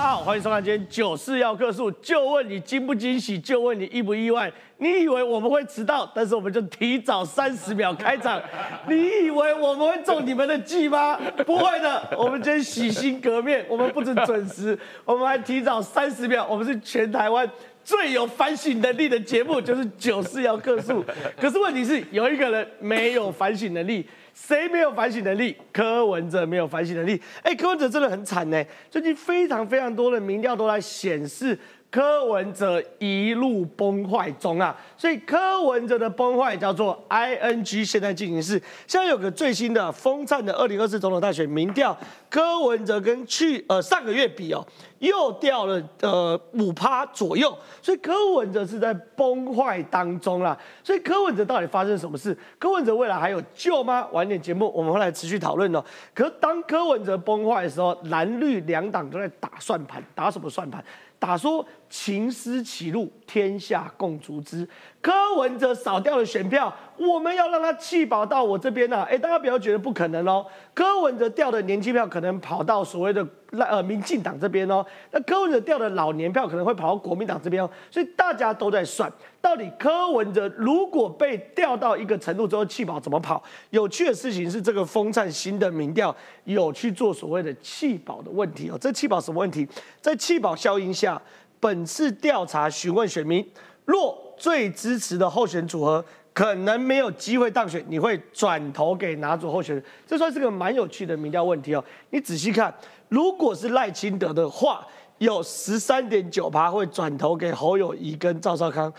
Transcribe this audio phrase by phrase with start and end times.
[0.00, 4.50] 大家好，欢迎收看今天九四要客诉，就问你惊不惊喜，就问你意不意外。
[4.78, 8.40] 你以为我们会迟到，但是我们就提早三十秒开场。
[8.88, 11.18] 你以为我们会中你们的计吗？
[11.44, 16.46] 不会的，我们今天洗心革面，我们不止准时，我们还提早三十秒。
[16.48, 17.46] 我们是全台湾
[17.84, 21.04] 最有反省能力的节目，就是九四要客诉。
[21.38, 24.06] 可是问题是，有一个人没有反省能力。
[24.34, 25.56] 谁没有反省能力？
[25.72, 27.20] 柯文哲没有反省能力。
[27.42, 28.64] 哎，柯文哲真的很惨呢。
[28.90, 31.58] 最近非常非常多的民调都来显示。
[31.90, 38.62] 柯文哲一路崩坏中啊，所以柯文哲的崩坏叫做 I N G，现在进行式。
[38.86, 41.96] 现在有个最新的风灿的二零二四总统大选民调，
[42.28, 44.64] 柯文哲跟去呃上个月比哦，
[45.00, 50.56] 又掉了呃五趴左右，所以柯文哲是在崩坏当中啦。
[50.84, 52.36] 所以柯文哲到底发生什么事？
[52.58, 54.06] 柯文哲未来还有救吗？
[54.12, 55.84] 晚点节目我们会来持续讨论哦。
[56.14, 60.84] 可当柯文哲崩坏的时候，蓝绿两党都在打算盘，打什么算盘？
[61.18, 64.66] 打说秦师起路，天下共逐之。
[65.02, 69.02] 柯文哲少掉了选票，我们要让他弃保到我这边呢？
[69.04, 70.46] 哎，大家不要觉得不可能哦。
[70.72, 77.70] 柯文哲掉的年轻票可能跑到所谓的呃民进党这边哦，那柯文哲掉的老年票可能会跑到国民党这边哦。
[77.90, 79.10] 所以大家都在算，
[79.40, 83.42] 到底柯文哲如果被调到一个程度之后弃保怎么跑？
[83.70, 88.76] 有趣的事情是，这个风灿新的民调有去做所谓的弃保的问题哦。
[88.78, 89.66] 这弃保什么问题？
[90.02, 91.20] 在弃保效应下，
[91.60, 93.46] 本次调查询问选民，
[93.84, 96.04] 若最支持的候选组合。
[96.32, 99.84] 可能没有机会当选，你会转投给哪组候选人？
[100.06, 101.84] 这算是个蛮有趣的民调问题哦。
[102.10, 102.72] 你仔细看，
[103.08, 104.86] 如果是赖清德的话，
[105.20, 108.90] 有十三点九趴会转投给侯友谊跟赵少康，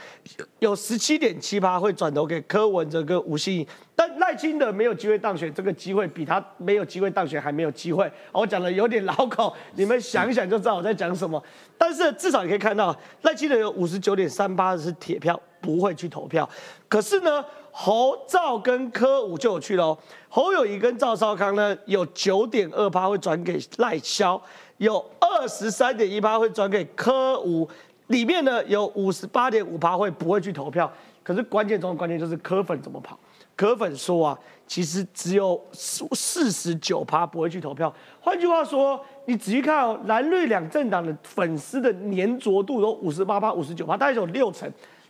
[0.60, 3.68] 有十七点七趴会转投给柯文哲跟吴欣颖。
[3.96, 8.12] 但赖清德没有机会当选，这个机会比他没有机会当选还没有机会。
[8.32, 11.44] 我讲的有点老口，你们想一想就知道我在讲什么。
[11.76, 15.40] 但是至少你可以看到，赖清德有五十九点三八是铁票。
[15.62, 16.50] 不会去投票，
[16.90, 19.96] 可是呢，侯赵跟柯武就有去喽。
[20.28, 24.42] 侯友谊跟赵少康呢，有九点二趴会转给赖萧，
[24.82, 27.70] 有二十三点一趴会转给柯五，
[28.08, 30.92] 里面呢有五十八点五趴会不会去投票。
[31.22, 33.20] 可是关键中的关键就是柯粉怎么跑。
[33.56, 37.94] 柯粉说啊，其实只有四四十九趴不会去投票。
[38.20, 44.68] 换句话说，你仔细看哦，蓝绿两政党的粉丝的粘着度都五十八趴、五十九趴，大概有六成。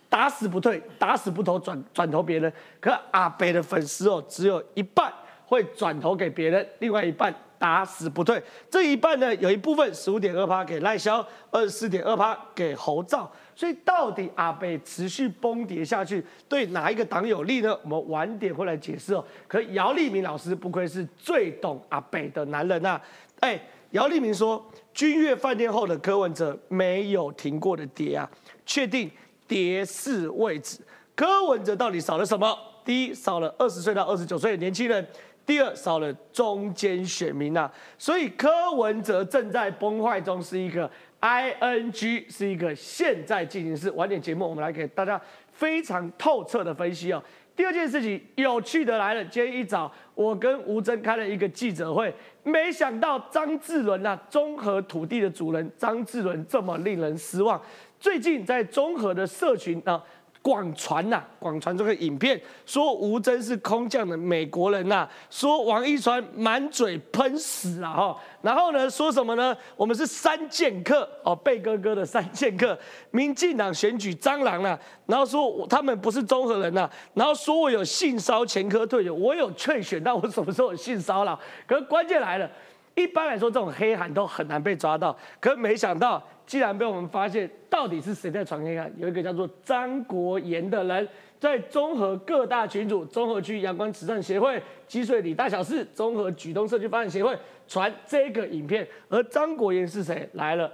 [0.10, 2.52] 打死不退，打死不投，转转投别人。
[2.82, 5.10] 可阿北的粉丝哦，只有一半
[5.46, 8.42] 会转投给别人，另外一半打死不退。
[8.72, 13.32] 这一半呢，有一部分十五点二趴给赖萧，二十四点二趴给侯兆。
[13.56, 17.78] 所以到底阿北持续崩跌下去，对哪一个党有利呢？
[17.84, 19.24] 我们晚点会来解释哦。
[19.48, 23.00] 可姚立明老师不愧是最懂阿北的男人呐。
[23.42, 23.62] 哎，
[23.92, 28.28] 姚立明说，君悦饭店后的柯文哲没有停过的跌啊，
[28.66, 29.12] 确定。
[29.48, 30.80] 跌势位置，
[31.14, 32.58] 柯文哲到底少了什么？
[32.86, 35.04] 第一，少了二十岁到二十九岁的年轻人；
[35.52, 37.70] 第二，少了中间选民呐。
[37.98, 40.90] 所以柯文哲正在崩坏中，是一个
[41.20, 43.92] ing，是一个现在进行式。
[43.92, 45.20] 晚点节目，我们来给大家
[45.52, 47.22] 非常透彻的分析哦。
[47.54, 52.14] 第二件事情有趣的来了，今天一早我跟吴征开了一个记者会，
[52.44, 57.62] 没想到张志伦呐，综合土地的主人张志伦这么令人失望。
[58.00, 60.02] 最近在综合的社群啊，
[60.42, 69.56] 广传呐，广传这个影片，说吴征是空降的美国人呐，说王一川满嘴喷屎啊哈，然后呢说什么呢？
[69.76, 72.76] 我们是三剑客哦，贝哥哥的三剑客，
[73.12, 81.40] 民进党选举蟑螂了，然后说他们不是综合人呐，然后说我有性骚前科退休，我有劝选，但我什么时候有性骚扰？
[81.68, 82.50] 可是关键来了，
[82.96, 86.22] 一般来说这种黑函都很难被抓到，可是没想到。
[86.52, 88.92] 既然被我们发现，到底是谁在传黑函？
[88.98, 91.08] 有一个叫做张国炎的人，
[91.40, 97.34] 在综合各大群组、综合区阳光慈善协会、积水里大小事、综合举东社区发展协会
[97.70, 98.86] 传这个影片。
[99.08, 100.30] 而张国炎是谁？
[100.34, 100.70] 来了，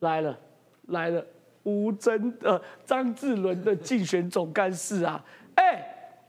[0.00, 0.38] 来了，
[0.88, 1.24] 来了！
[1.62, 5.24] 吴真呃，张志伦的竞选总干事啊！
[5.54, 5.82] 哎，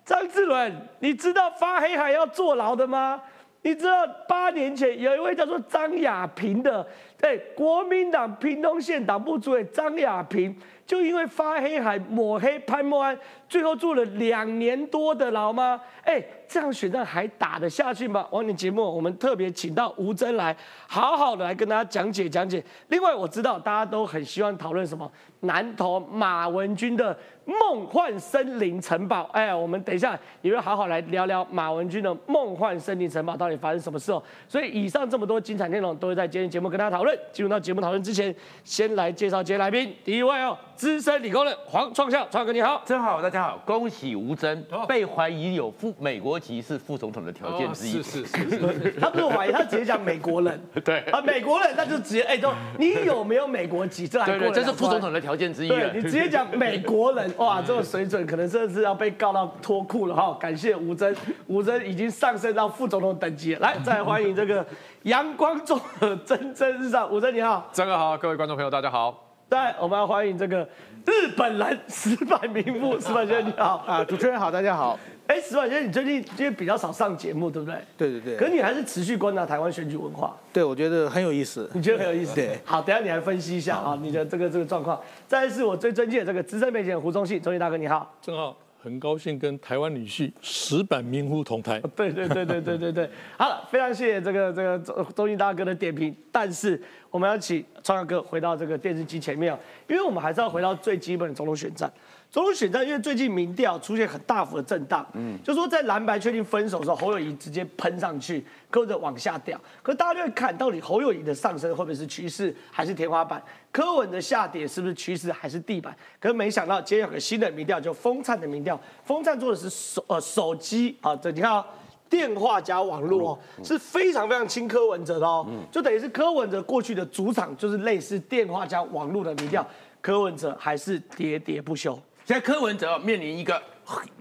[0.05, 3.21] 张志伦，你知道发黑函要坐牢的吗？
[3.63, 6.87] 你知道八年前有一位叫做张亚平的，
[7.19, 10.55] 对国民党屏东县党部主委张亚平，
[10.85, 13.17] 就因为发黑还抹黑潘默安，
[13.49, 15.79] 最后坐了两年多的牢吗？
[16.03, 18.25] 哎，这样选战还打得下去吗？
[18.31, 20.55] 往年节目我们特别请到吴征来，
[20.87, 22.63] 好好的来跟大家讲解讲解。
[22.87, 25.09] 另外我知道大家都很希望讨论什么
[25.41, 29.29] 南投马文君的梦幻森林城堡。
[29.33, 34.21] 哎，我们等一下也会好好来聊聊马文君的梦幻森林城堡到底发生什么事哦。
[34.47, 37.17] 所以以上这么多精彩内容都会在今天节目跟大家讨论。
[37.33, 38.33] 进入到节目讨论之前，
[38.63, 54.07] 先来介绍今天来宾，第一位哦，资深理工人黄创孝，创哥你好，真好，大家好，恭喜吴征被怀疑有副美国籍是副总统的条件之一，是是是是， 他不是怀疑，他直接讲美国人， 对啊，美国人，那就直接哎，都你有没有美国籍？
[54.07, 55.07] 这还这是副总统。
[55.07, 60.37] 的条件之一对你直接讲美国人，哇，这个水准可能真的是要被告到脱裤了哈！
[60.37, 61.15] 感谢吴征，
[61.47, 63.61] 吴征已经上升到副总统等级了。
[63.61, 64.65] 来，再来欢迎这个
[65.03, 67.69] 阳光中的蒸蒸日上，吴征你好。
[67.71, 69.26] 张哥好，各位观众朋友，大家好。
[69.49, 70.67] 再来我们要欢迎这个
[71.05, 73.77] 日本人石板明夫，石板先生你好。
[73.87, 74.99] 啊，主持人好，大家好。
[75.25, 77.79] 哎，石板先生，你最近因为比较少上节目，对不对？
[77.97, 80.35] 对对对，可是你还是持续观察台湾选举文化。
[80.51, 81.69] 对我觉得很有意思。
[81.73, 82.35] 你觉得很有意思？
[82.35, 84.99] 对，好，等下你来分析一下啊，你的这个这个状况。
[85.29, 88.13] 再来是我最尊敬的这个资深媒体人胡宗信，忠信大哥你好。
[88.21, 88.53] 正好
[88.87, 91.79] 很高兴跟台湾女婿石板明夫同台。
[91.95, 96.81] 对对对对对对对， 好了，非常谢谢这个这个忠忠信大哥的点评，但是
[97.11, 99.53] 我们要请创阳哥回到这个电视机前面，
[99.87, 101.91] 因为我们还是要回到最基本的总统选战。
[102.29, 109.59] 总统选战，因为最近民调出现很大幅的震荡，嗯，就说在蓝白确定分手的时候，侯友谊直接喷上去，柯文哲往下掉。
[109.81, 113.41] 可大家就会看到底侯友谊的上升会不会是趋势，还是天花板？
[113.71, 115.95] 柯文的下跌是不是趋势，还是地板？
[116.19, 121.65] 可是没想到今天有个新的民调，就风灿的民调，风灿做的是手呃手机啊，这你看啊、
[122.09, 129.65] 电话加网络哦，是非常非常亲柯文哲的哦，就等于是柯文哲过去的主场就是类似电话加网络的民调，
[130.01, 131.97] 柯文哲还是喋喋不休。
[132.27, 133.63] 现在柯文哲面临一个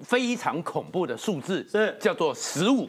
[0.00, 2.88] 非常恐怖的数字，是叫做十五。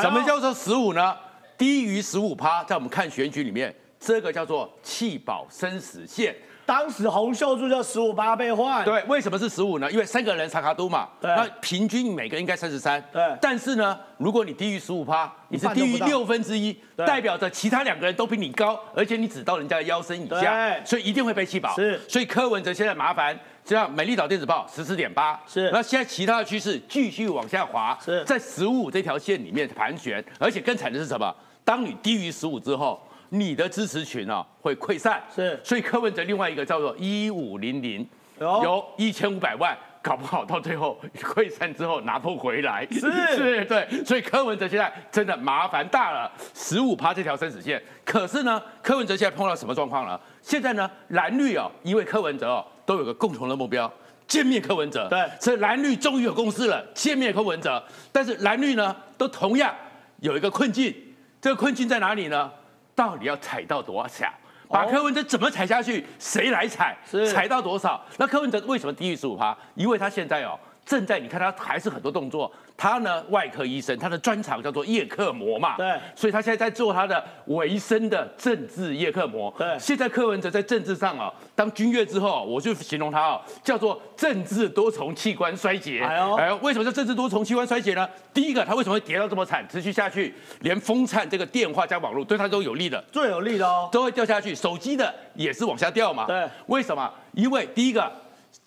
[0.00, 1.14] 什么叫做十五呢？
[1.58, 6.34] 低于十五趴，在我们看选举里面，这个叫做弃保生死线。
[6.64, 9.90] 当时洪秀柱就十五八被换，对，为什么是十五呢？
[9.90, 21.74] 因为三个人查卡都嘛，对那平均每个应该三十三，对但是呢，如果你低于十五趴，你是低于六分之一，代表着其他两个人都比你高，而且你只到人家的腰身以下，所以一定会被弃保。
[21.74, 31.30] 是所以柯文哲现在麻烦，这样美丽岛电子报十四点八，是那现在其他的趋势继续往下滑，是在十五这条线里面盘旋，而且更惨的是什么？
[31.66, 32.98] 当你低于十五之后。
[33.30, 38.08] 你的支持群啊会溃散，是所以柯文哲另外一个叫做一五零零，
[38.40, 42.86] 有有一千五百万，搞不好到最后溃散之后拿不回来。
[42.90, 43.00] 是
[43.36, 47.78] 是，对，所以柯文哲现在真的麻烦大了，十五趴这条生死线。
[48.02, 50.18] 可是呢，柯文哲现在碰到什么状况了？
[50.40, 53.92] 现在呢，蓝绿哦，因为柯文哲哦，都有个共同的目标。
[54.26, 57.82] 歼灭柯文哲，对所以蓝绿终于有共识了，歼灭柯文哲。
[58.10, 59.74] 但是蓝绿呢，都同样
[60.20, 60.94] 有一个困境，
[61.38, 62.50] 这个困境在哪里呢？
[62.94, 64.26] 到底要踩到多少？
[64.68, 66.06] 把柯文哲怎么踩下去？
[66.18, 66.96] 谁来踩？
[67.10, 68.02] 是踩到多少？
[68.16, 69.56] 那柯文哲为什么低于十五趴？
[69.74, 72.50] 因为他现在哦正在，你看他还是很多动作。
[72.78, 79.52] 他呢外科医生，他的专长叫做叶克膜嘛，对所以他现在在做他的维生的政治叶克膜。
[79.58, 86.00] 对现在柯文哲在政治上啊，当军乐之后，我就形容他哦，叫做政治多重器官衰竭。
[86.00, 88.08] 哎呦哎呦，为什么叫政治多重器官衰竭呢？
[88.32, 93.04] 第一个，他为什么会跌到这么惨，持续下去，连风灿这个电话加网络对他都有利的。
[93.10, 93.88] 最有利的哦。
[93.90, 96.26] 都会掉下去，手机的也是往下掉嘛。
[96.26, 97.12] 对，为什么？
[97.32, 98.08] 因为第一个。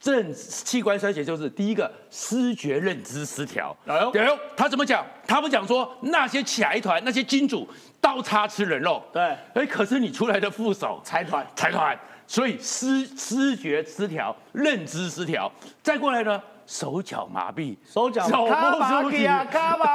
[0.01, 3.73] 正器官衰竭就是第一个视觉认知失调。
[3.85, 5.05] 哎呦哎呦，他怎么讲？
[5.27, 7.69] 他不讲说那些财团、那些金主
[8.01, 9.01] 刀叉吃人肉。
[9.13, 9.21] 对
[9.53, 11.95] 哎，可是你出来的副手财团财团，
[12.25, 15.51] 所以视视觉失调、认知失调，
[15.83, 16.41] 再过来呢，
[16.71, 19.45] 手脚麻痹，手脚走不出去啊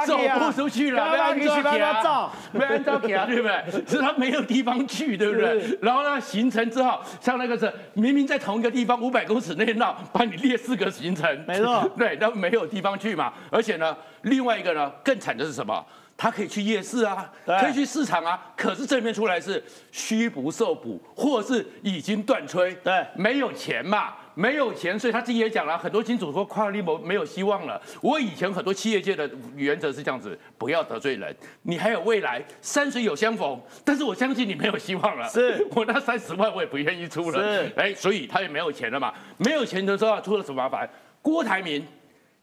[0.05, 0.37] 走啊。
[0.37, 3.83] 不出去了，卡巴去被安去帮他照被按照给啊， 对不对？
[3.87, 5.75] 是他没有地方去，对不对？
[5.81, 11.89] 然后呢，行程之后，像那个是明明在同一个地方五百公尺内绕，把你列四个行程，没错。
[11.97, 13.33] 对，那没有地方去嘛。
[13.49, 15.83] 而且呢，另外一个呢，更惨的是什么？
[16.15, 23.05] 他可以去夜市啊，可以去市场啊，可是这面出来是虚不受补，或是已经断炊，对。
[23.15, 27.81] 没有钱嘛，没有钱，所以他自己也讲了，很多金主说跨立模没有希望了。
[28.01, 35.27] 我以前很多企业界的原则是这样子，不要得罪人，你还有未来，山水有相逢，但是我相信你没有希望了。
[35.27, 40.87] 是 我那三十万我也不愿意出了，是哎，所以他也没有钱了嘛，没有钱的时候出了什么麻烦？
[41.23, 41.83] 郭台铭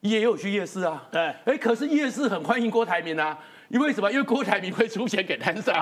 [0.01, 3.39] 也有去夜市啊，对哎，可是夜市很欢迎郭台铭啊。
[3.75, 4.09] 因为什么？
[4.11, 5.75] 因为郭台铭会出钱给摊商。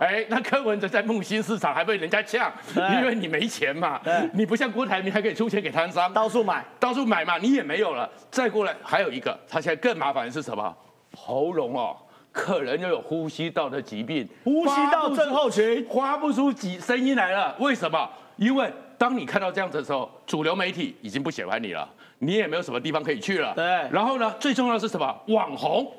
[0.00, 3.98] 哎那柯文哲在木星市场还被人家呛，因为你没钱嘛。
[4.34, 8.08] 你不像郭台铭还可以出钱给摊商，到处买，到处买嘛，你也没有了。
[8.30, 10.76] 再过来还有一个，他现在更麻烦的是什么？
[11.16, 11.96] 喉咙哦，
[12.30, 17.56] 可能又有呼吸道的疾病，呼吸道症候群发不出几声音来了。
[17.58, 18.06] 为什么？
[18.36, 21.88] 因为当你看到这样子的时候，主流媒体已经不喜欢你了，
[22.18, 23.54] 你也没有什么地方可以去了。
[23.54, 25.18] 对然后呢，最重要的是什么？
[25.28, 25.90] 网红。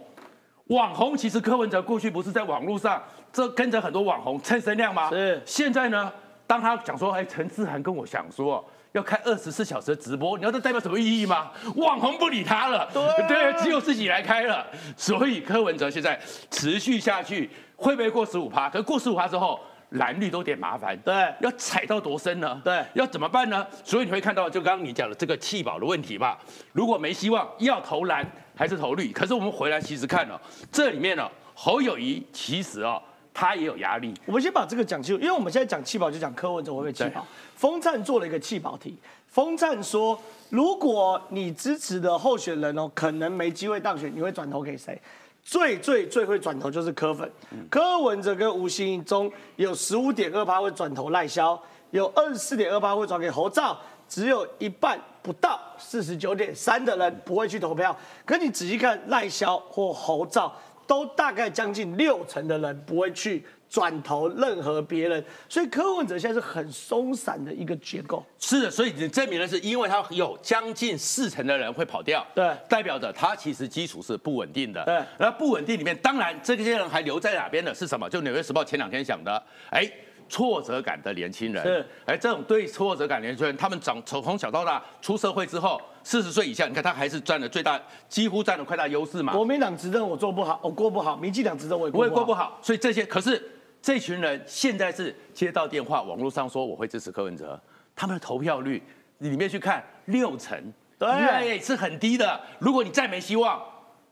[0.70, 5.10] 网红其实柯文哲过去不是在网络上这跟着很多网红蹭声量吗？
[5.10, 6.12] 是现在呢，
[6.48, 8.64] 当他讲说，哎，陈志涵跟我想说。
[8.94, 11.52] 要开二十四小时的直播，你知道这代表什么意义吗？
[11.76, 14.66] 网红不理他了，对只有自己来开了。
[14.98, 18.68] 所以柯文哲现在持续下去，会不会过十五趴？
[18.68, 19.60] 可是过十五趴之后，
[19.90, 20.98] 蓝绿都有点麻烦。
[21.02, 22.60] 对要踩到多深呢？
[22.66, 23.64] 对要怎么办呢？
[23.84, 26.36] 所以你会看到，就刚刚你讲的这个弃保的问题嘛。
[26.74, 28.26] 如果没希望，要投蓝
[28.60, 29.10] 还是投绿？
[29.13, 30.38] 可是我们回来其实看了、
[30.70, 31.25] 这里面呢、
[31.56, 33.01] 侯友谊其实哦，
[33.34, 34.13] 他也有压力。
[34.25, 37.25] 我们先把这个讲清楚，因为我们现在讲气保就讲柯文哲会不会气保。
[37.56, 38.98] 风灿做了一个气保题，
[39.30, 45.01] 风灿说，如果你支持的候选人哦，可能没机会当选，你会转投给谁？
[45.42, 47.32] 最最最会转投就是柯粉，
[47.70, 51.58] 柯文哲跟吴欣颖中有十五点二八会转投赖萧，
[51.92, 57.96] 有二十四点二八会转给侯兆，只有一半不到四十九点三的人不会去投票。
[58.25, 60.54] 可你仔细看赖萧或侯兆，
[60.88, 68.25] 都大概将近六成的人不会去转投任何别人，所以柯文哲现在是很松散的一个结构。
[68.39, 74.84] 是的，所以你证明的是，因为他有将近四成的人会跑掉，对代表着他其实基础是不稳定的。
[74.86, 78.10] 对那不稳定里面，当然这些人还留在哪边的是什么？
[78.10, 79.88] 就《纽约时报》前两天讲的，哎。
[80.29, 89.33] 挫折感的年轻人，是，哎，这种对挫折感年轻人，他们长从从小到大出社会之后，四十岁以下，你看他还是占了最大，几乎占了快大优势嘛。
[89.33, 92.05] 国民党执政我做不好，我过不好；民进党执政我也不好。
[92.05, 93.43] 也过不好，所以这些可是
[93.81, 97.59] 这群人现在是接到电话，网络上说我会支持柯文哲，
[97.95, 98.81] 他们的投票率
[99.17, 100.57] 里面去看六成，
[100.98, 102.39] 对是很低的。
[102.59, 103.62] 如果你再没希望，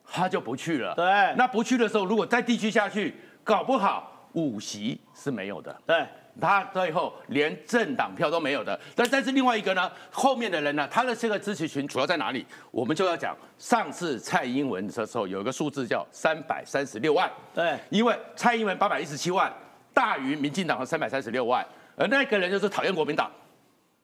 [0.10, 0.96] 他就不去了。
[0.96, 1.06] 对
[1.38, 5.76] 那不去的时候，如果再地区下去，搞不好五席是没有的。
[5.86, 6.06] 对，
[6.40, 8.80] 他最后连政党票都没有的。
[8.96, 12.46] 但但是另外一个呢，后面的人呢，他的这个支持群主要在哪里？
[12.72, 17.32] 我们就要讲上次蔡英文的时候有一个数字叫三百三十六万。
[17.54, 19.52] 对因为蔡英文八百一十七万
[19.94, 21.66] 大于民进党的三百三十六万，
[21.96, 23.32] 而那个人就是讨厌国民党，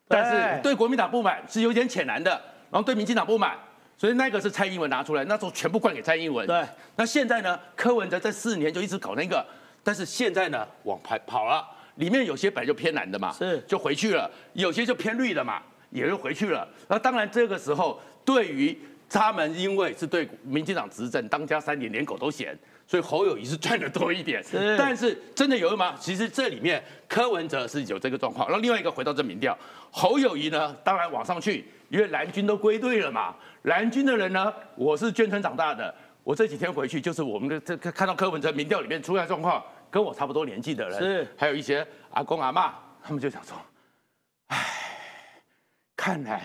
[0.08, 2.32] 但是对国民党不满是有点浅蓝的，
[2.72, 3.56] 然后对民进党不满。
[3.96, 6.46] 所以那个是蔡英文拿出来，那时候全部灌给蔡英文。
[6.48, 9.46] 对，那现在呢，柯文哲这四年就一直搞那个，
[9.84, 16.68] 但是现在呢，往跑跑了，里面有些本来就偏蓝的嘛，是就回去了；有些就偏绿的嘛，也就回去了。
[16.88, 18.78] 那当然这个时候，对于
[19.10, 24.44] 他们因为是对民进党执政当家三年，连狗都嫌，所以侯友谊是赚的多一点。
[24.44, 25.96] 是但是真的有用吗？
[26.00, 29.56] 其实这里面柯文哲是有这个状况，然后另外一个回到这民调，
[29.92, 33.36] 侯友谊呢，当然往上去，因为蓝军都归队了嘛。
[33.64, 39.62] 蓝军的人呢，我是眷村长大的，我这几天回去就是我们的这看到柯文哲民调里面出来的状况，
[39.92, 43.58] 跟我差不多年纪的人，是还有一些阿公阿妈，他们就想说，
[44.48, 44.58] 唉，
[45.98, 46.44] 看来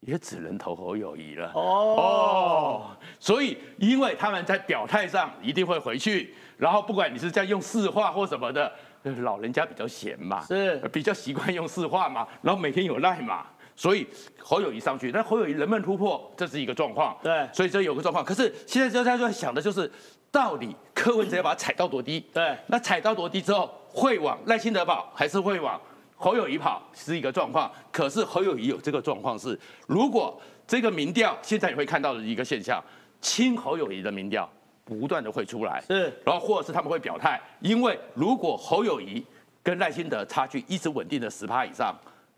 [0.00, 1.52] 也只能投侯友谊了。
[1.54, 8.72] 哦，所以因为他们在表态上一定会回去，然后不管你是在用四话或什么的，
[9.04, 13.46] 呃老人家比较闲嘛，是比较习惯用四话嘛，然后每天有赖嘛，
[13.76, 14.06] 所以
[14.40, 17.16] 侯友谊上去，那侯友谊能不能突破，这是一个状况。
[17.22, 18.24] 对所以这有个状况。
[18.24, 19.90] 可是现在大家就在想的就是，
[20.30, 22.24] 到底柯文哲要把它踩到多低？
[22.32, 25.80] 对那踩到多低之后，会往赖清德跑，还是会往
[26.16, 27.70] 侯友谊跑，是一个状况。
[27.92, 32.82] 可是侯友谊有这个状况是，如果这个民调现在你会看到的一个现象，
[33.20, 34.48] 亲侯友谊的民调
[34.84, 39.24] 不断的会出来，是然后或者是他们会表态，因为如果侯友谊
[39.62, 41.94] 跟赖清德差距一直稳定的十趴以上，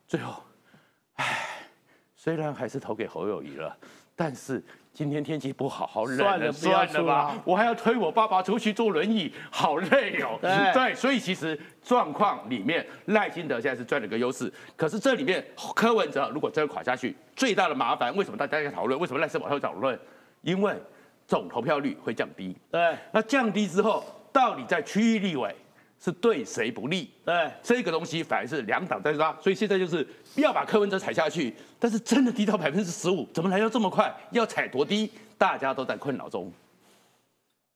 [0.06, 0.42] 最后，
[1.18, 1.38] 唉，
[2.16, 3.76] 虽然还是投给侯友谊了，
[4.16, 10.38] 但是今天天气不好，好冷算了算了吧出，我还要推我爸爸出去坐轮椅，好累哦。
[10.40, 15.44] 对 对，所以其实状况里面，赖清德现在是赚了个优势，可是这里面
[15.74, 18.98] 柯文哲如果真的垮下去，最大的麻烦，为什么大家在讨论？
[18.98, 19.98] 为什么赖世宝会讨论？
[20.42, 20.74] 因为
[21.26, 22.56] 总投票率会降低。
[22.70, 25.54] 对那降低之后，到底在区域立委
[26.00, 27.10] 是对谁不利？
[27.24, 34.14] 对，这个东西反而是两党在抓，所以现在就是要把柯文哲踩下去，但是真的低到百分之十五，怎么来到这么快？
[34.30, 35.10] 要踩多低？
[35.36, 36.52] 大家都在困扰中。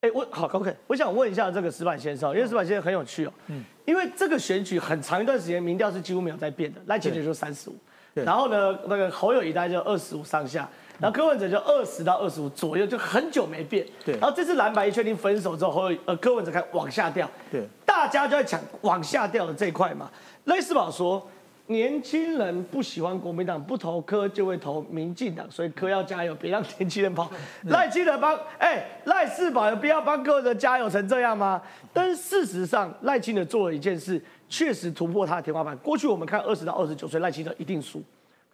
[0.00, 7.76] 哎，我好 OK，我想问一下这个石板先生，因为石板先生很有趣哦，嗯，因为这个选举很长一段时间民调是几乎没有在变的，赖清德就三十五，
[8.14, 10.68] 然后呢，那个侯友谊大概就二十五上下，
[11.02, 20.08] 然后柯文哲就二十到二十五左右，就很久没变，对然后这次蓝白一确定分手之后，侯呃柯文哲开始往下掉，对，大家就在抢往下掉的这一块嘛。
[20.44, 21.28] 赖世宝说，
[21.66, 27.28] 年轻人不喜欢国民党，不投柯就会投民进党，所以柯要加油，别让年轻人跑。
[27.66, 31.60] 赖清德帮，哎，赖世宝有必要帮柯文哲加油成这样吗？
[31.92, 35.76] 但是事实上，赖清德做了一件事，确实突破他的天花板。
[35.78, 38.00] 过去我们看二十到二十九岁，赖清德一定输，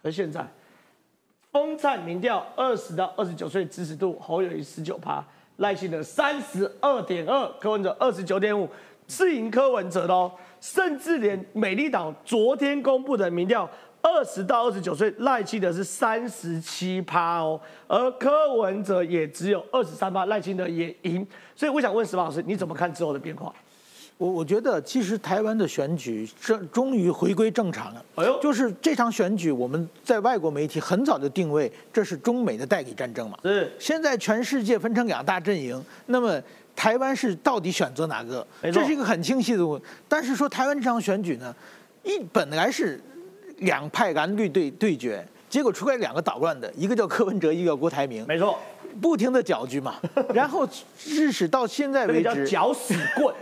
[0.01, 0.43] 可是现在，
[1.51, 5.23] 风灿民调二十到二十九岁支持度，侯友谊十九趴，
[5.57, 8.69] 赖清德三十二点二，柯文哲二十九点五，
[9.07, 10.31] 是赢柯文哲的哦。
[10.61, 13.67] 甚至连美丽岛昨天公布的民调，
[14.01, 21.25] 二十到二十九岁赖清德是三十七趴哦，而柯文哲也只有二十三趴，赖清德也赢。
[21.55, 23.51] 所以我想问石老师，你怎么看之后的变化？
[24.19, 28.05] 我我觉得其实台湾的选举正终于回归正常了。
[28.15, 33.39] 哎呦就是这场选举，我们在外国媒体很早就定位这是中美的代理战争嘛。
[33.41, 36.37] 对现在全世界分成两大阵营，那么
[36.75, 38.45] 台湾是到底选择哪个？
[38.61, 39.81] 没错这是一个很清晰的问。
[40.09, 41.55] 但是说台湾这场选举呢，
[42.03, 43.01] 一本来是
[43.59, 48.57] 两派蓝绿对对决，结果出来两个捣乱的，一个叫柯文哲，一个叫郭台铭，没错，
[49.01, 49.95] 不停的搅局嘛。
[50.33, 53.33] 然后致使到现在为止，搅死棍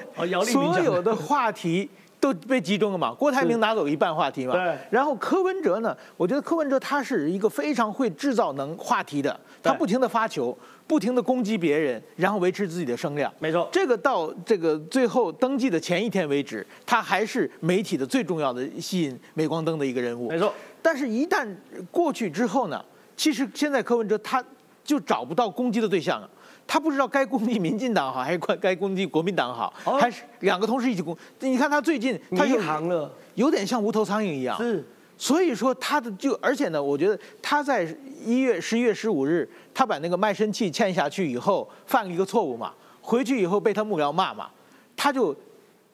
[0.45, 3.13] 所有的话题都被集中了嘛。
[3.13, 4.77] 郭台铭拿走一半话题嘛，对。
[4.89, 13.31] 然后柯文哲呢，我觉得柯文哲他是一个非常会制造能话题的，他不停的发球，不停的攻击别人，然后维持自己的声量。
[13.39, 20.29] 没错，这个到这个最后登记的前一天为止，他还是媒体的最重要的吸引镁光灯的一个人物。
[20.29, 20.53] 没错，
[20.87, 21.45] 但是，一旦
[21.91, 22.81] 过去之后呢，
[23.17, 24.41] 其实现在柯文哲他
[24.85, 26.29] 就找不到攻击的对象了。
[26.65, 31.13] 他不知道该攻击民进党好，还是该该攻击国民党好，哦还是两个同时一起攻？
[31.41, 34.57] 你看他最近，他迷有航了，有点像无头苍蝇一样。
[34.57, 34.81] 是
[35.17, 44.49] 所以说他的就，而且呢，我觉得他在一月十一月十五日，他把那个卖身契欠下去以后，犯了一个错误嘛，回去以后被他幕僚骂嘛，
[44.95, 45.35] 他就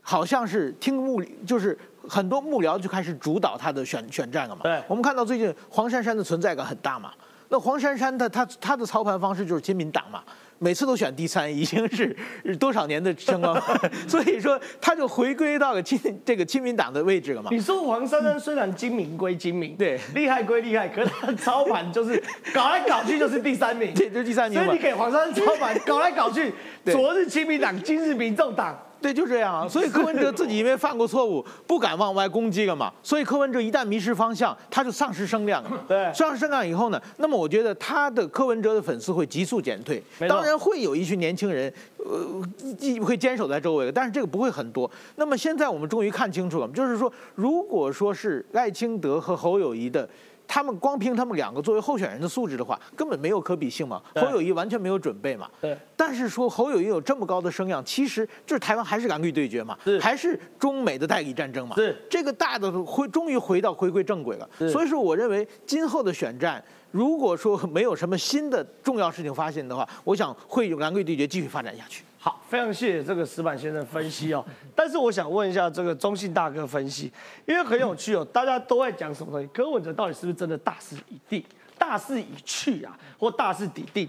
[0.03, 1.75] 好像是听幕，就是
[2.07, 4.61] 很多幕僚就开始主导他的选选战了嘛。
[4.63, 4.81] 对。
[4.87, 7.11] 我们看到最近黄珊珊的存在感很大嘛，
[7.49, 10.21] 那黄珊珊的她她的操盘方式就是亲民党嘛。
[10.59, 12.15] 每次都选第三，已经是
[12.57, 13.61] 多少年的声光，
[14.07, 17.49] 所以说他就回归到了亲这个亲民党的位置了嘛。
[17.51, 19.99] 你说黄珊珊虽然精明归精明，对。
[20.15, 22.21] 厉害归厉害，可是他的操盘就是
[22.53, 26.53] 搞来搞去就是第三名，对就是第三名所以你给黄珊珊操盘搞来搞去，
[26.85, 29.67] 昨日亲民党，今日民众党，对，就这样啊。
[29.69, 32.91] 所以柯文哲自己因为犯过错误，不敢往外攻击了嘛。
[33.03, 35.71] 所以柯文哲一旦迷失方向，他就丧失声量了。
[35.87, 44.89] 对丧失声量以后呢，那么我觉得他的柯文哲的粉丝会急速减退当然会有一群年轻人，呃，既会坚守在周围，但是这个不会很多。
[45.17, 50.07] 那么现在我们终于看清楚了，就是说，如果说是赖清德和侯友谊的。
[50.47, 54.01] 他们光凭他们两个作为候选人的素质的话，根本没有可比性嘛。
[54.15, 55.49] 侯友谊完全没有准备嘛。
[55.59, 61.75] 对，但是说侯友谊有这么高的声量，其实就是台湾还是蓝绿对决嘛是，还是中美的代理战争嘛。
[61.75, 64.47] 对这个大的回终于回到回归正轨了。
[64.59, 72.03] 是所以说，我认为今后的选战，如果说没有什么新的重要事情发现的话，我想会有蓝绿对决继续发展下去。
[72.23, 74.45] 好，非常谢谢这个石板先生分析哦。
[74.73, 77.11] 但是我想问一下这个中信大哥分析，
[77.45, 79.47] 因为很有趣哦，大家都在讲什么东西？
[79.47, 81.43] 柯文哲到底是不是真的大势已定、
[81.77, 84.07] 大势已去啊，或大势已定？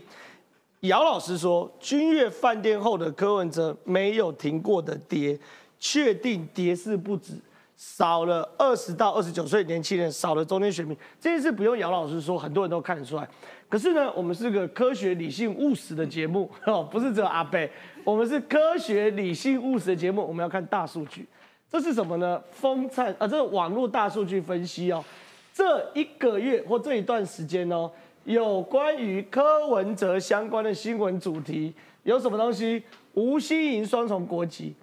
[0.83, 5.37] 姚老师说，君悦饭店后的柯文哲没有停过的跌，
[5.81, 7.33] 确定跌势不止。
[7.77, 13.29] 少了二十到二十九岁年轻人，少了中间选民，这件事不用姚老师说，很多人都看得出来。
[13.69, 17.71] 可是呢，我们是个科学、理性、务实的节目 哦，不是只有阿贝，
[18.05, 21.27] 我们是科学、理性、务实的节目，我们要看大数据。
[21.71, 22.41] 这是什么呢？
[22.51, 25.05] 风灿啊，这是网络大数据分析哦。
[25.53, 27.91] 这一个月或这一段时间哦，
[28.25, 31.75] 有关于柯文哲相关的新闻主题
[32.05, 32.83] 有什么东西？
[33.15, 34.75] 吴欣盈双重国籍，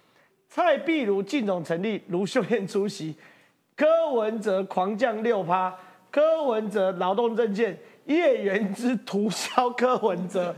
[0.49, 3.15] 蔡壁如进总成立，卢秀燕出席，
[3.75, 5.73] 柯文哲狂降六趴，
[6.09, 7.77] 柯文哲劳动证件，
[8.15, 10.53] 叶元之屠销柯文哲，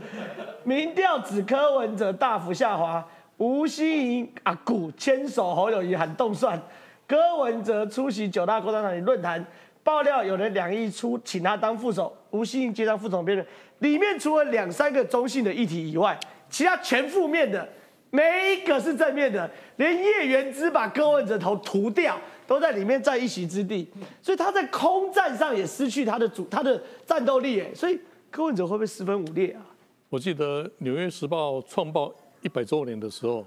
[0.64, 3.06] 民调指柯文哲大幅下滑，
[3.38, 6.60] 吴欣盈阿古牵手侯友谊喊动算，
[7.06, 9.44] 柯文哲出席九大共产党论坛，
[9.82, 13.46] 爆料有人两亿出请他当副手，吴欣盈接当副总编的，
[13.78, 17.68] 里面除了两三个中性的议题以外，其他全负面的。
[18.14, 23.88] 没一个是正面的，连叶元之把柯文哲头涂掉，都在里面占一席之地，
[24.22, 27.98] 所以他在空战上也失去他的主他的战斗力，哎，所以
[28.30, 29.66] 柯文哲会不会四分五裂啊？
[30.10, 33.44] 我记得《纽约时报》创报一百周年的时候，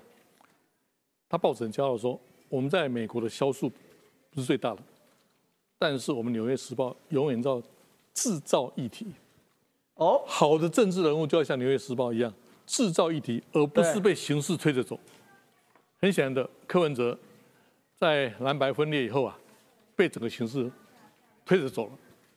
[1.30, 4.80] 他报纸很骄傲说，我们在美国的销售不是最大的，
[5.80, 7.64] 但是我们《纽约时报》永远要
[8.14, 9.08] 制造议题。
[9.96, 12.34] 哦，好的政治人物就要像《纽约时报》一样
[12.68, 15.00] 制造议题，而不是被形势推着走。
[16.00, 17.18] 很显然的，柯文哲
[17.98, 19.36] 在蓝白分裂以后啊，
[19.96, 20.70] 被整个形势
[21.44, 21.92] 推着走了，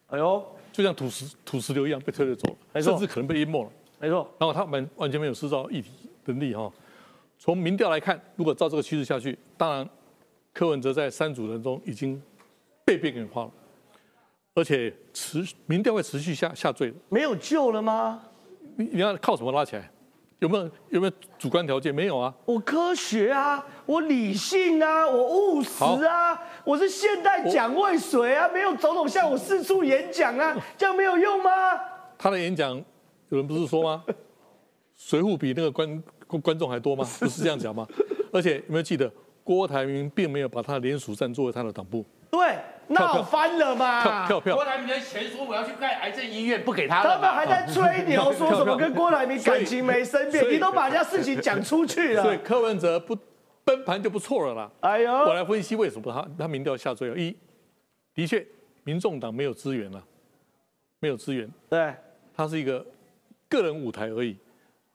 [0.06, 3.70] 哎呦，就像土石土石流一样被推着走了，甚至可能被淹没了。
[3.98, 5.90] 没错，然后他们完全没有制造议题
[6.24, 6.72] 能力哈。
[7.38, 9.86] 从民调来看，如果照这个趋势下去，当然
[10.54, 12.22] 柯文哲在三组人中已经
[12.84, 13.52] 被边缘化了，
[14.54, 16.94] 而且持民调会持续下下坠。
[17.10, 18.22] 没有救了吗？
[18.76, 19.90] 你你要靠什么拉起来？
[20.40, 21.94] 有没有有没有主观条件？
[21.94, 22.34] 没有啊。
[22.44, 31.50] 我科学啊，我理性啊，我务实啊，我是现代蒋渭水啊，没有总统向我四处演讲啊，这样没有用吗？
[32.18, 32.76] 他的演讲，
[33.28, 34.04] 有人不是说吗？
[34.96, 36.02] 水扈比那个观
[36.42, 37.06] 观众还多吗？
[37.20, 37.86] 不是这样讲吗？
[38.32, 39.10] 而且有没有记得，
[39.44, 42.58] 郭台铭并没有把他的联署站作为他的党部，对，
[42.90, 44.02] 闹翻了嘛！
[44.26, 47.14] 票票票郭台铭的钱说我要去盖癌症医院，不给他了。
[47.14, 52.22] 他们还在吹牛，说什么 跟郭台铭感情没生变，你都把人家事情讲出去了。
[52.22, 53.16] 所以柯文哲不
[53.64, 54.70] 崩盘就不错了啦。
[54.80, 57.16] 哎呦，我来分析为什么他他民调下坠了。
[57.16, 57.34] 一，
[58.14, 58.44] 的确，
[58.82, 60.02] 民众党没有资源了，
[60.98, 61.94] 没有资源，对，
[62.36, 62.84] 他是一个
[63.48, 64.36] 个人舞台而已。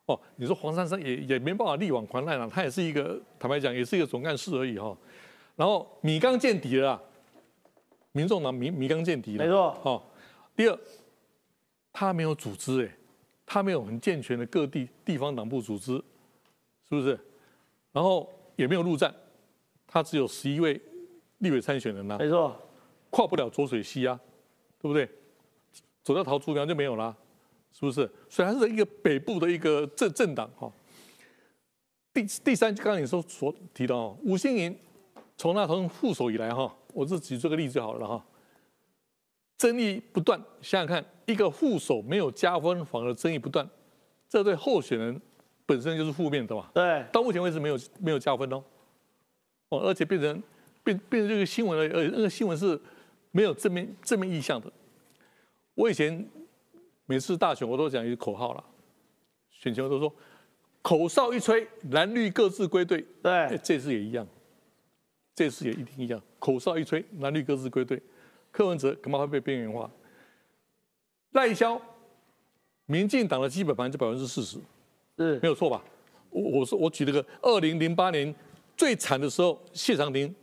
[0.08, 4.96] 哦，你说黄珊珊也也没办法力挽狂澜了，他也是一个坦白讲，也是一个总干事而已哈、
[5.56, 7.02] 然后米缸见底了啦，
[8.16, 10.02] 民众党迷迷缸见底了，没错哦，
[10.56, 10.80] 第二，
[11.92, 12.98] 他没有组织哎，
[13.46, 16.02] 他没有很健全的各地地方党部组织，
[16.88, 17.20] 是不是？
[17.92, 19.14] 然后也没有陆战，
[19.86, 20.82] 他只有十一位
[21.40, 22.56] 立委参选人呐、没错，
[23.10, 24.18] 跨不了浊水溪啊，
[24.80, 25.10] 对不对？
[26.02, 27.14] 走到桃竹苗就没有啦，
[27.74, 28.10] 是不是？
[28.30, 30.72] 所以它是一个北部的一个政政党哈。
[32.14, 34.74] 第第三，就刚刚你说所提到哦，吴欣盈
[35.36, 38.26] 从那从副手以来哈，我是举这个例子就好了哈。
[39.58, 43.70] 争议不断，想想看，一个副手没有加分，反而争议不断，
[44.30, 45.22] 这对候选人
[45.66, 46.70] 本身就是负面的嘛。
[46.74, 48.64] 对，到目前为止没有没有加分哦，
[49.70, 50.42] 哦，而且变成
[50.84, 52.80] 变变成这个新闻了，呃，那个新闻是
[53.32, 54.72] 没有正面正面意向的。
[55.74, 56.26] 我以前
[57.06, 58.64] 每次大选我都讲一个口号了，
[59.52, 60.14] 选前我都说
[60.82, 63.06] 口哨一吹，蓝绿各自归队。
[63.24, 64.26] 哎对，这次也一样，
[65.36, 68.02] 这次也一定一样，口哨一吹，蓝绿各自归队。
[68.52, 69.92] 柯文哲恐怕会被边缘化。
[71.32, 71.80] 赖萧，
[72.86, 74.58] 民进党的基本盘就百分之四十。
[75.18, 75.84] 是没有错吧？
[76.30, 78.34] 我我说我举了个二零零八年
[78.78, 80.34] 最惨的时候，谢长廷、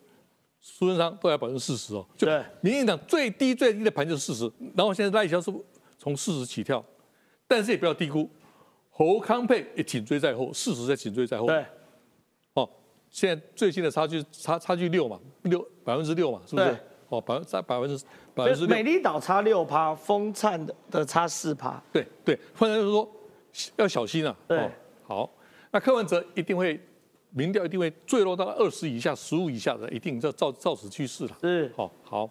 [0.60, 2.06] 苏贞昌都要百分之四十哦。
[2.16, 5.50] 就对民进党最低最低的盘就是四十，然后现在赖萧是
[5.98, 6.82] 从四十起跳，
[7.46, 8.28] 但是也不要低估，
[8.90, 11.46] 侯康佩也紧追在后，四十在紧追在后。
[11.46, 11.66] 对，哦，
[13.12, 16.76] 现在最新的差距差差距六嘛，六百分之六嘛，是不是？
[17.10, 18.82] 哦，百分在百分之百分之六美。
[18.82, 21.80] 丽岛差六趴，风灿的的差四趴。
[21.92, 23.08] 对对，换言就是说
[23.76, 24.34] 要小心啊。
[24.48, 24.70] 对哦，
[25.04, 25.30] 好，
[25.70, 26.80] 那柯文哲一定会
[27.28, 31.36] 民调一定会坠落到二十以下、十五以下的，一定照照照此趋势了。
[31.42, 32.30] 是，好好，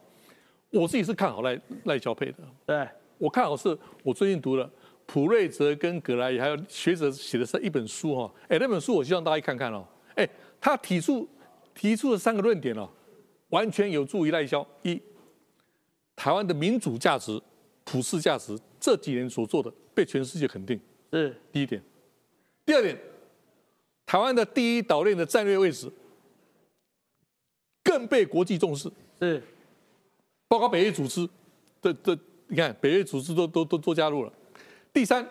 [0.71, 2.87] 我自己是看好赖赖萧配的，对，
[3.19, 4.67] 我看好是我最近读了
[5.05, 10.27] 普瑞泽跟格莱还有学者写的是一本书哈，哎，那本书我希望大家看看哦，哎，
[10.61, 11.27] 他提出
[11.73, 12.87] 提出的三个论点哦，
[13.49, 14.65] 完全有助于赖萧。
[14.83, 15.01] 一，
[16.15, 17.41] 台湾的民主价值、
[17.83, 20.79] 普世价值这几年所做的被全世界肯定，
[21.11, 21.83] 是，第一点。
[22.63, 22.95] 第二点，
[24.05, 25.91] 台湾的第一岛链的战略位置
[27.83, 29.41] 更被国际重视，是，
[30.47, 31.27] 包括北约组织
[31.81, 34.31] 的的，你看北约组织都都都都加入了。
[34.93, 35.27] 第三，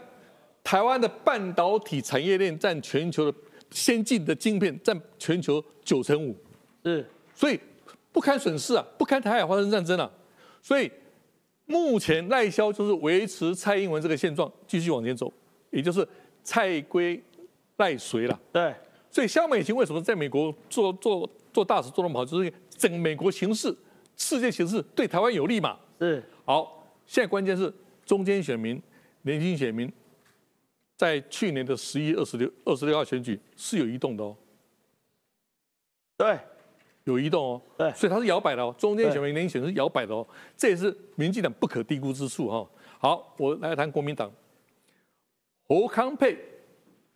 [0.64, 3.38] 台湾的半导体产业链占全球的
[3.70, 6.36] 先进的晶片占全球九成五，
[6.84, 7.58] 是，所以
[8.12, 10.10] 不堪损失啊，不堪台海发生战争啊。
[10.60, 10.90] 所以
[11.66, 15.32] 目前赖萧就是维持蔡英文这个现状，继续往前走，
[15.70, 16.06] 也就是
[16.42, 17.22] 蔡归
[17.76, 18.38] 赖随了。
[18.52, 18.74] 对，
[19.10, 23.74] 所以萧美琴为什么在美国做做做大使做那么好，就是整个美国形势、
[24.16, 25.78] 世界形势对台湾有利嘛。
[26.00, 27.72] 是，好，现在关键是
[28.04, 28.82] 中间选民、
[29.22, 29.90] 年轻选民，
[31.00, 34.36] 在去年的十一、二十六、二十六号选举是有移动的哦，
[36.14, 36.38] 对，
[37.04, 37.62] 有移动哦。
[37.78, 37.90] 对。
[37.92, 42.68] 所以它是摇摆的哦，中间选民、年轻选民是摇摆的哦，这也是民进党不可低估之处哈、哦。
[42.98, 44.30] 好，我来谈国民党，
[45.66, 46.36] 侯康佩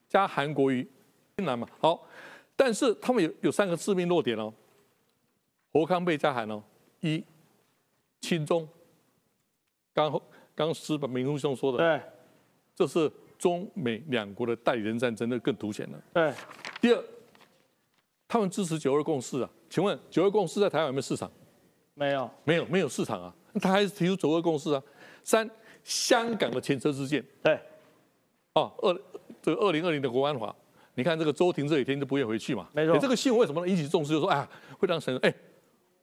[0.09, 0.89] 加韩国瑜，
[1.37, 1.69] 进来嘛。
[1.79, 2.09] 好，
[2.57, 4.51] 但是他们有有三个致命弱点哦。
[5.75, 6.63] 侯康佩加韩哦，
[7.01, 7.23] 一
[8.23, 8.67] 亲中，
[9.93, 10.19] 刚
[10.55, 12.01] 刚是把明夫兄说的，对，
[12.75, 13.13] 这是
[13.45, 16.03] 中美两国的代理人战争的更凸显了。
[16.15, 16.33] 对，
[16.81, 17.05] 第二，
[18.27, 21.31] 他们支持九二共识啊，请问九二共识在台湾有没有市场？
[21.93, 24.83] 没有，没有，没有市场啊，他还是提出九二共识啊。
[25.23, 25.47] 三，
[25.83, 27.61] 香港的前车之鉴对，
[28.55, 28.99] 哦，二
[29.43, 30.57] 这个二零二零的国安法，
[30.95, 34.15] 你看这个周庭这几天就不愿回去嘛，没错哎这个新闻为什么引起重视？
[34.15, 35.35] 就说啊，会让审哎，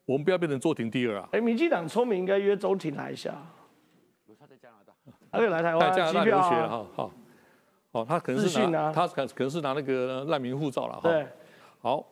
[0.06, 1.28] 我们不要变成周庭第二啊。
[1.32, 3.36] 哎，民进党聪明，应该约周庭来一下。
[4.40, 4.94] 他在加拿大，
[5.32, 7.12] 他可以来台在湾加拿大留学了哈，好，
[7.92, 11.10] 哦，他可能是拿他可可能是拿那个难民护照了哈。
[11.10, 11.28] 对，
[11.80, 12.08] 好，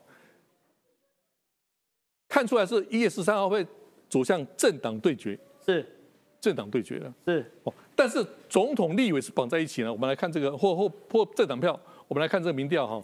[2.28, 3.66] 看出来是一月十三号会
[4.10, 5.86] 走向政党对决，是
[6.42, 7.14] 政党对决了。
[7.26, 9.92] 是，哦，但是总统、立委是绑在一起呢。
[9.92, 13.04] 我们来看这个或或或政党票，我们来看这个民调哈，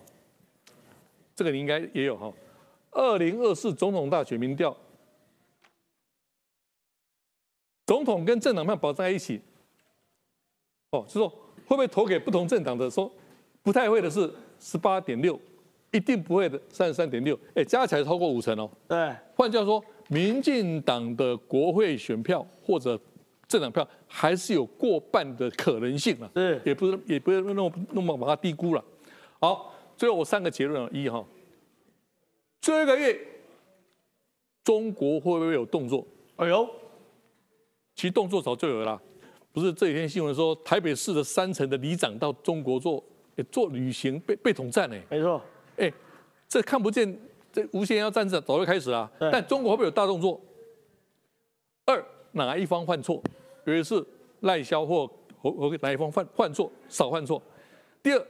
[1.33, 2.33] 这个你应该也有哈。
[2.91, 4.75] 二零二四总统大选民调，
[7.85, 9.41] 总统跟政党票绑在一起，
[10.91, 11.31] 哦，就说
[11.67, 12.89] 会不会投给不同政党的？
[12.89, 13.11] 说
[13.61, 15.39] 不太会的是十八点六，
[15.91, 18.69] 一定不会的三十三点六，哎，加起来超过五成哦。
[18.87, 22.99] 对，换句话说，民进党的国会选票或者
[23.47, 28.83] 政党票还是有过半的可能性啊，是也不是也不要那么那么把它低估了。
[29.39, 31.25] 好，最后我三个结论啊，一哈，
[32.61, 33.19] 最后一个月
[34.63, 36.05] 中国会不会有动作？
[36.35, 36.67] 哎呦，
[37.95, 39.01] 其实动作早就有了啦，
[39.55, 43.01] 不是这几天新闻说台北市的三层的里长到中国做
[43.49, 45.41] 做旅行被被统战呢、没错，
[45.77, 45.89] 哎，
[46.45, 47.17] 这看不见，
[47.53, 49.09] 这无限要战争早就开始了。
[49.17, 50.41] 但中国会不会有大动作？
[51.85, 53.23] 二，哪一方犯错？
[53.63, 54.05] 有一次
[54.41, 55.09] 赖萧或
[55.41, 57.41] 或或哪一方犯犯错，少犯错。
[58.03, 58.27] 第二，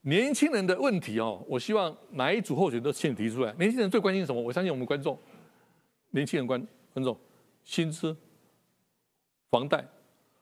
[0.00, 3.52] 年轻人的问题哦，我希望哪一组候选人都先提出来。
[3.52, 4.42] 年轻人最关心什么？
[4.42, 5.16] 我相信我们观众，
[6.10, 6.60] 年轻人观
[6.92, 7.16] 观众，
[7.62, 8.16] 薪资、
[9.48, 9.86] 房贷，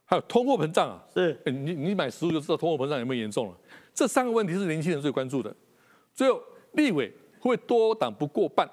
[0.04, 1.04] 还有通货膨胀啊。
[1.14, 3.56] 是欸你你买食物就知道通货膨胀有没有严重了。
[3.92, 5.54] 这三个问题是年轻人最关注的。
[6.12, 6.40] 最后，
[6.72, 8.68] 立委会多党不过半？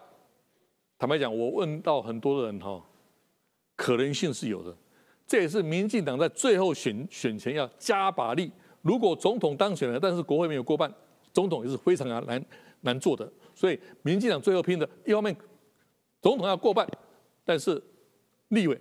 [0.97, 2.83] 坦白讲，我问到很多的人哈，
[3.75, 4.75] 可能性是有的。
[5.25, 8.51] 这也是民进党在最后选选前要加把力。
[8.81, 10.91] 如果总统当选了，但是国会没有过半，
[11.31, 12.45] 总统也是非常难难
[12.81, 13.31] 难做的。
[13.55, 15.35] 所以民进党最后拼的，一方面
[16.21, 16.87] 总统要过半，
[17.45, 17.81] 但是
[18.49, 18.79] 立委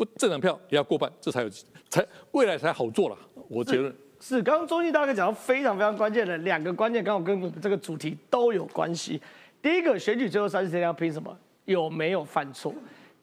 [0.00, 1.50] 不政党票也要过半，这才有
[1.90, 3.18] 才未来才好做了。
[3.50, 3.94] 我结论。
[4.18, 9.20] 是，刚刚中信大哥讲到非常非常关键的两个关键，刚好跟我们这个主题都有关系。
[9.60, 11.36] 第一个，选举最后三十天要拼什么？
[11.66, 12.72] 有没有犯错？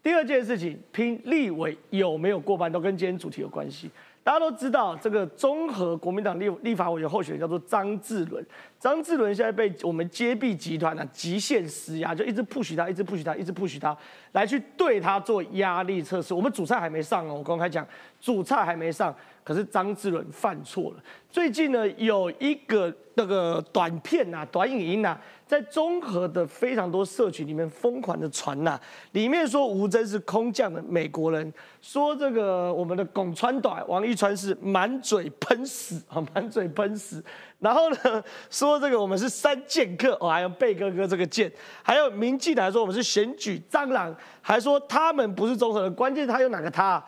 [0.04, 3.90] 第二件事情，拼立委有没有过半，都跟今天主题有关系。
[4.28, 8.46] 大家都知道，这个综合国民党立立法委员候选人叫做张志伦，
[8.78, 13.98] 张志伦现在被我们揭弊集团啊极限施压，就一直 push 他，一直 push 他，一直 push 他，
[14.34, 16.34] 来去对他做压力测试。
[16.34, 17.88] 我们主菜还没上哦，我公开讲，
[18.20, 21.02] 主菜还没上，可是张志伦犯错了。
[21.30, 28.78] 最近呢，有一个那个短片呐、短影音呐、在综合的非常多社群里面疯狂的传呐、
[29.14, 37.24] 里面说吴征是空降的美国人，说这个我们的龚川短王一川是满嘴喷屎啊，满嘴喷屎。
[37.60, 47.06] 然后呢，说这个我们是三剑客哦，还有贝哥哥这个剑，还有民进党说我们是选举蟑螂，还说他们不是综合的，关键他有哪个他啊？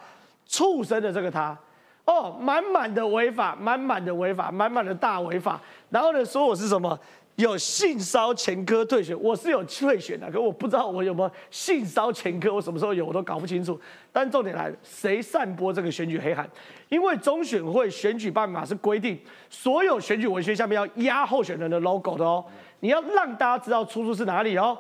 [0.47, 1.58] 畜生的这个他。
[2.06, 5.62] 哦，满满的违法，满满的违法，满满的大违法。
[5.91, 6.99] 然后呢，说我是什么
[7.39, 13.80] 有性骚前科退选，我是有退选的，可我不知道我有没有性骚前科，我什么时候有我都搞不清楚。
[14.12, 16.47] 但重点来了，谁散播这个选举黑函？
[16.89, 19.17] 因为中选会选举办法是规定，
[19.49, 22.43] 所有选举文宣下面要压候选人的 logo 的哦，
[22.82, 24.78] 你要让大家知道出处是哪里哦。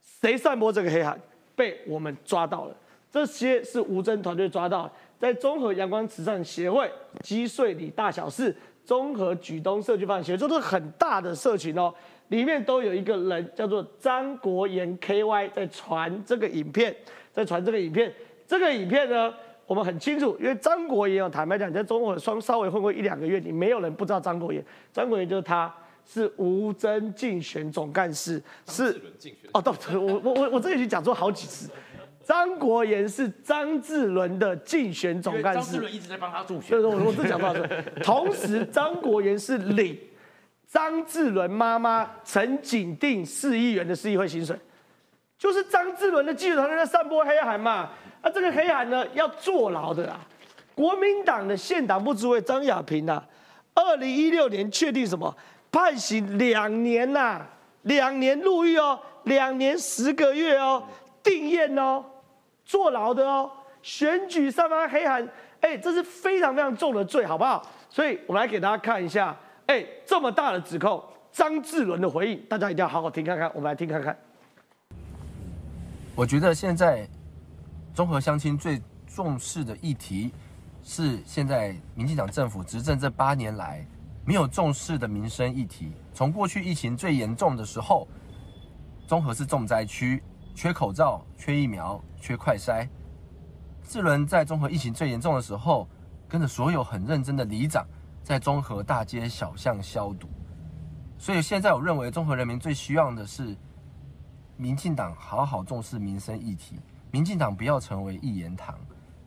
[0.00, 1.20] 谁散播这个黑函，
[1.56, 2.76] 被我们抓到了。
[3.10, 6.88] 这些是吴征团队抓到，在综合阳光慈善协会、
[7.24, 8.56] 击碎你大小事、
[8.90, 11.94] 综合举东社区发展协会，这都是很大的社群哦。
[12.26, 16.92] 里面都有一个人叫做张国炎 KY 在传这个影片，
[17.32, 18.12] 在传这个影片。
[18.48, 19.32] 这个影片呢，
[19.64, 24.60] 我们很清楚，因为张国炎哦，坦白讲，你在中国双稍微混过一两个月，你没有人不知道张国炎。
[24.92, 25.72] 张国炎就是他。
[26.12, 29.00] 是吴征竞选总干事，是
[29.52, 31.70] 哦，对，我我我我这已经讲错好几次。
[32.24, 36.82] 张国炎是张志伦的竞选总干事，张志伦一直在帮他助选对。
[36.82, 37.68] 对，我我这讲错了。
[38.02, 39.98] 同时，张国炎是领
[40.66, 44.56] 张志伦妈妈陈景定四亿元的市议会薪水，
[45.38, 47.90] 就是张志伦的记者团队在散播黑函嘛。
[48.22, 50.20] 那、这个黑函呢，要坐牢的啊。
[50.74, 53.26] 国民党的县党部主委张亚平啊，
[53.74, 55.34] 二零一六年确定什么？
[55.72, 57.46] 判刑两年呐、
[57.82, 60.82] 两年入狱哦，两年十个月哦，
[61.22, 62.04] 定验哦，
[62.64, 63.50] 坐牢的哦，
[63.82, 65.28] 选举散发黑函，
[65.60, 67.66] 哎，这是非常非常重的罪，好不好？
[67.88, 71.02] 所以我们来给大家看一下，哎，这么大的指控，
[71.32, 74.16] 张志伦的回应，大家一定要好好听看看，我们来听看看。
[76.14, 77.08] 我觉得现在
[77.94, 80.30] 综合相亲最重视的议题
[80.82, 83.84] 是现在民进党政府执政这八年来
[84.24, 85.92] 没有重视的民生议题。
[86.12, 88.06] 从过去疫情最严重的时候，
[89.06, 90.22] 综合是重灾区，
[90.60, 92.86] 缺口罩、缺疫苗、缺快筛。
[93.82, 95.88] 智伦在综合疫情最严重的时候，
[96.28, 97.86] 跟着所有很认真的里长，
[98.22, 100.28] 在综合大街小巷消毒。
[101.16, 103.56] 所以现在我认为，综合人民最需要的是，
[104.58, 106.78] 民进党好好重视民生议题，
[107.10, 108.78] 民进党不要成为一言堂，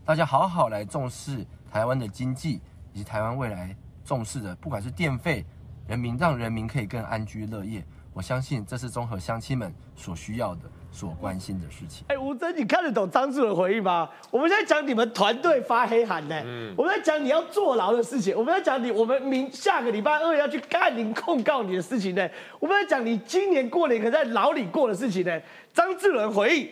[0.06, 2.62] 大家好好来重视台湾的经济
[2.94, 5.44] 以及台湾未来重视的，不管是电费，
[5.88, 7.84] 人民让人民可以更安居乐业。
[8.14, 12.06] 我相信这是综合乡亲们所需要的、所关心的事情。
[12.08, 14.08] 哎，吴征，你看得懂张志伦回应吗？
[14.30, 16.36] 我们在讲你们团队发黑函呢，
[16.78, 22.30] 我们在讲你要坐牢的事情，我们在讲你我们明下个礼拜二要去干您控告你的事情呢，
[22.60, 25.42] 我们在讲你今年过年可在牢里过的事情呢。
[25.74, 26.70] 张志伦回应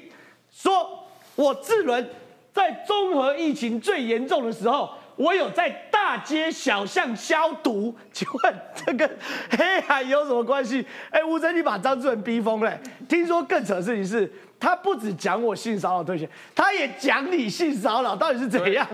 [0.51, 1.03] 说
[1.35, 2.07] ：“我志伦
[2.53, 9.09] 在综合疫情最严重的时候。”我有在大街小巷消毒，请问这跟
[9.51, 10.85] 黑海有什么关系？
[11.11, 12.79] 哎，吴征，你把张志文逼疯了。
[13.07, 18.87] 听说更扯的事情是，他不止讲我性骚扰退学，他也讲你性骚扰，到底是怎样？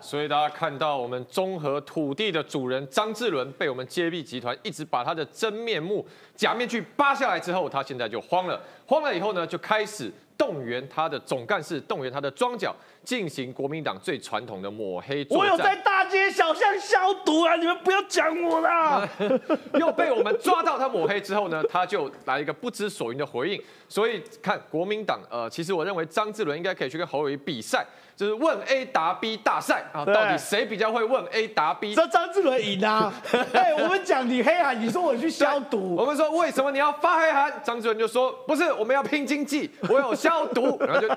[0.00, 10.12] 所以大家看到我们综合土地的主人张志伦被我们揭弊集团一直把他的真面目假面具扒下来之后，他现在就慌了，慌了以后呢，就开始。
[10.36, 17.54] 动员他的总干事，动员他的庄脚，进行国民党最传统的抹黑我有在大街小巷消毒啊！
[17.56, 19.08] 你们不要讲我啦！
[19.78, 23.62] 又被我们抓到他抹黑之后呢，他就来一个不知所云的回应。
[23.88, 27.86] 所以看国民党，呃，其实我认为张志伦应该可以去跟侯友谊比赛。
[28.16, 31.96] 就是问 A 答 B 大赛啊，到底谁比较会问 A 答 B？
[31.96, 33.12] 这张志伦赢啊！
[33.52, 35.96] 哎，我们讲你黑函，你说我去消毒。
[35.96, 37.52] 我们说为什么你要发黑函？
[37.64, 40.76] 张志伦就说不是，我们要拼经济，我有消毒。
[40.78, 41.08] 然后就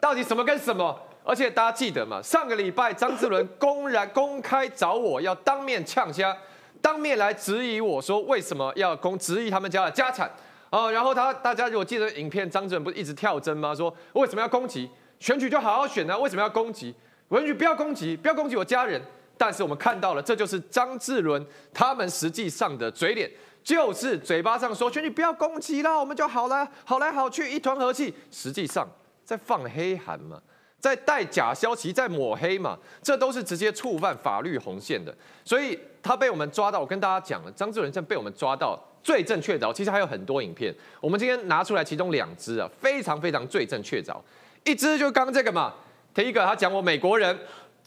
[0.00, 1.00] 到底什么跟什么？
[1.24, 6.36] 而且大家记得嘛，上个礼拜张志伦公然公开找我要当面呛虾，
[6.80, 10.30] 当面来质疑我说为什么要攻质疑他们家的家产
[10.70, 10.90] 啊？
[10.90, 13.74] 然后他大家如果记得影片，张志伦不是一直跳针吗？
[13.74, 14.90] 说为什么要攻击？
[15.18, 16.94] 选举就好好选啊，为什么要攻击？
[17.30, 19.00] 选举不要攻击，不要攻击我家人。
[19.38, 23.30] 但是我们看到了，这就是张志伦他们实际上的嘴脸，
[23.62, 28.14] 就是嘴巴上说选举不要攻击啦，我们就好了，好来好去，一团和气。
[28.30, 28.88] 实际上
[29.24, 30.40] 在放黑函嘛，
[30.80, 35.14] 在带假消息，在抹黑嘛，这都是直接触犯法律红线的。
[35.44, 44.16] 所以他被我们抓到，我跟大家讲了，张志伦在被我们抓到罪证确凿，其实还有很多影片，我们今天拿出来其中两支啊，非常非常罪证确凿。
[44.64, 45.72] 一支就刚这个嘛，
[46.14, 47.36] 第一个他讲我美国人，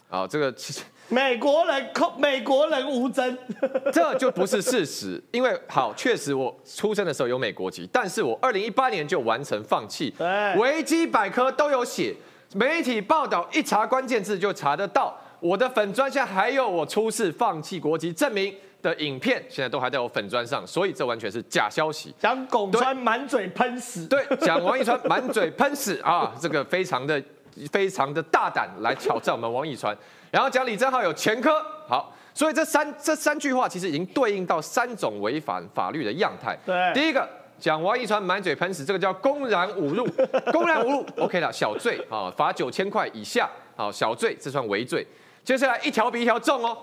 [0.08, 3.36] 啊，这个其实 美国人控美国人无真，
[3.92, 10.14] 这就不是事实，因为好确实我出生的时候有美国籍，但是我二零一八年就完成放弃，
[10.56, 12.14] 维基百科都有写，
[12.54, 18.54] 媒体报道一查关键字就查得到，我的粉砖下还有我出示放弃国籍证明。
[18.82, 22.14] 的影片现在都还在我粉砖上，所以这完全是假消息。
[22.18, 27.22] 讲巩川满嘴喷屎，对， 讲王一川满嘴喷屎啊，这个非常的
[27.70, 29.94] 非常的大胆来挑战我们王一川。
[30.30, 36.56] 然后讲李正浩有前科，好，所以这三这三句话其实已经对应到三种违反法律的样态。
[36.64, 37.28] 对，第一个
[37.60, 40.08] 讲王一川满嘴喷屎，这个叫公然侮辱，
[40.50, 45.06] 公然侮辱，OK 了，小罪啊，罚九千块以下，好，小罪这算违罪。
[45.44, 46.76] 接下来一条比一条重哦，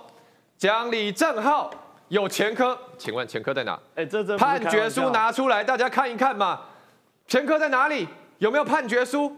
[0.57, 1.69] 讲李正浩。
[2.09, 3.77] 有前科，请问前科在哪？
[3.95, 6.61] 哎，这这判决书拿出来，大家看一看嘛。
[7.27, 8.07] 前科在哪里？
[8.37, 9.29] 有没有判决书？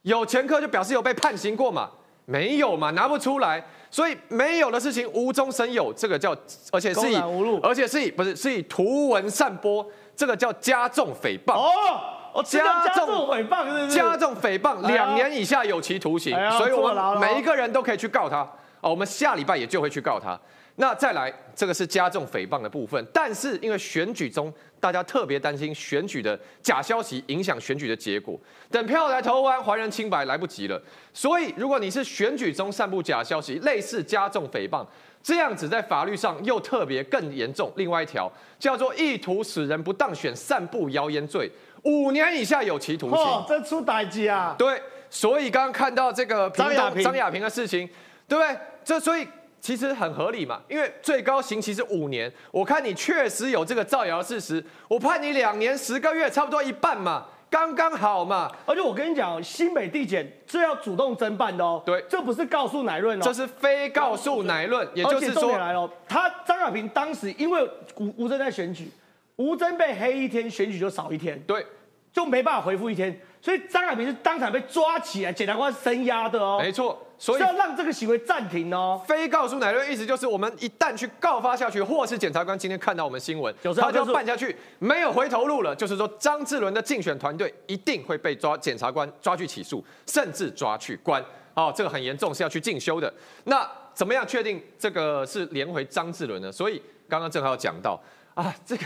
[0.00, 1.90] 有前科就表示有被判刑过嘛？
[2.24, 2.90] 没有嘛？
[2.92, 6.34] 拿不出来，所以没有的事情无中生有，这个叫
[6.72, 7.16] 而且是以
[7.62, 9.86] 而且是以不是是以图文散播，
[10.20, 11.54] 这个叫加重诽谤。
[11.54, 16.36] 哦，加重诽谤是加重诽谤，两年以下有期徒刑。
[16.58, 18.40] 所以我们每一个人都可以去告他。
[18.82, 20.38] 哦，我们下礼拜也就会去告他。
[20.76, 28.38] 那再来，这个是加重诽谤的部分，但是因为选举中大家特别担心选举的假消息影响选举的结果，
[28.70, 30.78] 等票来投完还人清白来不及了。
[31.14, 34.86] 所以如果你是选举中散布假消息，类似加重诽谤
[35.22, 37.72] 这样子，在法律上又特别更严重。
[37.76, 41.50] 另外一条叫做意图使人不当选散布谣言罪，
[41.82, 43.44] 五年以下有期徒刑。
[43.48, 44.54] 这出歹机啊！
[44.58, 47.88] 对，所以刚刚看到这个张亚平张亚平的事情，
[48.26, 48.58] 对不对？
[48.84, 49.26] 这所以。
[49.62, 58.50] 其实很合理嘛，因为最高刑期是五年，我看你确实有这个造谣事实，我判你两年十个月，差不多一半嘛，刚刚好嘛。
[58.64, 67.62] 而且我跟你讲，新北地检这要主动侦办的哦，对，这不是告诉乃论哦，这是非告诉乃论，也就是说来了，他张亚平当时因为
[67.96, 68.88] 吴吴征在选举，
[69.36, 71.66] 吴征被黑一天，选举就少一天，对，
[72.12, 79.02] 就没办法回复一天，所以张亚平是当场被抓起来，检察官声押的哦，没错，所以要让这个行为暂停哦。
[79.08, 85.74] 非告诉乃论，意思就是我们一旦去告发下去，或是检察官今天看到我们新闻，他就要就是办下去，没有回头路了。
[85.74, 91.24] 就是说，张志伦的竞选团队一定会被抓，检察官抓去起诉，甚至抓去关。
[91.54, 93.10] 哦，这个很严重，是要去进修的。
[93.44, 96.52] 那怎么样确定这个是连回张志伦呢？
[96.52, 97.98] 所以刚刚正好讲到
[98.34, 98.84] 啊，这个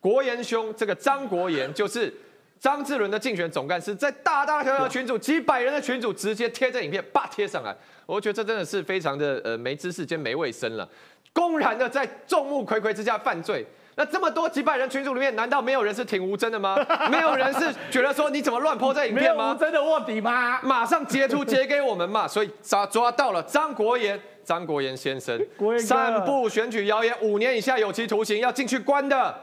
[0.00, 2.14] 国言兄，这个张国言就是。
[2.58, 7.74] 张志伦的竞选总干事在大大小小的群组、几百人的群组直接贴这影片，叭贴上来，
[8.06, 10.88] 我觉得这真的是非常的呃没知识兼没卫生了，
[11.32, 13.66] 公然的在众目睽睽之下犯罪。
[13.98, 16.76] 那这么多几百人群组里面，难道没有人是挺吴真的吗？
[17.10, 19.56] 没有人是觉得说你怎么乱泼这影片吗？
[19.58, 20.60] 真的卧底吗？
[20.62, 22.26] 马上截图截给我们嘛！
[22.28, 25.40] 所以抓抓到了张国言，张国言先生
[25.78, 29.34] 散布选举谣言，五年以下有期徒刑，要进去关的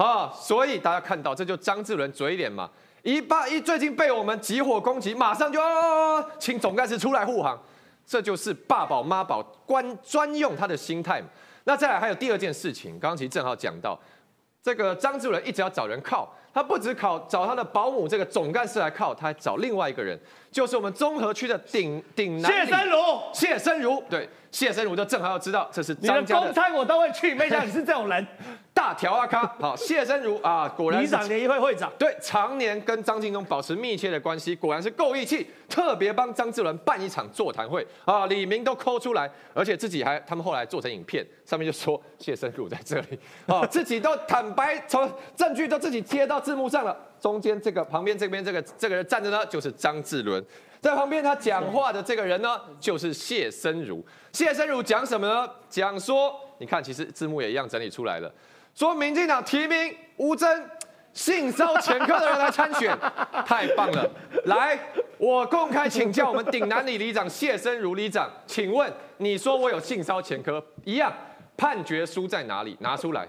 [0.00, 0.32] 啊！
[0.34, 2.70] 所以大家看到，这就张志伦嘴脸嘛，
[3.02, 7.60] 一八一最近被我们集火攻击，马上就、啊、请总干事出来护航，
[8.06, 11.28] 这就是爸宝妈宝关专用他的心态嘛。
[11.64, 13.98] 那再来还有第二件事情，刚刚其实正好讲到，
[14.62, 20.18] 这个张志伦一直要找人靠，他不止考找他的保姆这个总干事来靠，他还找另外一个人，
[20.50, 22.96] 就是我们综合区的顶顶男谢生如，
[23.34, 28.26] 谢生如，对，谢生如就正好要知道这是你的张家的公餐我都会去，没想到你是这种人。
[28.80, 29.46] 大条阿咖。
[29.60, 45.06] 好，谢生如啊，果然是里长联谊会会长，对，常年跟张晋忠保持密切的关系，果然是够义气，特别帮张志伦办一场座谈会啊，李明都抠出来，而且自己还他们后来做成影片，上面就说谢生如在这里啊， 自己都坦白，从
[45.36, 46.96] 证据都自己贴到字幕上了。
[47.20, 50.42] 中间这个旁边这边这个这个人站着呢，就是张志伦，
[50.80, 54.02] 在旁边他讲话的这个人呢，就是谢生如。
[54.32, 55.46] 谢生如讲什么呢？
[55.68, 58.32] 讲说，你看，其实字幕也一样整理出来了。
[58.80, 60.48] 说民进党提名吴征
[61.12, 62.96] 性骚前科的人来参选，
[63.44, 64.10] 太棒了！
[64.46, 64.78] 来，
[65.18, 71.12] 我公开请教我们顶南里里长谢生如里长，请问你说我有性骚前科，一样
[71.58, 72.74] 判决书在哪里？
[72.80, 73.28] 拿出来。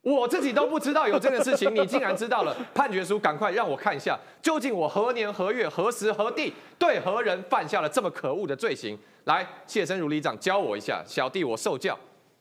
[0.00, 2.52] 我自己都不知道有这个事情，你竟然知道了？
[2.74, 8.98] 判决书赶快让我看一下，究竟我何年何月何时何地对何人犯下了这么可恶的罪行？
[9.26, 11.96] 来，谢生如里长教我一下，小弟我受教。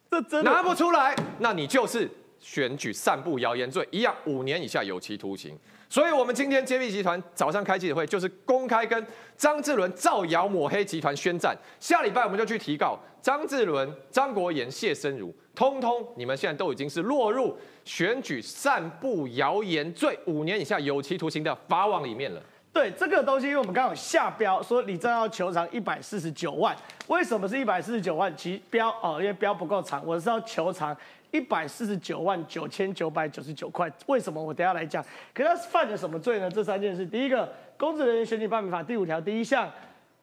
[0.09, 2.09] 这真的拿不出来，那你就是
[2.41, 5.57] 选举散布谣言罪，一样五年以下有期徒刑。
[5.87, 11.55] 所以，我们今天揭秘集团早上开记者会，就是公开跟张志伦造谣抹黑集团宣战。
[11.79, 22.41] 下礼拜我们就去提告张志伦、张国炎、谢生如，通通你们现在都已经是落入选举散布谣言罪，五年以下有期徒刑的法网里面了。
[22.73, 26.73] 对这个东西，因为我们刚好下标说李正要求偿一百四十九万，
[27.07, 28.33] 为什么是一百四十九万？
[28.37, 30.95] 其标哦，因为标不够长，我是要求偿
[31.32, 33.91] 一百四十九万九千九百九十九块。
[34.07, 34.41] 为什么？
[34.41, 35.03] 我等下来讲。
[35.34, 36.49] 可是他犯了什么罪呢？
[36.49, 37.45] 这三件事，第一个，
[37.77, 39.69] 《公职人员选举办法》第五条第一项，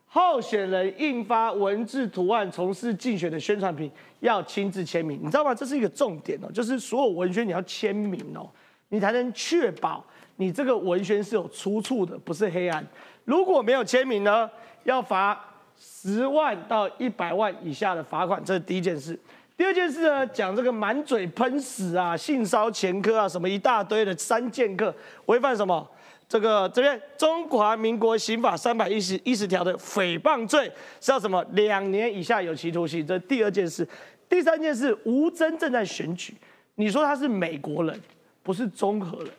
[0.07, 3.91] 候选人印发文字图案从事竞选的宣传品
[4.21, 5.55] 要亲自签名，你知道吗？
[5.55, 8.49] 这是一个重点哦，就是所有文宣你要签名哦，
[8.89, 10.05] 你才能确保。
[10.37, 12.87] 你这个文宣是有出处的，不是黑暗。
[13.25, 14.49] 如果没有签名呢，
[14.85, 15.39] 要罚
[15.77, 19.19] 十万到一百万以下的罚款，这是第一件事。
[19.59, 24.95] 第二件事呢，讲这个满嘴喷屎啊、性骚前科啊，什么一大堆的三剑客，
[25.27, 25.85] 违反什么？
[26.29, 31.45] 这个这边《中华民国刑法》三百一十一十条的诽谤罪是要什么？
[31.55, 33.05] 两年以下有期徒刑。
[33.05, 33.87] 这第二件事。
[34.29, 36.35] 第三件事，吴征正在选举，
[36.77, 38.01] 你说他是美国人，
[38.45, 39.33] 不是综合人。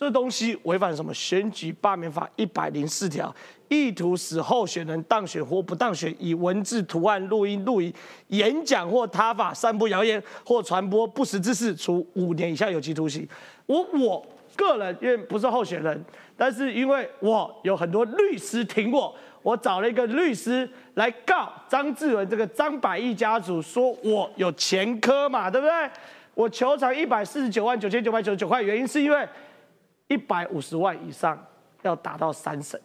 [0.00, 1.12] 这东西违反什么？
[1.12, 3.32] 选举罢免法一百零四条，
[3.68, 7.92] 意图使候选人当选或不当选，以文字、图案、录音、录影、
[8.28, 13.28] 演讲或他法散布谣言或传播不实之事，处五年以下有期徒刑。
[13.66, 14.26] 我我
[14.56, 16.02] 个人因为不是候选人，
[16.34, 25.90] 但是因为我有很多律师挺我，我找了一个律师来告张志文这个张百亿家族，说我有前科嘛，对不对？
[26.32, 29.28] 我求偿一百四十九万九千九百九十九块，原因是因为。
[30.10, 31.38] 一百五十万以上
[31.82, 32.78] 要达到三审，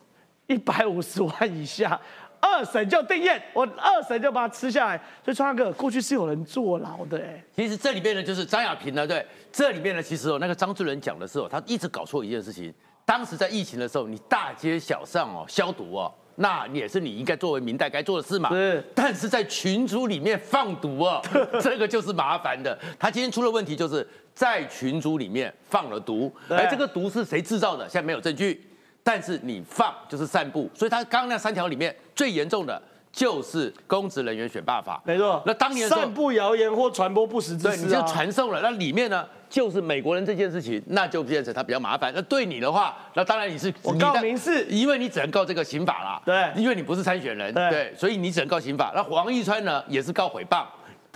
[0.45, 1.99] 一百五十万以下
[2.39, 5.01] 二审就定验，我二审就把它吃下来。
[5.23, 7.43] 所以川哥过去是有人坐牢的哎。
[7.55, 12.71] 其实这里面呢，就是张亚平呢，对，这里面呢，其实哦，那个张志伦讲的时候，他一直搞错一件事情。
[13.03, 18.49] 当时在疫情的时候，你大街小巷哦消毒哦，那也是你应该作为明代该做的事嘛。
[18.49, 21.19] 是，但是在群组里面放毒哦，
[21.59, 22.77] 这个就是麻烦的。
[22.99, 28.61] 他今天出了问题，就是在群组里面放了毒，而这个毒是谁制造的，现在没有证据。
[29.01, 32.81] 但是你放就是散布，所以他刚刚那三条里面最严重的
[33.11, 34.99] 就是公职人员选罢法。
[35.05, 35.41] 没错。
[35.45, 38.59] 那当年散布谣言或传播不实之对，你就传送了。
[38.61, 42.11] 那里面呢，就是美国人这件事情，那就变成他比较麻烦。
[42.15, 46.21] 那对你的话，那当然你是我告民事因为你只能告这个刑法啦。
[46.25, 48.91] 对因为你不是参选人，对对，所以你只能告刑法。
[48.95, 50.65] 那黄义川呢，也是告诽谤。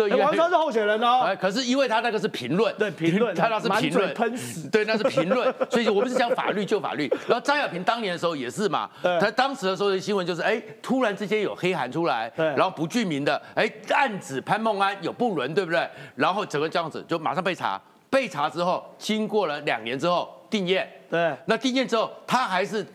[0.08, 1.24] 对，王川是候选人哦。
[1.26, 4.70] 哎，，可是因为他那个是评论，对评论他那是评论，喷死。
[4.70, 7.10] 对，那是评论， 所以我们是讲法律就法律。
[7.28, 8.89] 然后张亚平当年的时候也是嘛，
[9.20, 15.86] 他当时的时候的新闻就是，哎，突然之间有黑函出来，然后不具名的，哎，暗指潘孟安有不伦，对不对？
[16.16, 21.36] 然后整个这样子就马上被查，被查之后，经过了两年之后定验，对。
[21.45, 22.86] 那定验之后，他还是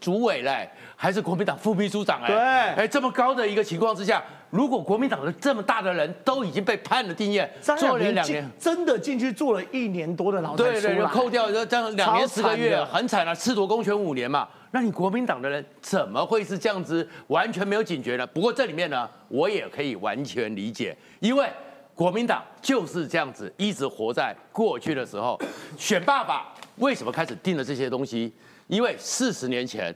[0.00, 2.84] 主委嘞，还是国民党副秘书长哎，对。
[2.84, 4.22] 哎，这么高的一个情况之下，
[4.54, 8.48] 如果国民党的这么大的人都已经被判了定验，张亚做了两年。
[8.56, 14.48] 真的进去坐了一年多的牢才对对，就，扣掉这样两年十个月，惨很惨啊，褫夺公权五年嘛。
[14.70, 18.24] 那你国民党的人怎么会是这样子完全没有警觉呢？
[18.28, 21.48] 不过这里面呢，我也可以完全理解，因为
[21.92, 25.36] 国民党就是这样子一直活在过去的时候。
[25.76, 28.32] 选爸爸为什么开始定了这些东西？
[28.68, 29.92] 因为四十年前，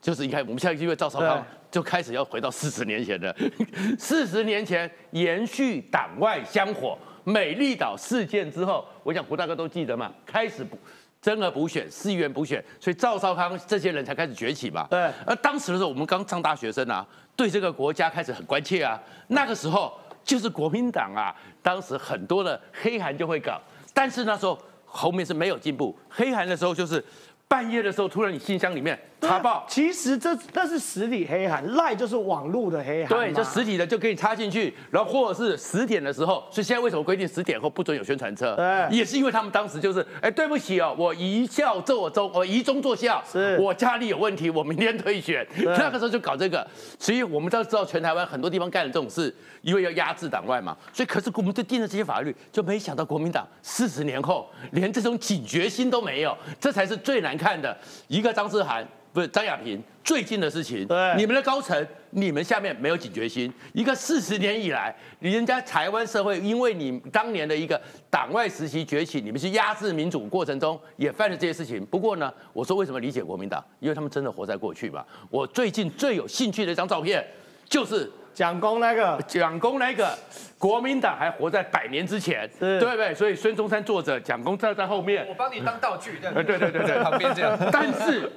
[0.00, 3.34] 就是你看我们现在因为赵少康就开始要回到四十年前了。
[3.98, 10.78] 四十年前延续党外香火，美丽岛事件之后，我想胡大哥都记得嘛，开始补
[11.20, 14.86] 增额补选、市议员补选，所以赵少康这些人才开始崛起嘛。
[14.90, 18.98] 对而当时的时候，我们刚上大学生啊，对这个国家开始很关切啊。
[19.28, 19.92] 那个时候
[20.24, 23.60] 就是国民党啊，当时很多的黑函就会搞，
[23.92, 25.94] 但是那时候后面是没有进步。
[26.08, 27.04] 黑函的时候就是
[27.46, 29.64] 半夜的时候，突然你信箱里面查报。
[29.68, 38.54] 其实这那是实体黑函，赖就是网络的黑函嘛，对，就实体的就可以插进去，然后或者是十点的时候，所以现在为什么规定十点后不准有宣传车？
[38.56, 38.96] 对。
[38.96, 43.58] 也是因为他们当时就是，哎，对不起哦，我一笑做中，我一中作笑，是。
[43.58, 46.66] 我家里有问题，我明天退选，那个时候就搞这个，
[46.98, 57.76] 所以我们都知道全台湾很多地方干了这种事，因为要压制党外嘛，所以可是我们就定了这些法律，就没想到国民党四十年后连这种警觉心都没有，这才是最难看的。
[58.08, 63.52] 一个张志涵不是张亚平最近的事情，对你们的高层，你们下面没有警觉心。
[63.72, 71.84] 一个四十年以来，人家台湾社会因为你当年的一个党外时期崛起，你们去压制民主过程中也犯了这些事情。
[71.86, 73.64] 不过呢，我说为什么理解国民党？
[73.78, 75.04] 因为他们真的活在过去嘛。
[75.28, 77.24] 我最近最有兴趣的一张照片，
[77.68, 80.16] 就是蒋公那个蒋公那个
[80.58, 83.14] 国民党还活在百年之前，是对不对？
[83.14, 85.34] 所以孙中山坐着，蒋公站在后面我。
[85.34, 87.58] 帮你当道具，这样呃，对对对对，在旁边这样。
[87.72, 88.30] 但是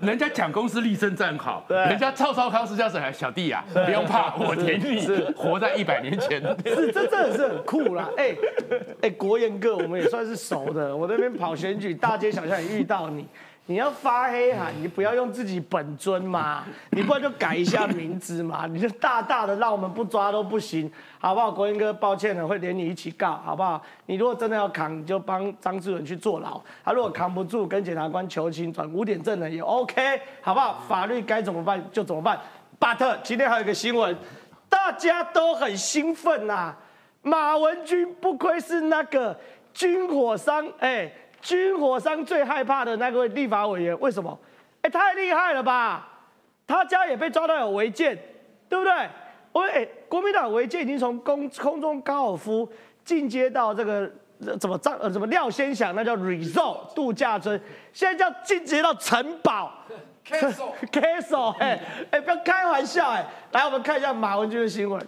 [0.00, 6.40] 人家蒋公是立正站好，人家赵少康是这样子，哎小弟呀、不用怕，我挺你，活在一百年前。
[6.64, 8.34] 是这真的是很酷啦，哎、
[9.02, 13.26] 哎、国彦哥我们也算是熟的，我那边跑选举，大街小巷也遇到你。
[13.70, 20.90] 你要发黑函，你不要用自己本尊嘛， 你不然就改一下名字嘛，你就大大的让我们不抓都不行，
[21.20, 21.52] 好不好？
[21.52, 23.80] 国英哥，抱歉了，会连你一起告，好不好？
[24.06, 30.82] 你如果真的要扛，你就帮张志文去坐牢，他如果扛不住，跟检察官求情，转五点证人也 OK，好不好？
[30.88, 32.36] 法律该怎么办就怎么办。
[32.80, 34.16] But 今天还有一个新闻，
[34.68, 36.74] 大家都很兴奋呐、
[37.22, 39.38] 马文君不愧是那个
[39.72, 44.38] 军火商，哎、军火商最害怕的那个立法委员，为什么？
[44.82, 46.08] 哎、太厉害了吧！
[46.66, 48.16] 他家也被抓到有违建，
[48.68, 48.92] 对不对？
[49.52, 52.70] 我哎、国民党违建已经从空空中高尔夫
[53.04, 54.10] 进阶到这个
[54.46, 57.60] 呃怎么张呃怎么廖先祥，那叫 resort 度假村，
[57.92, 59.72] 现在叫进阶到城堡。
[60.92, 61.80] Castle， 哎
[62.12, 63.26] 哎，不要开玩笑哎！
[63.52, 65.04] 来，我们看一下马文君的新闻。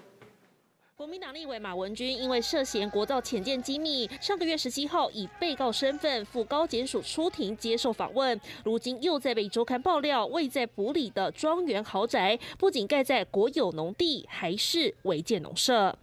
[1.03, 15.99] 国民党立委马文君因为涉嫌国造潜舰机密，上个月十七号以被告身份赴高检署出庭接受访问，如今又在被周刊爆料，位在埔里的庄园豪宅，不仅盖在国有农地，还是违建农舍。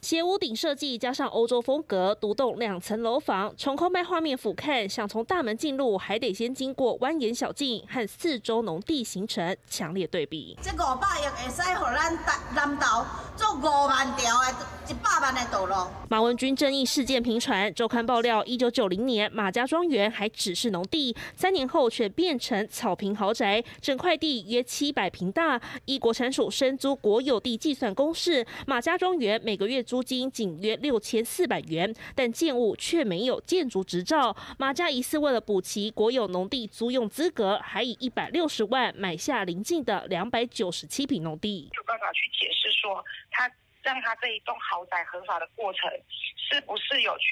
[0.00, 10.56] 斜屋顶设计加上欧洲风格，独栋两层楼房，从空拍画面俯瞰，想从大门进入，还得先经过蜿蜒小径和四周农地形成强烈对比。
[10.62, 13.04] 这五百亿会使互咱南南投
[13.36, 15.74] 做五万条的、一百万的道路。
[16.08, 25.60] 马文君争议事件频传，周刊爆料，一九九零年马家庄园还只是农地，三年后却变成草坪豪宅，整块地约七百平大。
[25.84, 34.36] 依国产署深租国有地计算公式，马家庄园每个月租金仅约六千四百元，但建物却没有建筑执照。
[34.56, 41.68] 马家疑似为了补齐国有农地租用资格，还以一百六十万买下邻近的两百九十七平农地。
[41.74, 43.50] 有办法去解释说，他
[43.82, 45.90] 让他这一栋豪宅合法的过程，
[46.36, 47.26] 是不是有去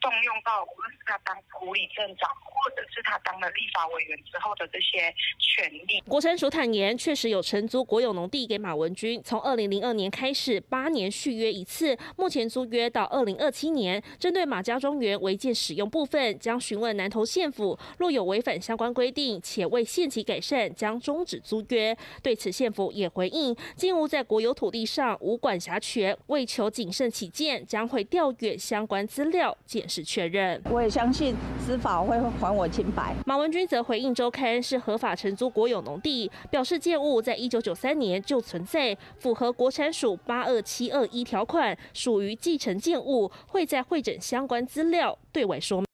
[0.00, 6.00] 动用到无论是他当普里镇长，或者是他当了立法委员之后的这些权利。
[6.06, 14.02] 国产署坦言，确实有承租国有农地给马文君，从二零零二年开始，八年续约一次，目前租约到二零二七年。
[14.18, 21.96] 针对马家庄园违建使用部分，将询问南投县府，若有违反相关规定，且未限期改善，将终止租约。
[22.22, 30.60] 对此，县府也回应，建物在国有土地上无管辖权，为求谨慎起见，将会调阅相关资料，检视确认。
[30.70, 33.14] 我也相信司法会还我清白。
[33.24, 45.86] 马文君则回应周刊是合法承租国有农地，表示建物在一九九三年就存在，符合国产署八二七二一条款，属于继承建物，会在会诊相关资料对外说明。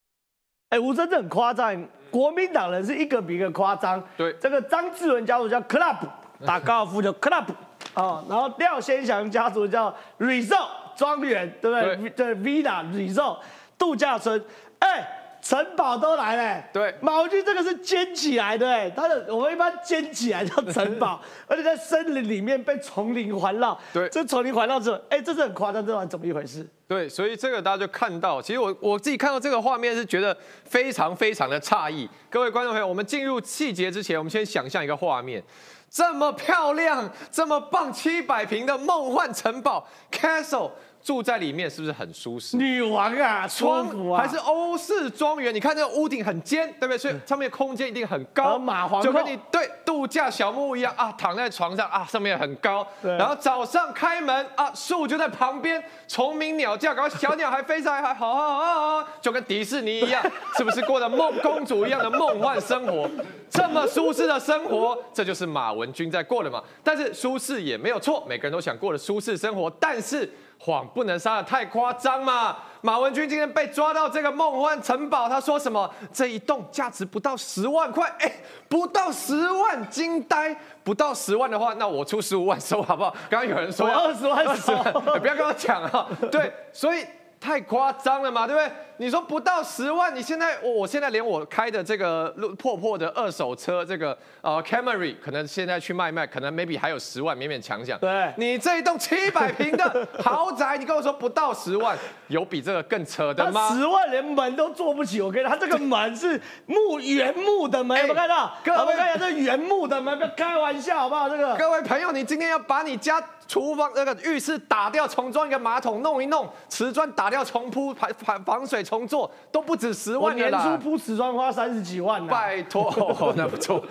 [0.71, 4.03] 哎，吴真的很夸张，国民党人是一个比一个夸张。
[4.17, 5.99] 对，这个张志文家族叫 Club，
[6.45, 7.47] 打高尔夫叫 Club，
[7.95, 12.11] 哦，然后廖先祥家族叫 Resort 庄园，对不对？
[12.11, 13.39] 对，Villa Resort
[13.85, 14.43] 度假村，
[14.79, 15.21] 哎。
[15.45, 26.67] 城堡都来了，对，马文君这个是建起来的，哎，他的我们一般建起来叫城堡， 而且在森林里面被丛林环绕，对，这丛林环绕之后，哎，这是很夸张，这玩意怎么一回事？
[26.89, 32.09] 对，所以这个大家就看到，其实我我自己看到这个画面是觉得非常非常的诧异。
[32.31, 35.45] 各位观众朋友，我们进入细节之前，我们先想象一个画面，
[35.91, 40.71] 这么漂亮、这么棒、七百平的梦幻城堡 castle。
[41.05, 42.57] 住在里面是不是很舒适？
[42.57, 45.55] 女王啊，窗啊，还是欧式庄园？
[45.55, 46.97] 你看这个屋顶很尖，对不对？
[46.97, 52.87] 所以上面空间一定很高，马皇就跟你对度假小木屋一样啊，躺在床上啊，上面很高。
[53.03, 60.25] 然后早上开门啊，树就在旁边，虫鸣鸟叫，然后小鸟还飞上来，还好好好好，就跟迪士尼一样，
[60.57, 63.11] 是不是过的梦公主一样的梦幻生活？
[63.51, 66.63] 这么舒适的生活，这就是马文君在过的嘛。
[66.83, 70.33] 但是舒适也没有错，每个人都想过的舒适生活，但是。
[70.65, 72.57] 谎不能撒的太夸张嘛！
[72.81, 75.91] 马文君今天被抓到这个梦幻城堡，他说什么？
[76.11, 78.33] 这一栋价值不到十万块，哎，
[78.67, 80.57] 不到十万，惊呆！
[80.83, 83.15] 不到十万的话，那我出十五万收好不好？
[83.29, 84.75] 刚刚有人说二十万收，
[85.21, 86.09] 不要跟我抢啊！
[86.33, 87.05] 对，所以
[87.45, 88.73] 太夸张了嘛，对不对？
[88.97, 97.99] 你说不到十万，你现在我我现在连我开的这个破破的二手车，这个呃 Camry，可能现在去卖卖，可能 maybe 还有十万，勉勉强强。
[97.99, 103.69] 对，你这一栋七百平的豪宅，你跟我说不到十万，有比这个更扯的吗？
[103.75, 108.55] 十万连门都做不起，我跟你，他这个门是木原木的门，有没有看到？
[108.65, 111.29] 各位看一下这原木的门，不要开玩笑好不好？
[111.29, 118.85] 这个各位朋友，你今天要把你家厨房那个浴室打掉，重装一个马桶，弄一弄，瓷砖打掉，重铺排排防水。
[118.85, 123.83] 重做都不止十万年初铺瓷砖花三十几万拜托，那不错。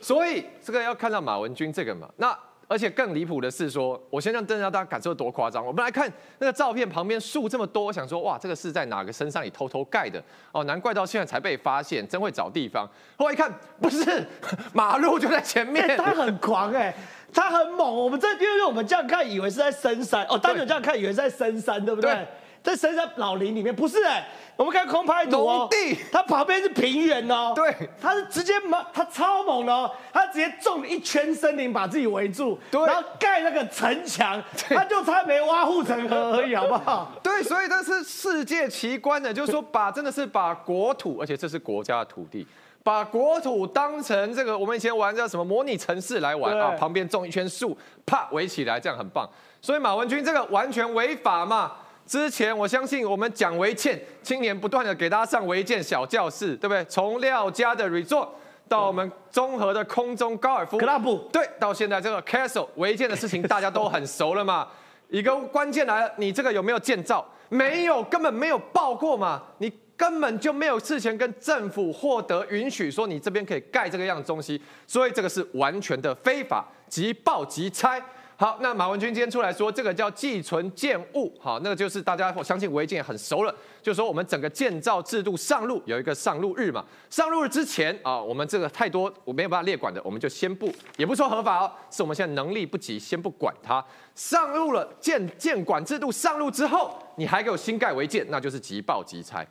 [0.00, 2.08] 所以这个要看到马文君这个嘛。
[2.16, 5.64] 那而且更离谱的是说，我先让真让大家感受多夸张。
[5.64, 10.22] 我们来看那个照片，旁边树这么多，我想说哇，这个是在哪个身上里偷偷盖的？
[10.52, 12.86] 哦，难怪到现在才被发现，真会找地方。
[13.16, 13.50] 后来一看，
[13.80, 14.26] 不是，
[14.74, 15.96] 马路就在前面。
[15.96, 16.94] 他很狂哎，
[17.32, 17.94] 他很猛。
[17.94, 22.26] 我们这因为我们这样看，以为是在深山哦，单纯这样看，以为是在深山，对不对？
[22.60, 25.68] 在深山老林里面，不是哎，我们看空拍图哦，
[26.10, 37.12] 它旁边是平原哦，对，它是直接猛，它超猛的哦，它直接种一圈森林把自己围住，对，然后盖那个城墙，它就差没挖护城河而已，好不好？
[37.22, 42.44] 对，所以这是世界奇观的，就是说把真的是把国土，而且这是国家的土地，
[42.82, 47.76] 把国土当成这个我们以前玩叫什么模拟城市来玩啊，旁边种一圈树，
[48.06, 49.28] 啪围起来，这样很棒。
[49.60, 51.72] 所以马文君这个完全违法嘛。
[52.06, 56.82] 之前我相信我们讲违建，青年不断的给大家上违建小教室，对不对？
[56.86, 58.26] 从廖家的 resort
[58.66, 64.66] 到我们综合的空中高尔夫 club，对，到现在这个 castle 违建的事情大家都很熟了嘛。
[65.10, 67.26] 一个关键来了，你这个有没有建造？
[67.50, 69.42] 没有，根本没有报过嘛。
[69.58, 78.00] 你根本就没有事前跟政府获得允许，说你这边可以盖这个样的东西，所以这个是完全的非法，即报即拆。
[78.36, 93.84] 好，那马文君今天出来说，这个叫寄存建物，好，那个就是大家我相信违建很熟了，就说我们整个建造制度上路有一个上路日嘛，上路日之前啊，我们这个太多我没有办法列管的，我们就先不，也不说合法哦，是我们现在能力不及，先不管它。
[94.14, 99.44] 上路了建建管制度上路之后，你还给我新盖违建，那就是即报即拆。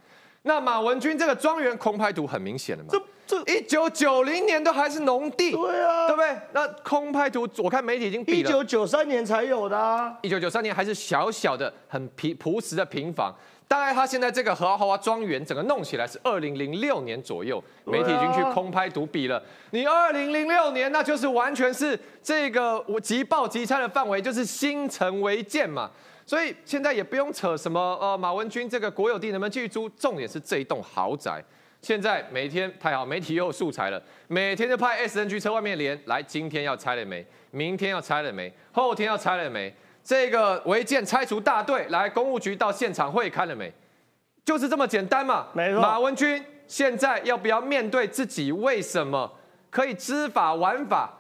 [0.48, 2.90] 那马文君这个庄园空拍图很明显了嘛。
[2.90, 6.40] 这这一九九零年都还是农地，对啊，对不对？
[6.54, 10.18] 那空拍图，我看媒体已经比了，一九九三年才有的啊。
[10.22, 13.36] 一九九三年还是小小的、很平朴实的平房，
[13.68, 19.44] 大概他现在这个豪华庄园整个弄起来是二零零六年左右，媒体已经去空拍图比了。
[19.72, 25.92] 你二零零六年，那就是完全是这个即报即拆的范围，就是新城违建嘛。
[26.28, 31.42] 所以现在也不用扯什么呃马文君这个国有地能不能继续租，重点是这一栋豪宅。
[31.82, 37.26] 现在每天太好，媒体又有素材了，每天就派 SNG 车外面连来，今天要拆了没？
[37.52, 38.52] 明天要拆了没？
[38.74, 39.74] 后天要拆了没？
[40.04, 43.72] 这个违建拆除大队来公务局到现场会看了没？
[44.44, 45.48] 就是这么简单嘛。
[45.54, 49.32] 没错马文君现在要不要面对自己为什么
[49.70, 51.14] 可以知法玩法？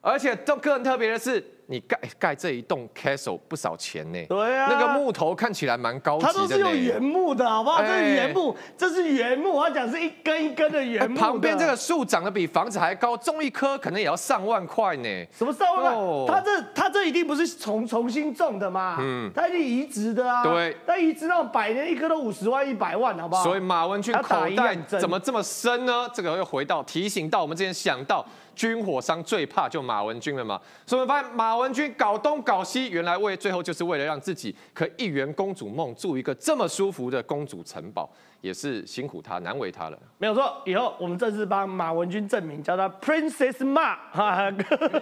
[0.00, 4.24] 而且更更特别的是，你盖盖这一栋 castle 不少钱呢。
[4.28, 6.32] 对啊那个木头看起来蛮高级的。
[6.32, 7.80] 它都是用原木的，好不好？
[7.80, 15.26] 这是哎原木，这是原木，我要讲是一根一根的原木旁边这个树长得比房子还高，种一棵可能也要上万块呢。
[15.32, 15.94] 什么上万？
[16.26, 18.96] 它这它这一定不是重重新种的嘛？
[19.00, 20.42] 嗯嗯，它一定移植的啊。
[20.42, 23.44] 对，它移植那种百年一棵都五十万、一百万，好不好？
[23.44, 26.08] 所以马文君要打口袋怎么这么深呢？
[26.12, 30.60] 这个又回到提醒到我们之前想到军火商最怕就马文君了嘛。
[30.86, 38.08] 所以我们发现马文君搞东搞西，原来为最后就是为了让自己可以一圆公主梦，住一个这么舒服的公主城堡，
[38.40, 39.98] 也是辛苦他，难为他了。
[40.18, 44.52] 没有错，以后我们正式帮马文君证明，叫他 Princess Ma 哈，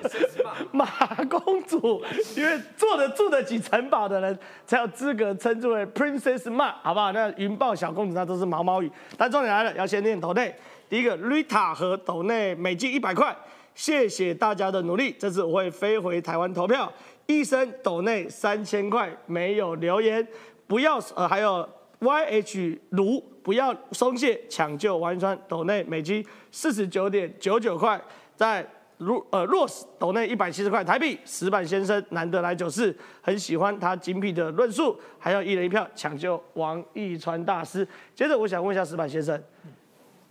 [0.72, 0.86] 马
[1.24, 2.03] 公主，
[2.36, 7.12] 因为坐得住得起城堡的人才有资格称之为 Princess Ma，好不好？
[7.12, 8.90] 那云豹小公主那都是毛毛雨。
[9.16, 10.55] 但重点来了，要先念头内。
[10.93, 13.34] 第一个，Rita 和斗内美金一百块，
[13.74, 16.93] 谢谢大家的努力，这次我会飞回台湾投票。
[17.24, 20.28] 医生斗内三千块，没有留言，
[20.66, 21.66] 不要呃，还有
[22.01, 27.99] YH 卢不要松懈，抢救王一川斗内美金四十九点九九块，
[28.36, 28.62] 在
[28.99, 37.88] 如呃 Rose 斗内一百七十块台币，石板先生难得来九四，很喜欢他精辟的论述，还有一人一票抢救王一川大师。
[38.14, 39.43] 接着我想问一下石板先生，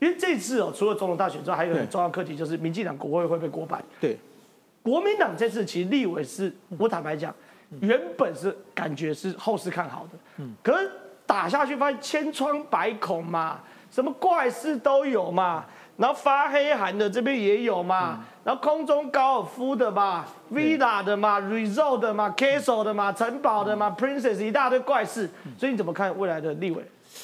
[0.01, 3.79] 因为这次哦，除了总统大选之外，还有一个很重要的课题就是民进党国会会被过半。
[3.99, 4.17] 对，
[4.81, 7.31] 国民党这次其实立委是，我坦白讲，
[7.81, 10.55] 原本是感觉是后市看好的，嗯。
[10.63, 10.89] 可是
[11.27, 13.59] 打下去发现千疮百孔嘛，
[13.91, 15.63] 什么怪事都有嘛，
[15.97, 25.29] 然后发黑函的这边也有嘛，然后空中高尔夫的嘛，villa 的嘛，resort 的嘛，castle 的嘛，城堡的嘛，princess 一大堆怪事，
[25.59, 26.83] 所以你怎么看未来的立委？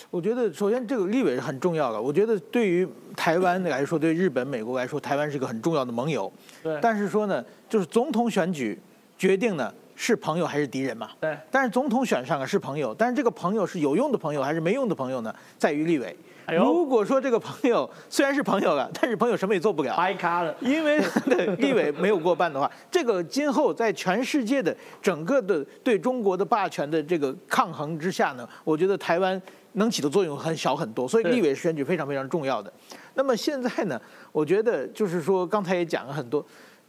[0.09, 2.01] 我觉得首先这个立委是很重要的。
[2.01, 6.31] 我觉得对于台湾来说，对日本、美国来说，台湾是一个很重要的盟友。
[6.63, 8.79] 对但是说呢，就是总统选举
[9.17, 11.09] 决定呢是朋友还是敌人嘛。
[11.19, 11.37] 对。
[11.51, 15.33] 但是总统选上了是朋友，但是这个朋友是有用的朋友还是没用的朋友呢？
[15.57, 16.15] 在于立委。
[16.57, 20.55] 如果说这个朋友虽然是朋友了，但是朋友什么也做不了，白咖了。
[20.61, 29.41] 因为对立委没有过半的话，这个今后在全世界的整个的对中国的霸权的这个抗衡之下呢，我觉得台湾
[29.77, 32.71] 能起的作用很小很多，所以立委选举非常非常重要的。
[33.15, 33.99] 那么现在呢，
[34.31, 36.45] 我觉得就是说刚才也讲了很多，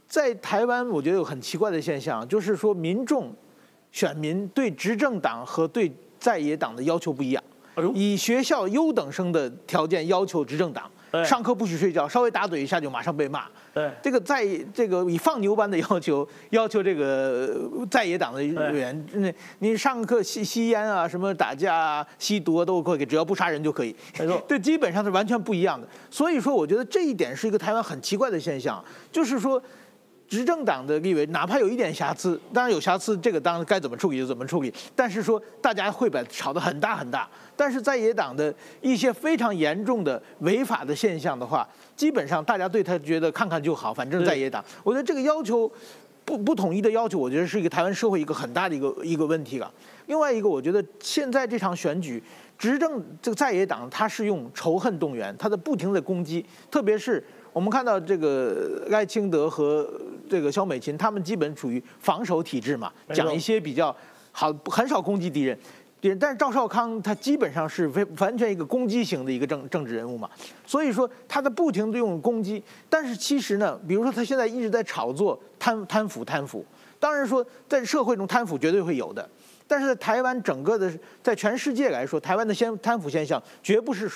[0.07, 3.33] 在台湾我觉得有很奇怪的现象，就是说民众
[3.91, 7.43] 选民对执政党和对在野党的要求不一样。
[7.93, 13.45] 以学校优等生的条件要求执政党对，上课不许睡觉，稍微打盹一下就马上被骂。
[13.73, 23.95] 对这个在这个以放牛般的要求， 要求这个呃在野党的委员，那你上课吸吸烟啊，什么打架啊、吸毒啊都可以，只要不杀人就可以。
[24.19, 25.87] 没错 对，基本上是完全不一样的。
[26.09, 29.61] 所以说，我觉得这一点是一个台湾很奇怪的现象，就是说。
[30.29, 34.71] 执政党的立委哪怕有一点瑕疵，当然有瑕疵，这个当然该怎么处理就怎么处理。
[34.95, 37.27] 但是说大家会把它吵得很大很大。
[37.59, 44.63] 但是在野党的一些非常严重的违法的现象的话，基本上大家对他觉得看看就好，反正在野党。
[44.81, 45.69] 我觉得这个要求
[46.23, 49.69] 不不统一的要求，我觉得是一个台湾社会一个很大的一个一个问题了。
[50.05, 52.23] 另外一个，我觉得现在这场选举，
[52.57, 59.85] 执政这个在野党他是用仇恨动员，他的不停的攻击，特别是我们看到这个赖清德和
[60.29, 63.93] 这个肖美琴，他们基本处于防守体制嘛，讲一些比较
[64.31, 65.59] 好，很少攻击敌人。
[66.01, 70.29] 对，但是赵少康他基本上是非完全一个攻击型的一个政政治人物嘛，
[70.65, 76.65] 所以说他在不停地用攻击，但是其实呢，比如说他现在一直在炒作贪贪腐贪腐，
[76.99, 79.29] 当然说在社会中贪腐绝对会有的，
[79.67, 80.89] 但是在台湾整个的
[81.21, 84.09] 在全世界来说，台湾的先贪腐现象绝不是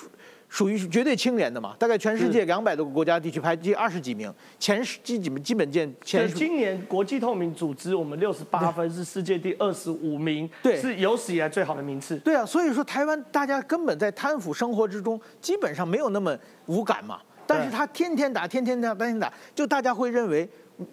[0.54, 12.18] 属属于绝对清廉的嘛，大概全世界两百多个国家地区排第二十几名，前十基本基本见前就今年国际透明组织，我们六十八分是世界第二十五名，对是有史以来最好的名次。
[12.18, 16.38] 对啊，所以说台湾大家根本在贪腐生活之中，基本上没有那么
[16.68, 17.20] 无感嘛。
[17.48, 20.48] 但是他天天打，天天打，天天打，就大家会认为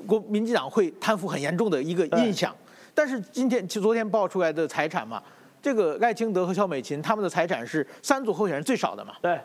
[0.06, 2.54] 国民进党会贪腐很严重的一个印象。
[2.94, 5.22] 但是今天就昨天爆出来的财产嘛，
[5.62, 9.14] 这个赖清德和肖美琴他们的财产是三组候选人最少的嘛。
[9.20, 9.38] 对，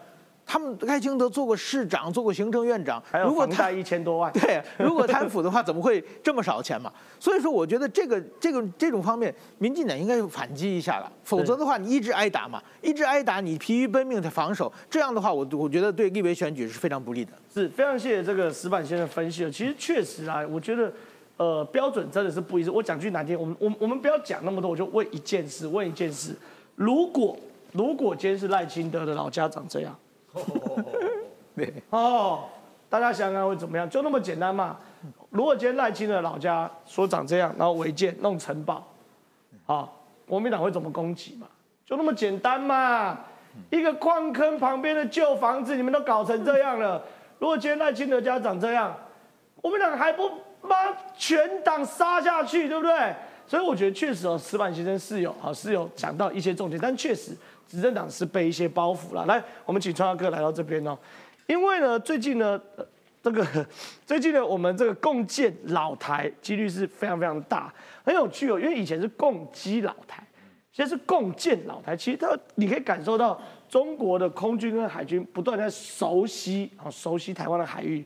[0.45, 6.91] 他们赖清德做过市长，做过行政院长，还有如果他房贷一千多万，对，如果贪腐的话， 怎么会这么少钱嘛？
[7.19, 17.31] 所以说，我觉得这个这个这种方面，民进党应该反击一下了，否则的话，你一直挨打嘛，一直挨打，你疲于奔命的防守，这样的话，我我觉得对立委选举是非常不利的。
[17.53, 19.49] 是非常谢谢这个石板先生分析了。
[19.49, 20.93] 其实确实啊，我觉得
[21.37, 22.71] 呃标准真的是不一致。
[22.71, 26.35] 我讲句难听，我们我们我们不要讲那么多，我就问一件事，问一件事：
[26.75, 27.37] 如果
[27.71, 29.95] 如果今天是赖清德的老家长这样，
[31.55, 32.45] 对，哦，
[32.89, 33.89] 大家想想看会怎么样？
[33.89, 34.77] 就那么简单嘛。
[35.29, 38.87] 如果今天赖清德老家说长这样，然后违建弄城堡，
[39.65, 39.89] 啊，
[40.27, 41.47] 国民党会怎么攻击嘛？
[41.85, 43.19] 就那么简单嘛。
[43.69, 47.01] 一个矿坑旁边的旧房子，你们都搞成这样了。
[47.39, 48.93] 如果今天赖清德家长这样，
[49.61, 50.29] 国民党还不
[50.65, 53.15] 把全党杀下去，对不对？
[53.47, 57.31] 所以我觉得确实哦，石板先生是有啊是有讲到一些重点，但确实
[57.67, 59.25] 执政党是背一些包袱了。
[59.25, 60.97] 来，我们请川大哥来到这边哦，
[61.47, 62.61] 因为呢最近呢。
[62.75, 62.85] 呃
[63.25, 63.43] 这个
[64.05, 68.59] 最近呢，我们这个共建老台几率是非常非常大，很有趣哦。
[68.59, 70.23] 因为以前是共击老台，
[70.71, 71.97] 现在是共建老台。
[71.97, 78.05] 其实它你可以感受到中国的空军跟海军不断在熟悉啊，熟悉台湾的海域。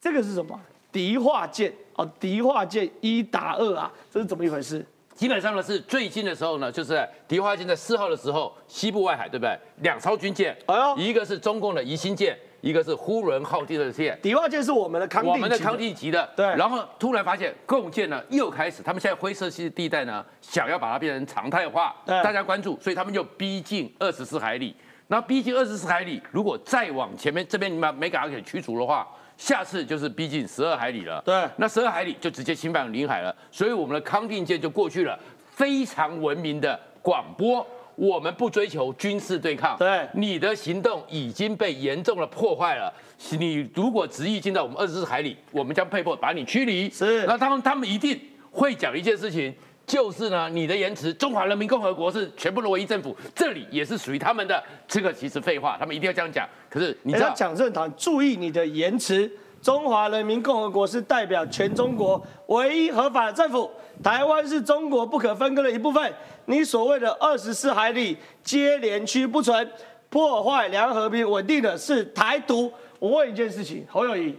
[0.00, 0.60] 这个是什么？
[0.92, 4.84] 敌化舰哦，敌化舰一打二啊，这是怎么一回事？
[5.14, 9.54] 基本上呢是最近的时候呢，就是在迪化舰在四号的时候，西部外海对不对？
[9.82, 14.18] 两艘军舰，哎呦一个是中共的宜兴舰，一个是呼伦浩特的舰。
[14.22, 24.74] 敌化舰是我们的康定级我们的康定级的，对然后突然发现共建呢又开始，他们现在灰色系地带呢想要把它变成常态化，大家关注，所以他们就逼近二十四海里。
[25.08, 29.06] 那逼近二十四海里，如果再往前面这边你们没给它给驱逐的话，
[29.40, 31.22] 下次就是逼近十二海里了。
[31.24, 35.18] 对那十二海里就直接侵犯领海了，所以我们的康定舰就过去了，
[35.50, 37.66] 非常文明的广播。
[37.96, 42.92] 我们不追求军事对抗，对你的行动已经被严重的破坏了。
[43.38, 46.90] 你如果执意进到我们二十四海里，我们将被迫把你驱离。
[46.90, 48.18] 是那他们他们一定
[48.50, 49.54] 会讲一件事情，
[49.86, 54.62] 就是呢，你的言辞，中华人民共和国是全部的唯一政府，这里也是属于他们的。
[54.86, 56.48] 这个其实废话，他们一定要这样讲。
[56.70, 59.30] 可是你知道，你要讲政党，注意你的言辞。
[59.60, 63.70] 中华人民共和国是代表全中国唯一合法的政府，
[64.02, 66.10] 台湾是中国不可分割的一部分。
[66.46, 69.70] 你所谓的二十四海里接连区不存，
[70.08, 72.72] 破坏两岸和平稳定的是台独。
[72.98, 74.34] 我问一件事情，侯友谊、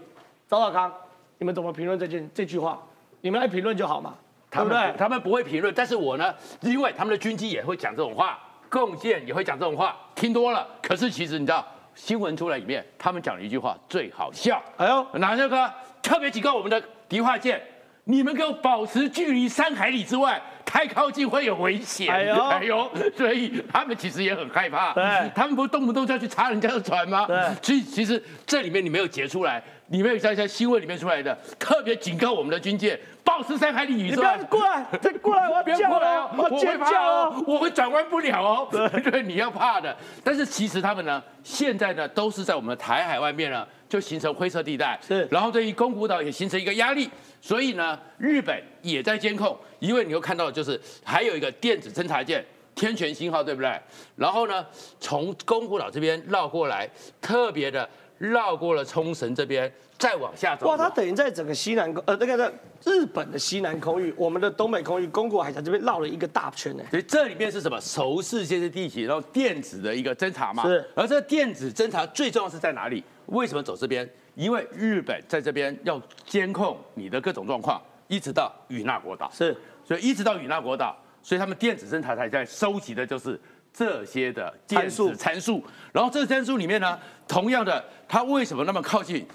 [0.50, 0.92] 赵少康，
[1.38, 2.82] 你们怎么评论这件这句话？
[3.22, 4.16] 你们来评论就好嘛，
[4.50, 4.98] 对他们不对？
[4.98, 8.40] 他们不会评论，但是我呢，因为他们的军机也会讲这种话，
[8.72, 10.68] 共建也会讲这种话，听多了。
[10.82, 11.64] 可是其实你知道，
[12.04, 14.60] 新闻出来里面，他们讲了一句话最好笑。
[14.76, 15.72] 哎呦，哪那个
[16.02, 17.62] 特别警告我们的敌化舰，
[18.06, 22.12] 你们给我保持距离三海里之外，太靠近会有危险。
[22.12, 22.24] 哎
[22.64, 24.94] 呦所以他们其实也很害怕。
[24.94, 27.28] 对他们不动不动就要去查人家的船吗？
[27.28, 34.46] 对所以其实这里面你没有截出来，你没有在在新闻里面出来的，特别警告我们的军舰，保持三海里以你不要上。
[34.46, 37.34] 过来，再过来，我要不要叫过来哦，，哦我要会尖怕叫哦。
[37.36, 38.68] 哦，我会转弯不了哦。
[38.72, 39.94] 对，你要怕的。
[40.24, 44.98] 但是其实他们呢，现在呢都是在我们的台海外面呢，就形成灰色地带。
[45.06, 47.10] 是然后对于宫古岛也形成一个压力，
[47.42, 49.58] 所以呢，日本也在监控。
[49.80, 53.78] 因为你会看到，就是还有一个电子侦察舰天泉星号，对不对？
[54.16, 54.66] 然后呢，
[55.02, 56.90] 从宫古岛这边绕过来，
[57.20, 57.88] 特别的
[58.22, 60.68] 绕过了冲绳这边，再往下走。
[60.68, 62.54] 哇，它等于在整个西南空，呃，那个在
[62.86, 66.84] 日本的西南空域，我们的东北空域，宫古海峡这边绕了一个大圈呢。
[66.92, 67.82] 所以这里面是什么？
[67.82, 70.64] 熟视这些地形，然后电子的一个侦查嘛。
[70.68, 73.04] 是而这个电子侦查最重要是在哪里？
[73.26, 74.08] 为什么走这边？
[74.36, 79.32] 因为日本在这边要监控你的各种状况，一直到与那国岛。
[79.34, 83.40] 是，所以一直到与那国岛，所以他们电子侦查台在收集的就是
[83.74, 85.64] 这些的电子参数参数。
[85.92, 89.26] 然后这个参数里面呢，同样的，它为什么那么靠近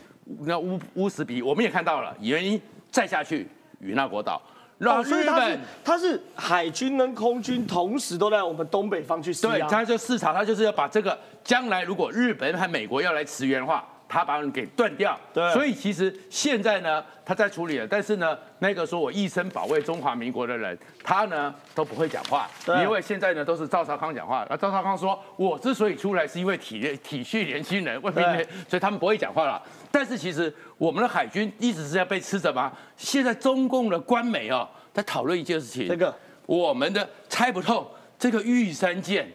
[0.40, 1.42] 那乌乌斯比？
[1.42, 2.60] 我们也看到了原因，
[2.90, 3.48] 再下去
[3.80, 4.40] 与那国岛，
[4.78, 5.60] 让哦，所以日它是本。
[5.84, 9.66] 它是海军跟空军同时都在我们东北方去试对，压。
[9.66, 15.18] 他就视察，他就是要把这个将来如果日本和美国要来驰援的话，他把人给断掉。
[15.32, 22.48] 对所以其实现在呢，他在处理了，但是呢，那个说我一生保卫中华民国的人，他呢都不会讲话，
[22.82, 24.46] 因为现在呢都是赵少康讲话。
[24.48, 28.24] 那赵少康说，我之所以出来是因为体体恤年轻人，为民
[28.68, 29.60] 所以他们不会讲话了。
[29.90, 32.72] 但是其实我们的海军一直是在被吃着吗？
[32.96, 39.26] 现在中共的官媒哦，在讨论一件事情，这个我们的猜不透这个玉山舰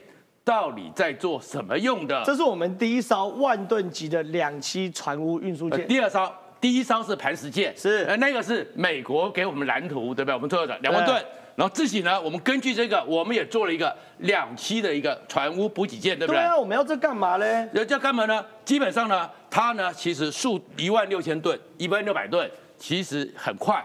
[0.43, 2.21] 到底在做什么用的。
[2.25, 5.87] 这是我们第一艘万吨级的两栖船坞运输呃舰。
[5.87, 10.35] 第二艘第一艘是磐石舰，是呃，那个是美国给我们蓝图，对不对？
[10.35, 11.23] 我们做的两万吨。
[11.53, 16.39] 然后自己呢，我们根据这个，我们也做了一个两栖的一个船坞补给舰，对不对？
[16.39, 17.67] 对啊，我们要这干嘛嘞？
[17.73, 18.43] 要这干嘛呢？
[18.63, 23.83] 基本上呢，它呢其实数一万六千吨，一万六百吨，其实很快，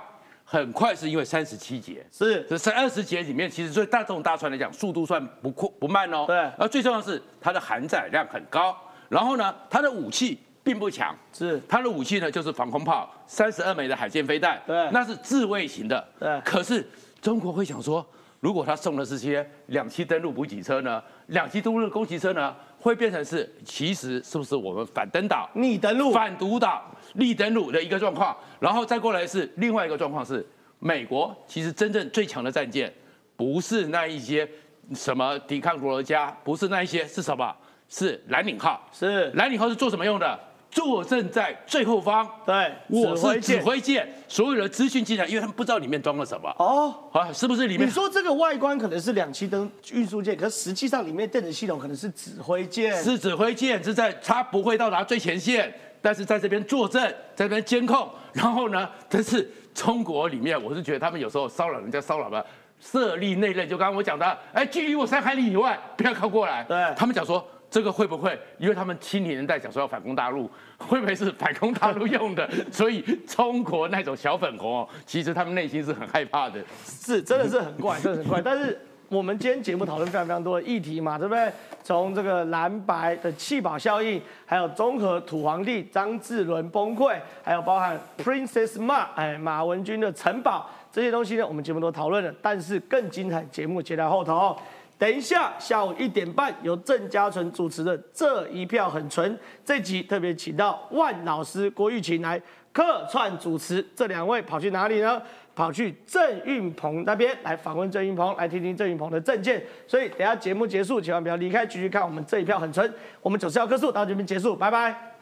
[0.49, 2.47] 很快是因为三十七节，是。
[2.49, 6.25] 这三二十节里面，其实对大这种大船来讲，速度算不快不慢哦。
[6.25, 6.39] 对。
[6.57, 8.77] 而最重要的是它的含载量很高，
[9.09, 11.61] 然后呢，它的武器并不强，是。
[11.69, 14.89] 它的武器呢就是防空炮，三十二枚的海舰飞弹，对。
[14.93, 16.41] 那是自卫型的，对。
[16.45, 16.89] 可是
[17.21, 18.07] 中国会想说，
[18.39, 30.47] 如果他送的是些两栖登陆补给车呢，两栖登陆攻击车呢，会变成是其实是不是我们反登岛、逆登陆，反独岛、逆登陆的一个状况，然后再过来是另外一个状况是，
[30.79, 32.93] 美国其实真正最强的战舰
[33.37, 34.49] 不是那一些
[34.95, 37.55] 什么抵抗国家，不是那一些是什么？
[37.89, 38.89] 是蓝领号。
[38.93, 40.39] 是蓝领号是做什么用的？
[40.77, 42.29] 坐镇在最后方。
[42.45, 46.55] 对，我是指指挥舰所有的资讯进来，因为他们不知道里面装了什么。
[46.59, 46.95] 哦。
[47.13, 52.95] 啊，是不是里面你说这个外观可能是两栖登运输舰，可实际上里面电子系统可能是指挥舰。
[53.03, 55.73] 是指挥舰是在它不会到达最前线，
[56.03, 57.03] 但是在这边坐镇，
[57.35, 58.07] 在这边监控。
[58.35, 62.45] 然后呢，但是中国里面，我是觉得他们有时候骚扰人家骚扰吧
[62.79, 66.63] 设立内 reg 就刚刚我讲的，哎，距离我三海里以外不要靠过来。
[66.65, 67.43] 对他们讲说。
[67.69, 68.39] 这个会不会？
[68.59, 72.49] 因为他们七零年代讲说要反攻大陆， 会不会是反攻大陆用的？
[72.73, 76.61] 所以中国那种小粉红哦，其实他们内心是很害怕的。
[76.85, 78.41] 是，真的是很怪，真的很怪。
[78.41, 81.53] 但是我们今天节目讨论非常非常多的议题嘛，对不对？
[81.83, 92.35] 从这个蓝白的弃保效应，还有综合土皇帝张志伦崩溃，还有包含 Princess Ma 哎马文君的城堡这些东西呢，我们节目都讨论了。
[92.43, 94.57] 但是更精彩节目接在后头。
[94.99, 99.31] 等一下，下午一点半由郑家纯主持的《这一票很纯》
[99.65, 102.41] 这集特别请到万老师郭玉琴来
[102.73, 103.85] 客串主持。
[103.95, 105.21] 这两位跑去哪里呢？
[105.55, 109.63] 跑去郑运鹏那边来访问郑运鹏，来听听郑运鹏的政见。
[109.87, 112.93] 所以等下节目结束，千万不要离开，继续看我们这一票很纯。
[113.23, 115.16] 我们九四要棵树到这边结束，拜拜。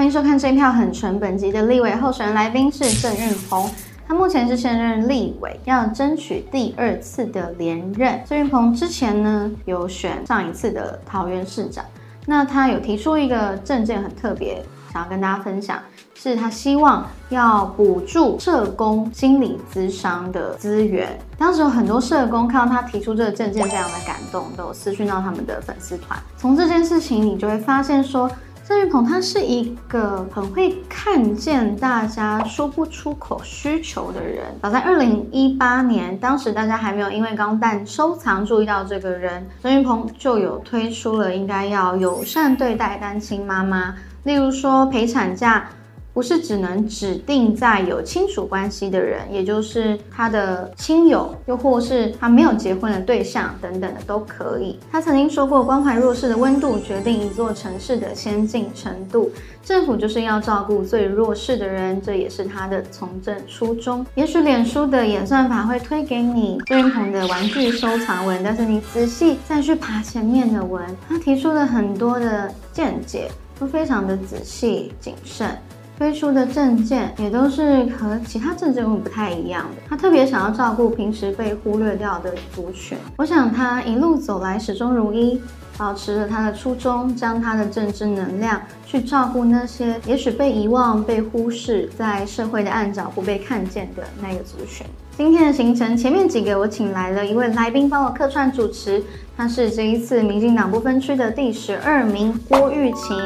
[0.00, 1.20] 欢迎收看这一票很纯。
[1.20, 3.70] 本集的立委候选人来宾是郑运鹏，
[4.08, 8.18] 他目前是现任立委，要争取第二次的连任。
[8.26, 11.84] 郑运鹏之前呢有选上一次的桃园市长，
[12.24, 15.78] 那他有提出一个政见很特别，想要跟大家分享，
[16.14, 21.10] 是他希望要补助社工心理咨商的资源。
[21.36, 26.18] 当时有很多社工看到他提出这个政见，非常的感动，都有私讯到他们的粉丝团。
[26.38, 28.30] 从这件事情，你就会发现说。
[28.70, 34.44] 郑云鹏他是一个很会看见大家说不出口需求的人。
[34.62, 43.92] 早在二零一八年，当时大家还没有因为钢弹收藏注意到这个人，郑云鹏就有推出了应该要友善对待单亲妈妈，
[44.22, 45.68] 例如说陪产假。
[46.12, 54.78] 不是只能指定在有亲属关系的人，也就是他的亲友，又或是他没有结婚的对象等等的都可以。
[54.90, 59.30] 他曾经说过，关怀弱势的温度决定一座城市的先进程度。
[59.62, 64.04] 政府就是要照顾最弱势的人，这也是他的从政初衷。
[64.14, 73.30] 也许脸书的演算法会推给你认同的玩具收藏文，但是你仔细再去爬前面的文，他提出了很多的见解，
[73.60, 75.56] 都非常的仔细谨慎。
[76.00, 79.82] 推出的证件也都是和其他政治人物不太一样的。
[79.86, 82.96] 他特别想要照顾平时被忽略掉的族群。
[83.18, 85.38] 我想他一路走来始终如一，
[85.76, 94.86] 保持了他的初衷，将他的政治能量去照顾那些也许被遗忘、被忽视，在社会的暗角不被看见的那个族群。
[95.18, 99.04] 今天的行程前面几个我请来了一位来宾帮我客串主持，
[99.36, 103.18] 他是这一次民进党不分区的第十二名郭玉琴，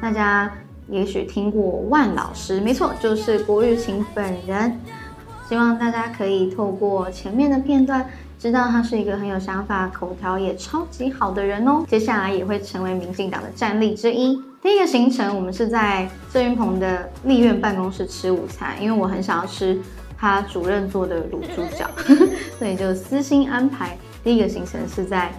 [0.00, 0.50] 大家。
[0.92, 4.78] 也许听过万老师，没错，就是郭玉琴本人。
[5.48, 8.06] 希望大家可以透过前面的片段，
[8.38, 11.82] 知道他是一个很有想法、口条也超级好的人哦。
[11.88, 14.40] 接下来也会成为民进党的战力之一。
[14.62, 19.78] 第一个行程，我们是在郑云鹏的立院办公室吃午餐，因为我很想要吃
[20.16, 21.90] 他主任做的卤猪脚，
[22.58, 23.96] 所以就私心安排。
[24.22, 25.32] 第一个行程是在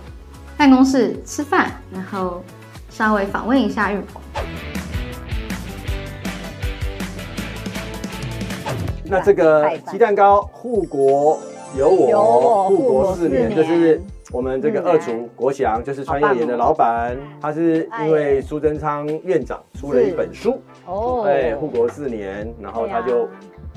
[0.57, 2.43] 办公室吃饭，然后
[2.89, 4.21] 稍微访问一下玉鹏。
[9.13, 11.39] 那这个鸡蛋糕护国
[11.77, 14.01] 有我，护国四年，就是
[14.31, 23.29] 我们这个二厨国祥，就是川叶岩的老板，他是因为苏贞昌院长出了一本书，哦，哎，护国四年，然后他就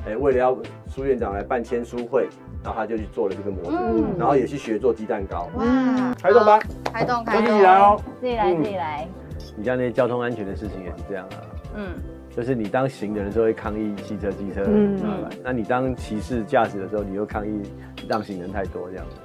[0.06, 0.56] 哎，为了要
[0.88, 2.28] 苏院长来办签书会，
[2.64, 4.04] 然后他就去做了这个模子，嗯。
[4.18, 5.50] 然后也去学做鸡蛋糕。
[5.56, 6.58] 哇，开动吧，
[6.90, 8.00] 开动开自，己来哦。
[8.22, 8.56] 自己来嗯。
[8.56, 9.06] 自己来，
[9.54, 11.36] 你家那些交通安全的事情也是这样啊，
[11.74, 11.88] 嗯，
[12.36, 17.62] 就是你当行人的时候会抗议汽车、机车嗯麻烦，那你当骑士驾驶的时候，你又抗议
[18.06, 19.16] 让行人太多，这样子，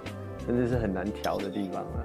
[0.48, 2.04] 真的是很难调的地方啊。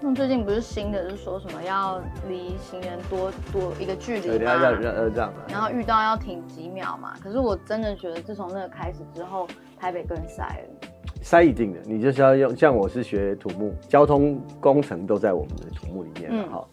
[0.00, 4.52] 那最近不是新的，是说什么要离行人多多一个距对，离嘛？
[4.54, 5.42] 要要这样啊。
[5.48, 7.14] 然后遇到要停几秒嘛。
[7.20, 10.88] 可是我真的觉得，自从那个开始之后，台北更塞了。
[11.20, 16.68] 塞一定的，你就是要用，像我是学土木，交通工程都在我们的土木里面嘛嗯哈、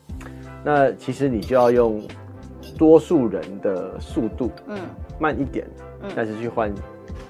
[0.63, 1.99] 那其实你就要用
[2.77, 4.77] 多数人的速度嗯。
[5.19, 5.65] 慢一点，
[6.01, 6.09] 嗯。
[6.15, 6.73] 但是去换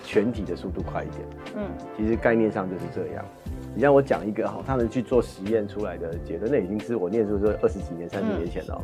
[0.03, 1.21] 全体的速度快一点。
[1.57, 1.63] 嗯。
[1.97, 3.25] 其实概念上就是这样。
[3.73, 8.75] 你让我讲一个哈，他们去做实验出来的结论，那已经是我念书的时候二十几年、三十年前了。
[8.75, 8.81] 哦。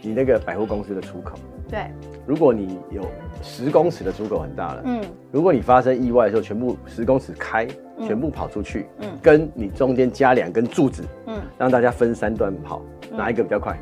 [0.00, 1.86] 你那个百货公司的出口，对，
[2.26, 3.02] 如果你有
[3.42, 5.00] 十公尺的出口很大了，嗯。
[5.32, 8.06] 如果你发生意外的时候，全部十公尺开，嗯。
[8.06, 9.08] 全部跑出去，嗯。
[9.22, 13.16] 跟你中间加两根柱子，嗯，让大家分三段跑，嗯。
[13.16, 13.78] 哪一个比较快？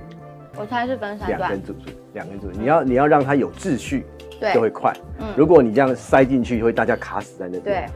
[0.57, 1.63] 我猜是分三段两根。
[1.63, 1.81] 柱子，
[2.15, 4.05] 两根柱子，你要你要让它有秩序，
[4.41, 4.93] 对就会快。
[5.19, 7.91] 嗯如果你这样塞进去，会大家卡死在那边。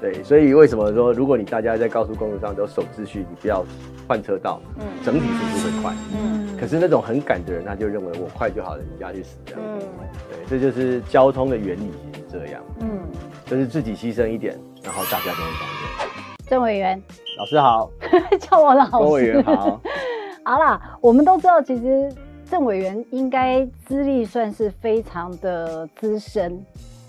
[0.00, 3.64] 对，对，所以为什么说，如果你大家在高速公路上都守秩序，你不要
[4.06, 5.94] 换车道，嗯整体速度会快。
[6.14, 9.60] 嗯可是那种很赶的人，他就认为我快就好了，你家去死这样。
[9.64, 9.80] 嗯
[10.30, 13.00] 对，这就是交通的原理，其实这样，嗯，
[13.46, 16.22] 就是自己牺牲一点，然后大家都会方便。
[16.46, 17.02] 郑委员
[17.38, 17.90] 老师好，
[18.38, 19.80] 叫我老师，郭委员好。
[20.44, 22.12] 好啦，我们都知道，其实
[22.50, 26.64] 郑委员应该资历算是非常的资深。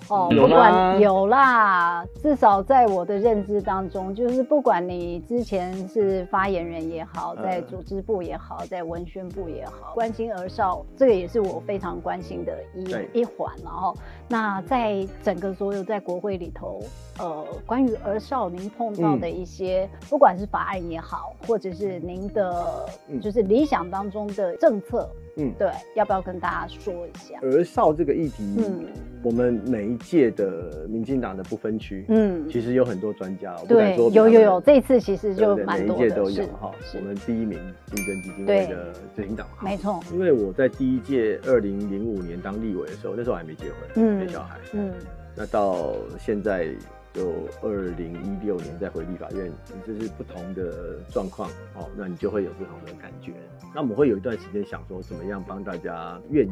[0.09, 13.53] 哦，有不管有啦，至少在我的认知当中，就是不管你之前是发言人也好，在嗯组织部也好，在文宣部也好，关心儿少，这个也是我非常关心的一一环。
[13.63, 13.95] 然后，
[14.27, 16.81] 那在整个所有在国会里头，
[17.19, 23.19] 呃，关于儿少您碰到的一些，不管是法案也好，或者是您的嗯。
[23.23, 27.39] 就是理想当中的政策，嗯，对，要不要跟大家说一下？
[27.41, 28.86] 儿少这个议题，嗯。
[29.23, 32.47] 我们每一届的民进党的不分区，嗯。
[32.49, 36.71] 其实有很多专家，我不敢对，说有有有，这一次其实就蛮多的，每一届都有是哈。
[36.95, 44.19] 我们第一名竞争基金会的执行长，没错，因为我在第一届二零零五年当立委的时候，那时候还没结婚，嗯。
[44.19, 44.91] 没小孩，嗯。
[45.36, 46.67] 那到现在
[47.14, 49.51] 就二零一六年再回立法院，
[49.86, 53.34] 这是不同的状况哦，那你就会有不同的感觉。
[53.74, 56.51] 那我们会有一段时间想说，怎么样帮大家愿意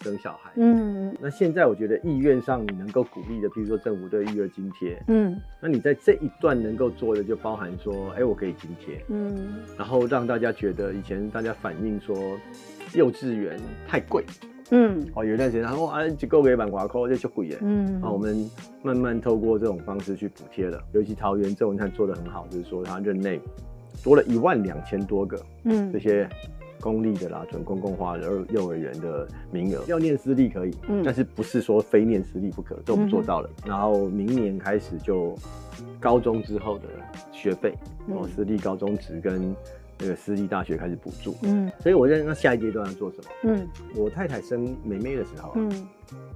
[0.00, 0.52] 生小孩。
[0.56, 12.38] 嗯那现在我觉得意愿上你能够鼓励的，譬如说政府对育儿津贴，嗯那你在这一段能够做的就包含说，哎、我可以津贴，嗯然后让大家觉得以前大家反映说
[12.94, 14.24] 幼稚园太贵，
[14.70, 15.06] 嗯。
[15.14, 18.00] 哦，有一段时间他说啊，一个月万华扣就就贵耶，嗯。
[18.02, 18.50] 啊，我们
[18.82, 23.40] 慢慢透过这种方式去补贴了，尤其桃园这文灿做的很好，就是说他任内
[24.02, 25.92] 多了一万两千多个嗯。
[25.92, 26.28] 这些
[26.80, 31.02] 公立的啦、准公共化的幼幼儿园的名额，要念私立可以，嗯。
[31.04, 33.50] 但是不是说非念私立不可，这我们做到了。
[33.66, 35.34] 然后明年开始就
[35.98, 36.84] 高中之后的
[37.32, 37.74] 学费，
[38.08, 39.54] 哦，嗯私立高中职跟
[39.98, 43.24] 那个私立大学开始补助，嗯所以我在那下一阶段要做什么？
[43.44, 45.88] 嗯我太太生妹妹的时候啊，嗯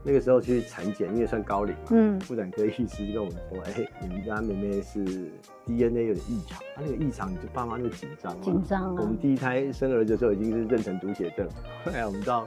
[0.05, 5.31] 那个时候去产检，因为算高龄嘛，嗯妇产科医师就跟我们说，哎、你们家妹妹是
[5.65, 8.41] DNA 有点异常，她那个异常，你就爸妈就紧张嘛。
[8.43, 11.49] 紧张啊我们第一胎生儿子的时候已经是妊娠毒血症，
[11.85, 12.47] 后来我们到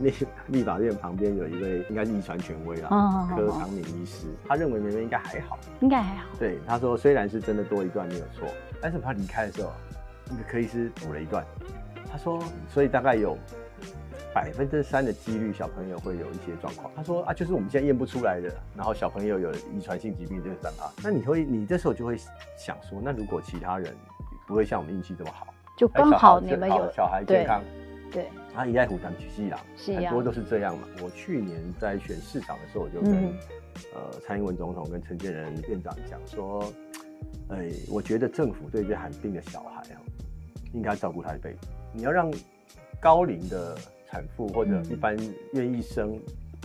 [0.00, 0.12] 立
[0.48, 5.58] 立法院旁边有一位应该是遗传权威啦，哦柯长敏医师，他认为妹妹应该还好。
[5.80, 8.46] 应该还好，对，他说虽然是真的多一段没有错，
[8.80, 9.72] 但是他离开的时候，
[10.32, 11.44] 那个柯医师补了一段，
[12.10, 13.36] 他说，所以大概有
[14.34, 16.90] 百分之三的几率小朋友会有一些状况。
[16.96, 20.90] 他说啊，就是我们现在验不出来的，然后小朋友有遗传性疾病就是长大。
[21.02, 22.16] 那你会，你这时候就会
[22.56, 23.94] 想说，那如果其他人
[24.46, 27.62] 不会像我们运气这么好，就刚好你们有小孩健康，
[28.10, 30.88] 对，他一爱虎当取细郎，是啊很多都是这样嘛。
[31.02, 33.34] 我去年在选市长的时候，我就跟、嗯
[33.94, 36.62] 呃蔡英文总统跟陈建仁院长讲说，
[37.48, 40.00] 哎，我觉得政府对这罕病的小孩啊，
[40.72, 41.68] 应该照顾他一辈子。
[41.92, 42.32] 你要让
[43.00, 43.76] 高龄的
[44.08, 45.16] 产妇或者嗯一般
[45.52, 46.18] 愿意生。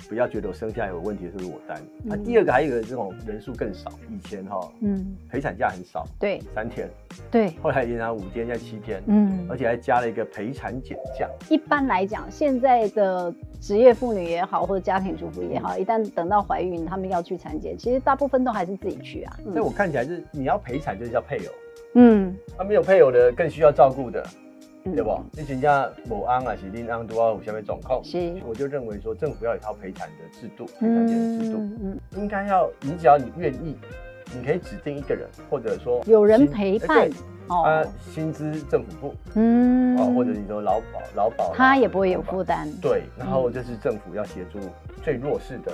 [0.08, 1.82] 不要觉得我生下来有问题的是我担。
[2.04, 2.24] 那、嗯。
[2.24, 5.16] 第二个还有一个这种人数更少，以前哈、嗯。
[5.30, 6.42] 陪产假很少，对。
[6.54, 6.90] 三天，
[7.32, 9.46] 对，后来延长五天，现在七天，嗯。
[9.50, 11.28] 而且还加了一个陪产检假。
[11.50, 19.38] 一般来讲，现在的职业妇女也好，或者家庭主妇也好，一旦等到怀孕，他们要去产检，其实大部分都还是自己去啊。
[19.44, 21.54] 所以我看起来是你要陪产就是叫配偶，
[21.96, 22.36] 嗯。
[22.58, 24.26] 他没有配偶的更需要照顾的，
[24.96, 25.20] 对不？
[25.34, 33.76] 你真正某安啊是另安都要有下面状况，是，我就认为说政府要有一套赔偿的制度，赔偿金的制度，嗯，应该要你只要你愿意，
[34.34, 37.10] 你可以指定一个人，或者说有人陪伴。
[37.48, 37.82] 啊，
[38.14, 44.60] 薪资政府付，嗯，哦，或者你说劳保，劳保他也不会有负担，对，然后就是政府要协助
[45.02, 45.72] 最弱势的、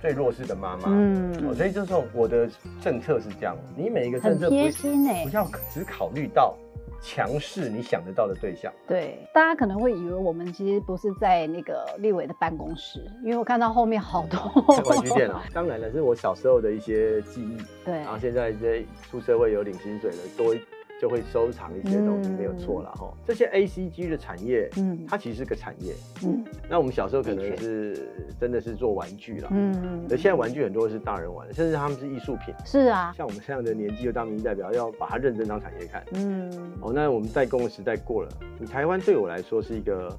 [0.00, 2.48] 最弱势的妈妈，嗯，所以就是我的
[2.80, 6.54] 政策是这样，你每一个政策贴心哎，不要只考虑到
[7.00, 14.38] 强势你想得到的对象，对，大家可能会以为我们其实不是在那个立委的办公室，因为我看到后面好多
[14.84, 20.54] 玩具店啊， 当然了，是我小时候的一些记忆，对，然后现在这出社会有领薪水了，多。
[21.00, 23.10] 就会收藏一些东西，没有错了哈。
[23.26, 26.44] 这些 A C G 的产业，嗯，它其实是个产业，嗯。
[26.68, 28.06] 那我们小时候可能是
[28.38, 30.04] 真的是做玩具了，嗯。
[30.10, 32.54] 而现在玩具很多是大人玩的，甚至他们是艺术品。
[32.66, 33.14] 是啊。
[33.16, 36.50] 像我们这样的年纪又当民意代表，要把它认真当产业看，嗯。
[36.82, 38.28] 哦，那我们代工的时代过了。
[38.58, 40.14] 你台湾对我来说是一个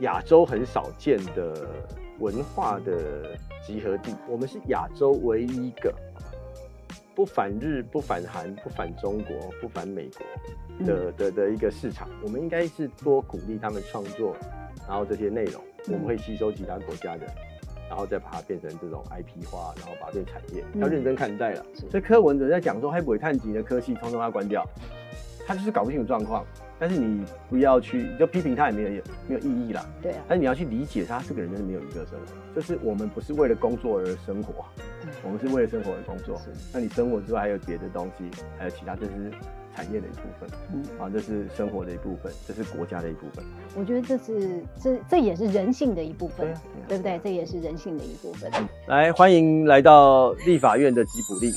[0.00, 1.68] 亚洲很少见的
[2.20, 3.36] 文化的
[3.66, 5.92] 集合地，我们是亚洲唯一一个。
[7.14, 14.36] 不反日、不反韩、不反中国、不反美国的的的一个市场，我们应该是多鼓励他们创作，
[14.88, 17.26] 然后这些内容我们会吸收其他国家的，
[17.88, 21.64] 然后再把它变成这种 IP 化，然后把它变产业，要认真看待了。
[21.90, 24.66] 所以柯文哲在讲说，黑尾探级的科系通通要关掉，
[25.46, 26.44] 他就是搞不清楚状况。
[26.82, 29.86] 但是你不要去就批评他也没有没有意义啦。
[30.02, 30.24] 对啊。
[30.26, 34.64] 但是你要去理解他这个人真的没有娱乐生活，就是我们不是为了工作而生活，
[35.22, 36.42] 我们是为了生活而工作。
[36.72, 38.28] 那你生活之外还有别的东西，
[38.58, 39.30] 还有其他，这是
[39.76, 40.50] 产业的一部分。
[40.74, 40.82] 嗯。
[40.98, 43.44] 啊，这是生活的一部分，这是国家的一部分。
[43.76, 46.52] 我觉得这是这这也是人性的一部分，
[46.88, 47.20] 对不对？
[47.22, 48.50] 这也是人性的一部分。
[48.88, 51.52] 来，欢迎来到立法院的吉卜力。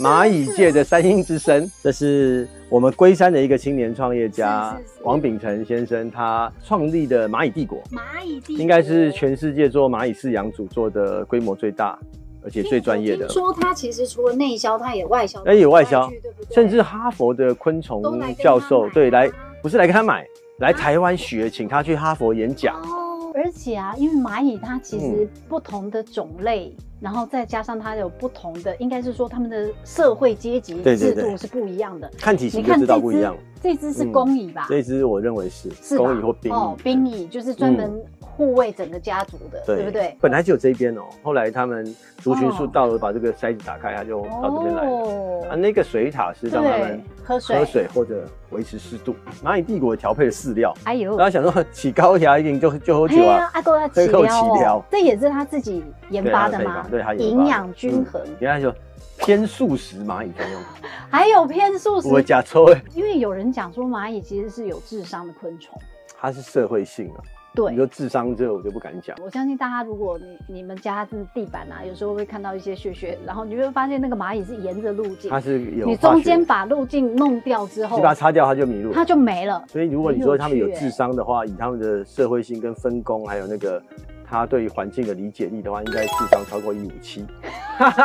[0.00, 7.82] 蚂蚁界的三英之神，这是我们龟山的一个青年创业家王秉成先生，他创立的蚂蚁帝国。
[7.90, 11.98] 蚂蚁帝国应该是全世界做蚂蚁饲养组做的规模最大，
[12.44, 13.28] 而且最专业的。
[13.28, 15.42] 说他其实除了内销，他也外销。
[15.42, 16.08] 哎，也外销，
[16.52, 18.02] 甚至哈佛的昆虫
[18.38, 19.28] 教授对来，
[19.62, 20.24] 不是来跟他买，
[20.58, 22.76] 来台湾学，请他去哈佛演讲。
[22.82, 23.07] 哦，
[23.38, 26.74] 而且啊，因为蚂蚁它其实不同的种类。
[27.00, 32.10] 然后再加上它有不同的，应该是说它们的社会阶级制度是不一样的。
[32.18, 33.36] 看体型就知道不一样。
[33.62, 34.66] 这只是公蚁吧？
[34.68, 36.54] 这只我认为是是公蚁或兵蚁。
[36.54, 38.04] 哦，兵蚁就是专门。
[38.38, 40.16] 护卫整个家族的，对不对？
[40.20, 41.84] 本来就有这一边哦，后来他们
[42.18, 45.48] 族群数到了，把这个筛子打开，他就到这边来了。
[45.50, 49.16] 啊，那个水塔是让他们喝水，喝水或者维持湿度。
[49.42, 56.86] 蚂蚁帝国调配的饲料，哎呦，然后想说起高压一定就就喝酒啊，阿哥要起料，这也是他自己研发的吗？
[56.88, 58.22] 对，他营养均衡。
[58.38, 58.72] 原来就
[59.16, 60.62] 偏素食蚂蚁专用，
[61.10, 62.06] 还有偏素食。
[62.06, 65.76] 我假抽因为有人讲说蚂蚁其实是有智商的昆虫，
[66.20, 67.18] 它是社会性啊。
[67.58, 69.16] 对，你说智商这我就不敢讲。
[69.20, 79.64] 我相信大家，如果你你们家是地板啊，有时候会看到一些血血，然后你会发现那个蚂蚁是沿着路径，它是有你中间把路径弄掉之后，你把它擦掉，它就迷路，它就没了。
[79.66, 83.82] 所以如果你说他们有智商的话，以他们的社会性跟分工，还有那个
[84.24, 87.26] 他对于环境的理解力的话，应该智商超过一五七。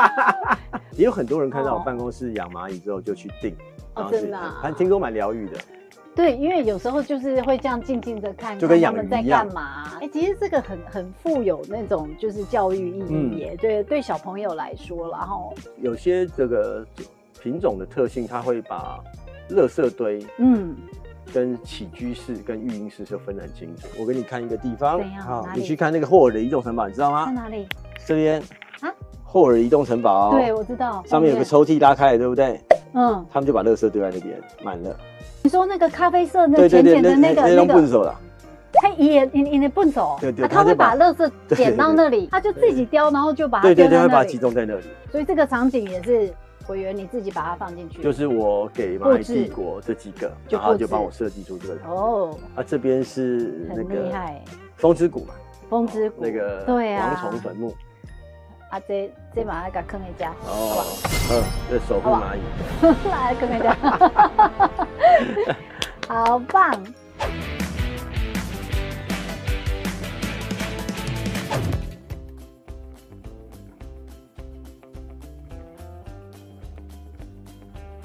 [0.97, 3.55] 也有很多人看到我办公室养蚂蚁之后就去订，
[3.93, 5.59] 哦，真的，反正听说蛮疗愈的。
[6.15, 9.98] 对，因为有时候就是会这样静静的看，就跟他们在干嘛。
[9.99, 13.57] 哎，其实这个很很富有那种就是教育意义耶。
[13.60, 16.85] 对，对小朋友来说，然后有些这个
[17.41, 18.99] 品种的特性，它会把
[19.49, 20.76] 垃圾堆，嗯，
[21.34, 23.88] 跟起居室跟育婴室是分得很清楚。
[23.99, 27.26] 我给你看一个地方，好，你去看那个霍尔的移动城堡，你知道吗？
[27.26, 27.68] 在哪里？
[28.06, 28.40] 这边
[28.81, 30.31] 啊，霍尔移动城堡。
[30.34, 31.03] 对，我知道。
[31.07, 32.61] 上面有个抽屉拉开了，对不对？
[32.94, 33.26] 嗯。
[33.31, 34.95] 他们就把垃圾堆在那边，满了。
[35.44, 38.15] 你说那个咖啡色那浅浅的那个那个，
[38.72, 44.84] 他也你你的笨手，对对，他会把垃圾捡到那里，他就自己叼，然后就把它对对对，会把它集中在那里。
[45.11, 46.34] 所以这个场景也是
[46.68, 51.76] 委员你自己把它放进去，就是我给蚂蚁帝国这几个，然后就帮我设计出这个。
[51.88, 52.36] 哦。
[52.56, 54.11] 啊，这边是那个
[54.78, 55.34] 风之谷嘛，
[55.70, 56.24] 风之谷。
[56.24, 57.74] 那个对啊，蝗虫坟墓。
[58.74, 60.84] 啊，这这把它给坑一家，哦，
[61.30, 62.41] 嗯，这守护蚂蚁，
[63.08, 63.78] 来坑一家，
[66.10, 66.84] 好棒！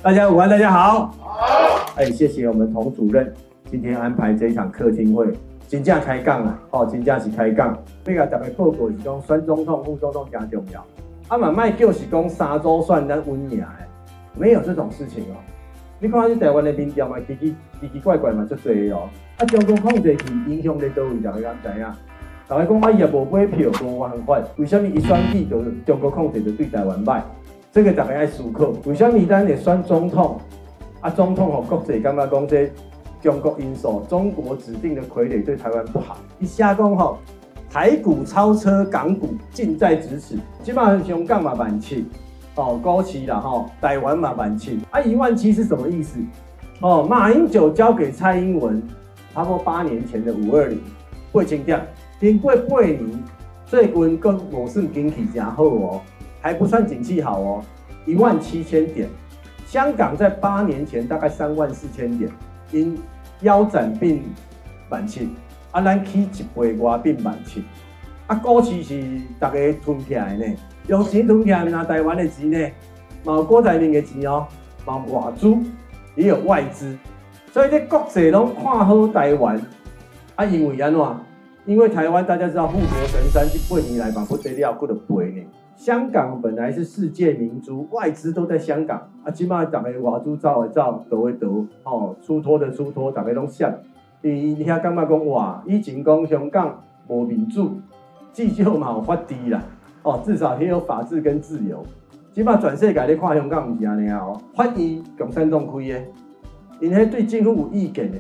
[0.03, 3.33] 大家午安，大家好，好，哎，谢谢我们童主任
[3.71, 5.33] 今天安排这一场客厅会。
[5.69, 6.59] 真正开讲啊！
[6.71, 7.77] 哦，真正是开杠。
[8.07, 10.83] 那个特别报告是讲，选总统、副总统加重要。
[11.29, 13.87] 啊嘛，卖叫是讲三组选咱稳赢诶，
[14.35, 15.37] 没有这种事情哦。
[16.01, 19.11] 你看这台湾的民调嘛，奇奇奇奇怪怪嘛，足多哦。
[19.37, 21.87] 啊，中国控制是影响咧倒位，大家敢知影？
[22.49, 27.21] 大家讲啊，伊也无买票，无办法，为什么一选举就中国控制就对台湾歹？
[27.71, 28.73] 这个大家爱思考。
[28.87, 30.41] 为什么咱会选总统？
[31.03, 32.71] 啊，总统吼国际感觉讲这
[33.21, 36.19] 中国因素，中国指定的傀儡对台湾不好。
[36.39, 37.19] 一下讲吼，
[37.71, 40.37] 台股超车港股，近在咫尺。
[40.63, 42.07] 基本上香港嘛万七，
[42.55, 44.81] 哦高市啦吼，台湾嘛万七。
[44.91, 46.19] 啊，一万七是什么意思？
[46.81, 48.81] 哦，马英九交给蔡英文，
[49.35, 50.81] 差不多八年前的五二零，
[51.33, 51.81] 会清掉。
[52.21, 53.01] 经过八年，
[53.67, 56.01] 最近跟我是景气真好哦，
[56.41, 57.63] 还不算景气好哦，
[58.07, 59.09] 一万七千点。
[59.67, 62.31] 香港在八年前大概三万四千点，
[62.71, 62.99] 因
[63.41, 64.23] 腰斩并
[64.89, 65.29] 万七，
[65.71, 67.65] 啊，咱起一倍外并万七，
[68.27, 69.03] 啊，股市是
[69.39, 70.45] 大家吞起来呢，
[70.87, 72.71] 用钱吞起来拿台湾的钱呢，
[73.25, 74.47] 毛郭台铭的钱哦，
[74.85, 75.57] 毛外资，
[76.15, 76.97] 也有外资，
[77.53, 79.61] 所以这国际拢看好台湾，
[80.37, 81.01] 啊，因为安怎？
[81.67, 85.47] 因为台湾大家知道护国神山，这八年来嘛不得了，过了八年。
[85.79, 93.73] 香港本来是世界明珠，外资都在香港，啊，起码大家外资走的走，投的投，哦，出脱的出脱，大家拢想。
[94.21, 97.71] 伊遐感觉讲哇，以前讲香港无民主，
[98.33, 99.63] 至少嘛有法治啦，
[100.03, 101.81] 哦，至少也有法治跟自由。
[102.33, 106.03] 起码全世界咧看香港毋是安尼啊，哦，法院共产党开的，
[106.81, 108.19] 因迄对政府有意见的。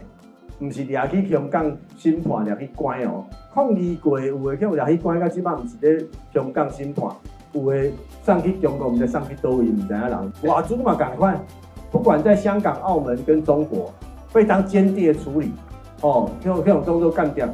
[0.61, 3.25] 毋是掠去香港审判，掠去关哦。
[3.53, 7.09] 抗议过有诶，叫掠去关，到即摆毋是咧香港审判，
[7.53, 7.93] 有诶
[8.25, 10.33] 送去中国，毋知送去倒位，毋知影人。
[10.43, 11.39] 外资嘛赶快，
[11.91, 13.93] 不管在香港、澳门跟中国，
[14.29, 15.53] 非常坚定的处理
[16.03, 17.49] 哦，用这种动作干掉。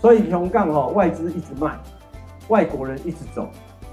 [0.00, 1.78] 所以香港吼外资一直卖，
[2.48, 3.46] 外国人一直走，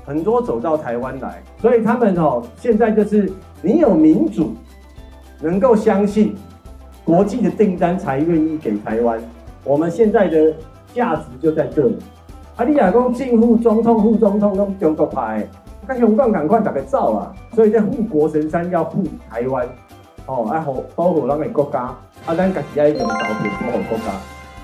[0.06, 1.42] 很多走到台湾来。
[1.60, 4.54] 所以他们哦，现在就是你有民主，
[5.42, 6.36] 能够相信。
[7.06, 9.18] 国际的订单才愿意给台湾，
[9.64, 10.54] 我们现在的
[10.94, 11.98] 价值就在这里。
[12.58, 15.48] 啊，你亚公进护总统、副总统都中国派，
[15.88, 17.32] 甲香港赶快打个走啊！
[17.54, 19.64] 所以在护国神山要护台湾，
[20.26, 21.82] 哦，爱护保护咱个国家，
[22.26, 24.06] 啊，咱自己爱用刀片保护国家。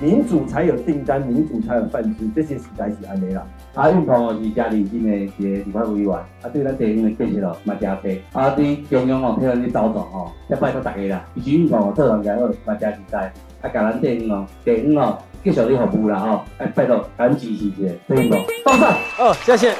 [0.01, 3.45] 民主才有订单，民主才有饭吃，这些时代是安尼啦。
[3.75, 8.19] 啊，运通是加认真的一个地方委员，啊，对咱地方的建设咯，嘛加倍。
[8.33, 11.23] 啊，对中央哦，替咱去走动吼，要拜托大家啦。
[11.35, 13.31] 以前运通哦，做人家好，嘛加期待。
[13.61, 16.45] 啊，甲咱地方哦，地方哦，继续去服务啦吼。
[16.57, 18.39] 哎，拜托，赶支持一下，运通。
[18.65, 18.97] 到站。
[19.19, 19.75] 哦，谢谢。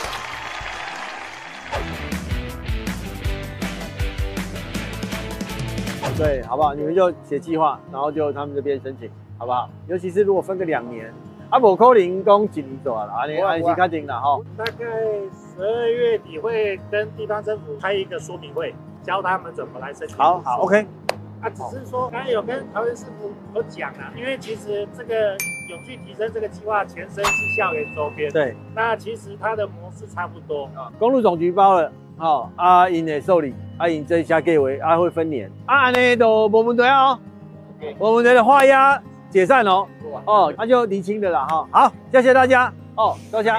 [6.16, 6.74] 对，好不好？
[6.76, 9.10] 你们就写计划，然后就他们这边申请。
[9.38, 9.68] 好不好？
[9.88, 11.12] 尤其是如果分个两年，
[11.50, 14.40] 阿伯扣零工几年走了，阿你安心看紧了哈。
[14.56, 20.16] 大概十二月底会跟地方政府开一个说明会，教他们怎么来申请。
[20.16, 20.86] 好好，OK。
[21.44, 25.36] 啊，只是说刚才有跟桃园师傅有讲啊，因为其实这个
[25.70, 28.56] 永续提升这个计划前身是校园周边，对。
[28.74, 30.92] 那其实它的模式差不多啊。
[30.98, 37.20] 公路总局包了，好，阿因的受理，阿因这下给为阿会分年，啊，呢都我们队哦。
[38.00, 39.02] 我们队的画押。
[39.34, 39.88] 解散哦，
[40.26, 41.68] 哦，那就厘清的了哈。
[41.72, 43.50] 好，谢谢大家哦，多谢。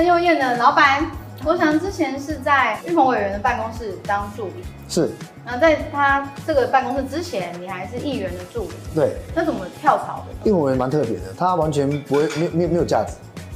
[0.00, 1.04] 陈佑燕的老板，
[1.44, 5.10] 国祥之前是在玉鹏委员的办公室当助理，是。
[5.44, 8.70] 那在他这个办公室之前，你还是议员的助理。
[8.94, 9.16] 对。
[9.34, 10.48] 那怎么跳槽的？
[10.48, 13.12] 因为我也蛮特别的，他完全不会没有没有没有价值。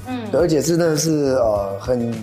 [0.06, 0.28] 嗯。
[0.34, 2.14] 而且真的是呃很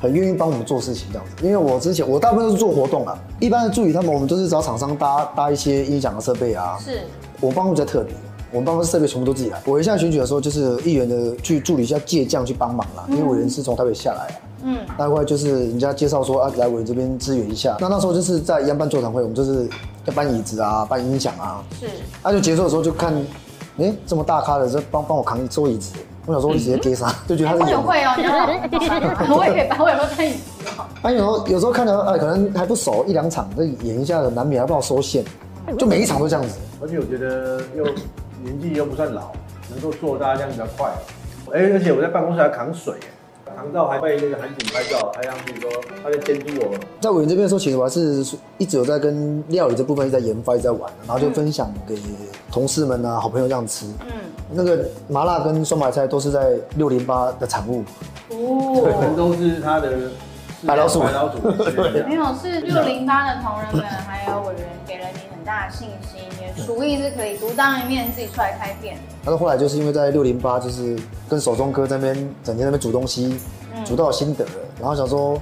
[0.00, 1.44] 很愿意帮我们做事情这样子。
[1.44, 6.78] 因为我之前我大部分都是做活动啊，一般的助理他们我们都是找厂商搭搭一些音响的设备啊。
[6.80, 7.00] 是。
[7.40, 8.14] 我办公室比较特别，
[8.56, 9.60] 我们办公室设备全部都自己来。
[9.66, 14.40] 我一下选举的时候，就是议员的去助理要借将去帮忙啦，因为我人是从台北下来。
[14.64, 17.76] 嗯，大概就是人家介绍说啊，来我这边支援一下。
[17.78, 19.68] 那那时候就是在一样办座谈会，我们就是
[20.06, 21.62] 要搬椅子啊，搬音响啊。
[21.78, 21.86] 是。
[22.22, 23.12] 那就结束的时候就看，
[23.76, 25.94] 哎，这么大咖的，这帮帮我扛一桌椅子。
[26.24, 27.74] 我想说，我直接给啥， 就觉得他是。
[27.74, 28.14] 我会哦，
[29.36, 30.38] 我也可以搬，我也会搬椅子
[30.78, 30.86] 哦。
[31.02, 35.22] 啊，有时候有时候看到哎，可能还不熟，一两场，这演一下难免还不好收线，
[35.78, 36.56] 就每一场都这样子。
[36.82, 37.84] 而且我觉得又
[38.46, 39.32] 年纪又不算老，
[39.68, 40.88] 能够做大家这样比较快。
[41.52, 42.94] 哎，而且我在办公室还扛水。
[43.56, 45.70] 扛到还被那个韩景拍照拍上去，说
[46.02, 46.76] 他在监督我。
[47.00, 48.22] 在委员这边的时候，其实我还是
[48.58, 51.96] 一直有在跟料理这部分一直在研发，一直在玩，然后就分享给
[52.52, 53.86] 同事们啊、好朋友这样吃。
[54.00, 54.12] 嗯，
[54.52, 57.82] 那个麻辣跟酸白菜都是在六零八的产物。
[58.30, 59.90] 哦， 全都是他的
[60.66, 61.00] 白老鼠。
[61.00, 61.38] 白老鼠。
[62.06, 68.96] 没有，是六零八的同仁们 还有委员给了你很大的信心，也厨艺是可以独当一面，自己出来开店。
[69.24, 70.96] 但是后来就是因为在六零八，就是
[71.28, 72.14] 跟手中哥在那边
[72.44, 73.36] 整天在那边煮东西，
[73.74, 74.50] 嗯煮到有心得了，
[74.80, 75.40] 然后想说，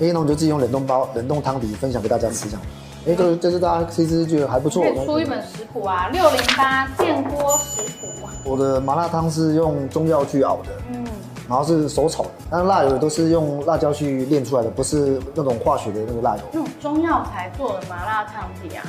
[0.00, 2.60] 哎，那我们就自己用冷冻包、冷冻汤底分享给大家吃，这样。
[3.06, 8.08] 哎，就是这是大家其实觉得还不错出一本食谱啊，六零八电锅食谱。
[8.44, 11.04] 我的麻辣汤是用中药去熬的，嗯，
[11.48, 16.42] 然后是手炒的，但是辣油都是用辣椒去炼出来的，不是那种化学的那个辣油。
[16.52, 18.84] 那种中药材做的麻辣汤底啊，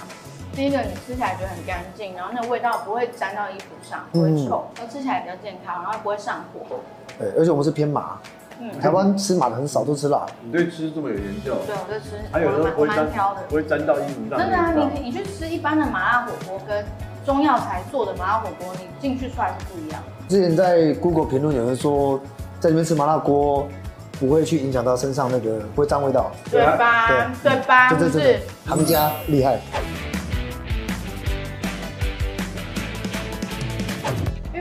[0.55, 6.77] 第一个你吃起来觉得很干净，然后那个味道不会沾到衣服上，不会臭，然后吃起来比较健康，然后不会上火。
[7.19, 8.17] 对，而且我们是偏麻，
[8.59, 10.25] 嗯台湾吃麻的很少，都吃辣。
[10.41, 11.55] 你对吃这么有研究？
[11.67, 13.41] 对，我就吃，还有时候不我会沾蛮挑的。
[13.49, 14.39] 不会沾到衣服上。
[14.39, 16.85] 真的啊，你你去吃一般的麻辣火锅跟
[17.25, 20.29] 中药材做的麻辣火锅，你进去出来是不一样的。
[20.29, 22.17] 之前在 Google 评论有人说，
[22.61, 23.67] 在这边吃麻辣锅
[24.19, 27.09] 不会去影响到身上那个不会沾味道，对吧？
[27.43, 27.89] 对吧？
[27.89, 29.59] 对对对对，他们家厉害。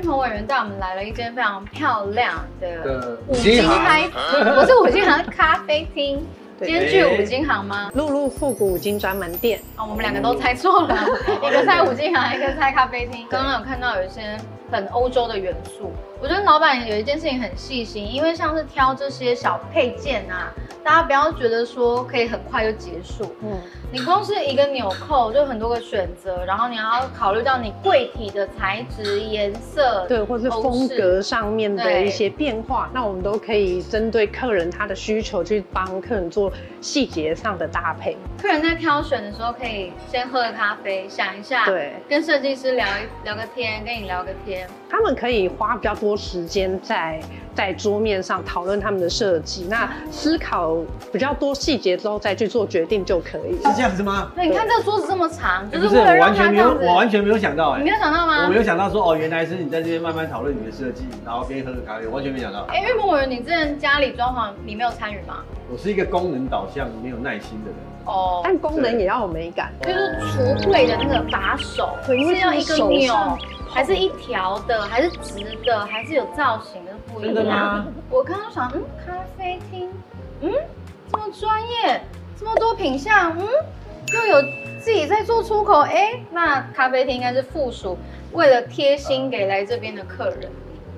[0.05, 6.23] 玉鹏委员带我们来了一间非常漂亮的的五金开，不是五金行，咖啡厅。
[6.61, 7.91] 今天去五金行吗？
[7.95, 9.59] 露露复古五金专门店。
[9.77, 10.95] 啊，我们两个都猜错了，
[11.43, 13.27] 一个猜五金行，一个猜咖啡厅。
[13.31, 14.37] 刚刚有看到有一些
[14.71, 15.91] 很欧洲的元素，
[16.21, 20.53] 我觉得老板有一件事情很细心，因为像是挑这些小配件啊，
[20.85, 23.59] 大家不要觉得说可以很快就结束，嗯，
[23.95, 38.17] 你光是一个纽扣就很多个选择，然后你要考虑到你柜体的材质、颜色，对，或是风格上面的一些变化，那我们都可以针对客人他的需求去帮客人做细节上的搭配。
[38.43, 44.69] 客人在挑选的时候，可以先喝个咖啡，想一下，对，跟设计师聊一聊个天，跟你聊个天。
[44.91, 47.21] 他们可以花比较多时间在
[47.55, 50.77] 在桌面上讨论他们的设计，那思考
[51.13, 53.71] 比较多细节之后再去做决定就可以了。
[53.71, 54.31] 是这样子吗？
[54.35, 56.87] 对，你看这个桌子这么长，就不是，我为了让完全没有，它这样子。
[56.87, 62.67] 我完全没有想到哎，你没有想到吗我没有想到说哦，原来是你在这边慢慢讨论你的设计，然后边喝个咖啡，我完全没想到。
[62.69, 65.39] 哎，因为某人，你之前家里装潢，你没有参与吗？
[65.73, 67.79] 我是一个功能导向、没有耐心的人。
[68.07, 69.73] 哦，但功能也要有美感。
[69.81, 73.39] 就是橱柜的那个把手，对因为是要一个手钮上，
[73.75, 75.35] 还是一条的，还是直
[75.65, 77.35] 的，还是有造型的不一样。
[77.35, 77.87] 真的吗？
[78.09, 79.91] 我刚刚想，嗯，咖啡厅，
[80.43, 80.53] 嗯，
[81.11, 82.01] 这么专业，
[82.39, 83.45] 这么多品相，嗯，
[84.13, 84.41] 又有
[84.79, 87.99] 自己在做出口，哎，那咖啡厅应该是附属，
[88.33, 90.49] 为了贴心给来这边的客人。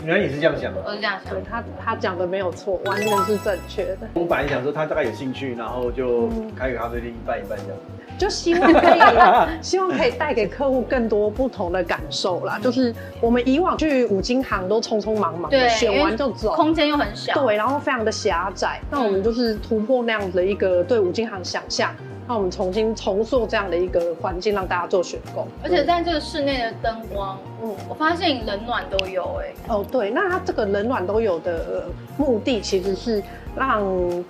[0.04, 0.82] 原来你是这样想的。
[0.84, 1.42] 我是这样想对。
[1.48, 4.08] 他他讲的没有错，完全是正确的。
[4.14, 7.78] 我本来想说他大概有兴趣，然后就开个咖啡店一半一半这样。
[8.18, 9.00] 就希望可以，
[9.60, 12.58] 希望可以带给客户更多不同的感受啦。
[12.58, 17.34] 就是我们以往去五金行都匆匆忙忙的，对，选完就走，空间又很小。
[17.34, 18.80] 对，然后非常的狭窄。
[18.90, 21.94] 那我们就是突破那样的一个对五金行想象，
[22.28, 25.46] 那我们重新重塑这样的一个环境，让大家做选购。
[25.62, 31.84] 而且在这个室内的灯光，嗯，我发现冷暖都有哎、哦，对，那它这个冷暖都有的
[32.16, 33.22] 目的，其实是
[33.56, 33.84] 让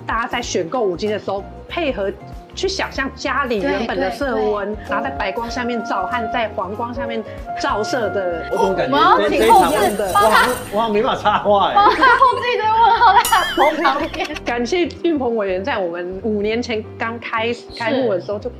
[0.06, 2.12] 大家在选购五金的时候配合。
[2.56, 7.22] 去想象家里原本的色温，然后在白光下面照和在黄光下面
[7.60, 11.74] 照射的，我怎么感觉我要请后置的，我好像我好像没法插话哎。
[11.74, 12.56] 帮他后置一
[13.12, 13.22] 堆
[13.74, 14.26] 问号在头旁边。
[14.44, 18.50] 感谢俊鹏委员在我们五年前刚开开幕的时候就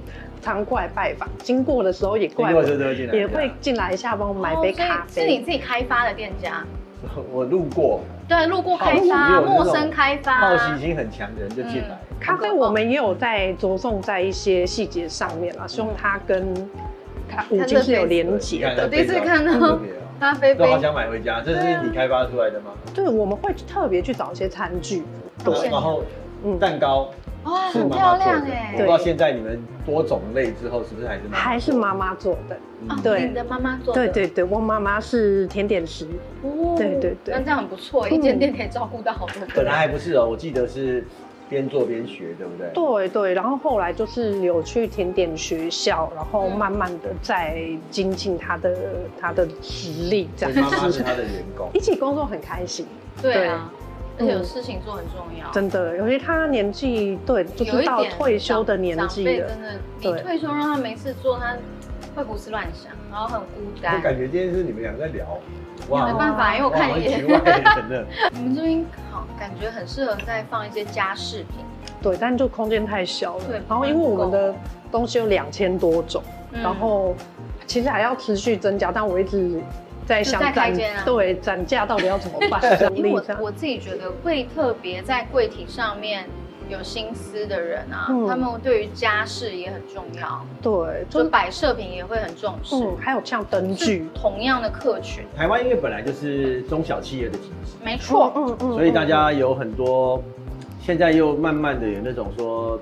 [0.43, 2.52] 常过来拜访，经过的时候也过来，
[3.12, 5.23] 也会进来一下帮我买杯咖啡。
[5.23, 6.64] 是你自己开发的店家？
[7.32, 8.01] 我路过。
[8.28, 11.97] 对，路过开发，陌生开发，好奇心很强的人就进来。
[12.18, 16.52] 咖啡我们也有在着重在一些细节上面啦，希望它跟
[17.28, 18.85] 咖五金是有连结的。
[18.85, 19.78] 我第一次看到
[20.19, 22.73] 咖啡杯，好想买回家，这是你开发出来的吗？
[22.95, 25.03] 对，我们会特别去找一些餐具，
[25.45, 26.03] 对，然后
[26.59, 27.11] 蛋糕。
[27.45, 28.73] 哇，很漂亮哎！
[28.73, 32.59] 我不知道现在你们多种类之后是不是还是还是妈妈做的？
[33.05, 34.05] 对，你的妈妈做的。
[34.05, 36.09] 对对对，我妈妈是甜点师。
[36.43, 39.49] 哦，对对对，那这样很不错，一间店可以照顾到好多人。
[39.55, 41.07] 本来还不是哦，我记得是
[41.48, 42.68] 边做边学，对不对？
[42.73, 48.77] 对对，然后后来就是有去甜点学校，然后慢慢的在精进他的
[49.20, 50.60] 他的实力，这样。
[50.60, 52.86] 妈妈是他的员工， 一起工作很开心。
[53.23, 53.70] 对啊。
[54.18, 61.55] 而且有事情做很重要，真的，尤其他年纪对，就是到退休的年纪了，真的，你退休让他没事做，他
[62.14, 63.47] 会胡思乱想，然后很孤
[63.82, 63.94] 单。
[63.94, 65.27] 我感觉今天是你们俩在聊，
[65.89, 68.07] 哇，没办法，因为我看你局外人了。
[68.32, 71.65] 你们这边好，感觉很适合再放一些家饰品。
[72.03, 73.44] 对，但就空间太小了。
[73.48, 74.55] 对，然后因为我们的
[74.90, 76.23] 东西有两千多种，
[76.53, 77.15] 然后
[77.66, 79.62] 其实还要持续增加，但我一直。
[80.07, 80.73] 在想展
[81.05, 82.62] 对展架到底要怎么办？
[82.94, 86.24] 因为我我自己觉得会特别在柜体上面
[86.69, 88.27] 有心思的人啊，嗯。
[88.27, 92.75] 他们对于家事也很重要，对，就摆设品也会很重视。
[92.77, 100.23] 嗯，还有像灯具，同样的客群，台湾因为本来就是中小企业的体制，没错，嗯嗯所以大家有很多，
[100.81, 102.79] 现在又慢慢的有那种说，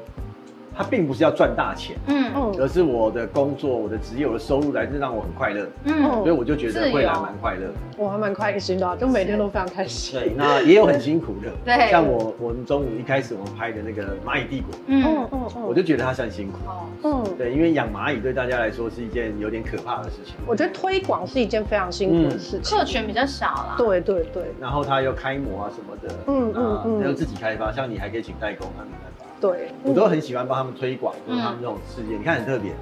[0.76, 2.32] 他并不是要赚大钱，嗯。
[2.34, 6.02] 嗯而是我的工作、我的职业、我的收入来自让我很快乐，嗯。
[6.18, 7.66] 所以我就觉得未来蛮快乐。
[7.68, 7.72] 的。
[7.96, 10.18] 我还蛮开心的啊，就每天都非常开心。
[10.20, 11.90] 对，那也有很辛苦的， 对。
[11.90, 15.02] 像我我们中午一开始我们拍的那个蚂蚁帝国，嗯。
[15.04, 16.58] 嗯嗯我就觉得它算辛苦，
[17.02, 22.78] 嗯，对，因为养蚂蚁对大家来说是一件有点可怕的事情，我觉得推广是一件非常辛苦的事情。
[22.78, 23.74] 客群比较少啦。
[23.78, 24.44] 对对对。
[24.60, 27.08] 然后它又开模啊什么的，嗯嗯那嗯。
[27.08, 29.13] 又自己开发，像你还可以请代工，他没办法。
[29.44, 32.72] 对，我都很喜欢帮他们推广，就是他们这种事业，你看很特别，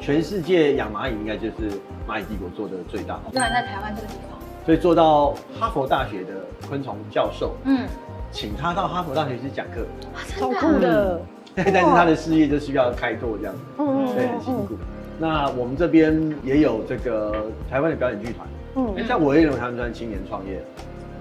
[0.00, 1.68] 全世界养蚂蚁应该就是
[2.06, 6.34] 蚂蚁帝国做的最大，对，在台湾这个地方，所以做到哈佛大学的
[6.68, 7.86] 昆虫教授，嗯，
[8.30, 9.84] 请他到哈佛大学去讲课，
[10.28, 11.20] 超酷的。
[11.54, 14.74] 但是他的事业就需要开拓这样子，嗯对，很辛苦。
[15.18, 18.94] 那我们这边也有这个台湾的表演剧团，嗯。
[18.96, 20.64] 哎，像我也有他们专青年创业，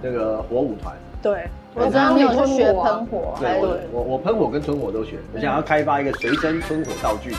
[0.02, 7.31] 这个火舞团，对，我知道你有去学喷火，还对，我我我喷火跟吞火都学，我想要开发一个随身吞火道具。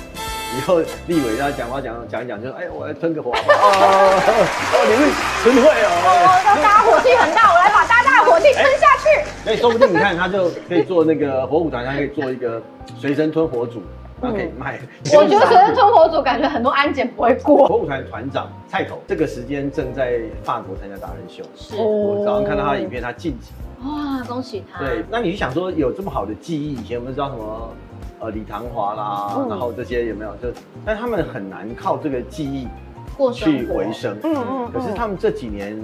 [0.54, 3.68] 以后立伟他讲话讲讲一讲，就说哎，我来吞个火好不好？
[3.68, 4.20] 哦，
[4.72, 5.02] 哦你会
[5.42, 6.42] 吞会哦，哦。
[6.44, 9.24] 让大家火气很大，我来把大家的火气吞下去。
[9.44, 12.62] 所以说不定你看他就可以做那个火舞团，他可以做一个
[12.98, 13.82] 随身吞火组，
[14.20, 14.78] 然后可以卖。
[15.16, 17.66] 我觉得随身吞火组感觉很多安检不会过。
[17.66, 21.42] 火舞团团长蔡头，这个时间正在法国参加达人秀。
[21.56, 23.52] 是我早上看到他的影片，他晋级。
[23.84, 24.78] 哇，恭喜他！
[24.78, 27.70] 对，那你就想说有这么好的记忆，以前我们知道什么
[28.20, 30.34] 呃李唐华啦，嗯然后这些有没有？
[30.36, 30.48] 就
[30.84, 32.68] 但他们很难靠这个记忆
[33.16, 34.16] 过生活去维生。
[34.22, 35.78] 嗯嗯可是他们这几年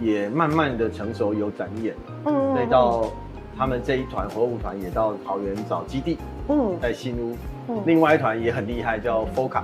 [0.00, 1.94] 也慢慢的成熟有展演，
[2.24, 3.10] 嗯所以到
[3.56, 6.18] 他们这一团火舞团也到桃园找基地，
[6.48, 7.36] 嗯在新屋。
[7.68, 9.62] 嗯另外一团也很厉害，叫 FOCA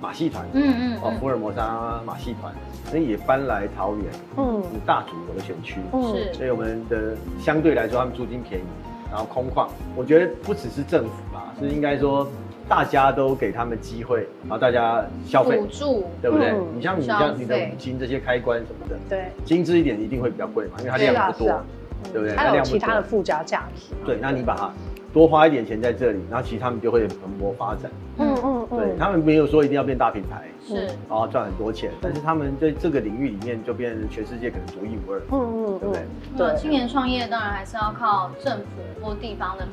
[0.00, 2.52] 马戏团，嗯嗯哦，福尔摩沙马戏团，
[2.92, 4.04] 那也搬来桃园，
[4.36, 4.62] 嗯。
[4.72, 6.02] 是大主我的选区，嗯。
[6.14, 8.64] 是所以我们的相对来说，他们租金便宜，
[9.10, 9.68] 然后空旷。
[9.96, 12.26] 我觉得不只是政府啦，是应该说
[12.68, 15.58] 大家都给他们机会，然后大家消费。
[15.58, 16.50] 补，助，对不对？
[16.50, 16.66] 嗯。
[16.76, 21.56] 你像你像你的五金这些开关什么的，对，精致一点一定会比较贵嘛，因为它量不多是啊。
[21.56, 21.64] 啊，
[22.12, 22.36] 对不对？
[22.36, 23.92] 还有其他的附加价值。
[24.06, 24.70] 对，那你把它
[25.18, 27.90] 多花一点钱在这里，然后其实他们就会蓬勃发展。
[28.18, 30.86] 嗯嗯对他们没有说一定要变大品牌，是。
[31.08, 36.02] 然后赚很多钱，但是他们在这个领域里面就变成全世界可能独一无二，嗯嗯对不对？
[36.36, 38.66] 对青年创业当然还是要靠政府
[39.02, 39.66] 或地方的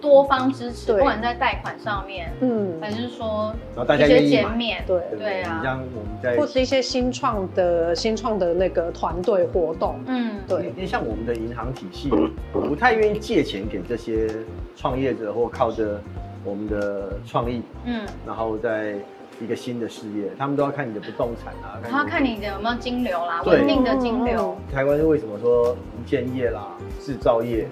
[0.00, 5.00] 多方支持，不管在贷款上面，嗯，还是说然后大家一些减免，对。
[5.18, 5.58] 对啊。
[5.58, 10.66] 你像我们在或是一些新创的新创的那个团队活动，嗯，对。
[10.76, 12.10] 因为像我们的银行体系，
[12.52, 14.28] 不太愿意借钱给这些
[14.76, 16.00] 创业者，或靠着
[16.44, 18.94] 我们的创意，嗯，然后在
[19.40, 26.68] 一个新的事业，他们都要看你的不动产啊，然后看你的有没有金流啦，稳定的金流，台湾为什么说营建业啦、
[27.00, 27.66] 制造业，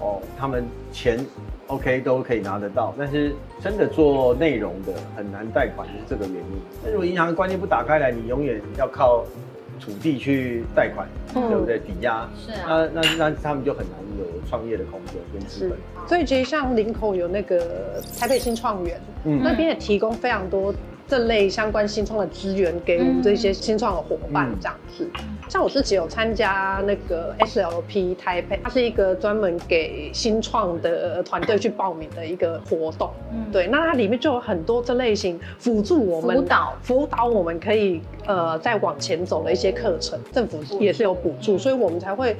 [0.00, 1.18] 哦，他们钱
[1.72, 6.60] OK 都可以拿得到，但是真的做内容的很难贷款，就是这个原因。
[6.84, 9.24] 那如果银行的观念不打开来，你永远要靠
[9.80, 11.78] 土地去贷款，嗯对不对？
[11.78, 20.74] 抵押，是啊那那那他们就很难有创业的空间跟资本。，所以其实像林口有那个台北新创园，嗯那边也提供非常多
[21.08, 25.08] 这类相关新创的资源给我们这些新创的伙伴嗯这样子。
[25.48, 33.10] 像我自己有参加那个 SLP 台北，它是一个专门给新创的团队去报名的一个活动。
[33.32, 42.34] 嗯对，那它里面就有很多这类型辅助我们辅导辅导我们可以呃再往前走的一些课程，政府也是有补助，所以我们才会。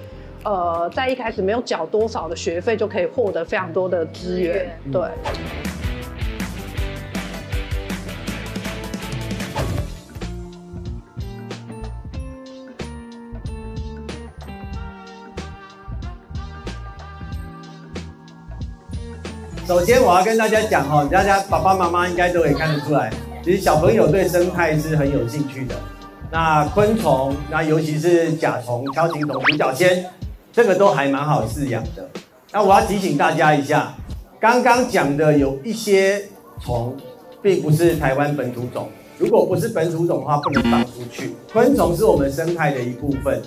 [0.44, 4.76] 呃，在一开始没有缴多少的学费，就可以获得非常多的资源。
[4.86, 4.92] 嗯
[19.72, 23.10] 首先我要跟大家讲哦，大家爸爸妈妈应该都可以看得出来，
[23.42, 25.74] 其实小朋友对生态是很有兴趣的。
[26.30, 30.04] 那昆虫，那尤其是甲虫、锹形虫、独角仙，
[30.52, 32.06] 这个都还蛮好饲养的。
[32.52, 33.94] 那我要提醒大家一下，
[34.38, 36.22] 刚刚讲的有一些
[36.60, 36.94] 虫，
[37.40, 38.90] 并不是台湾本土种。
[39.16, 41.34] 如果不是本土种的话，不能放出去。
[41.50, 43.40] 昆虫是我们生态的一部分。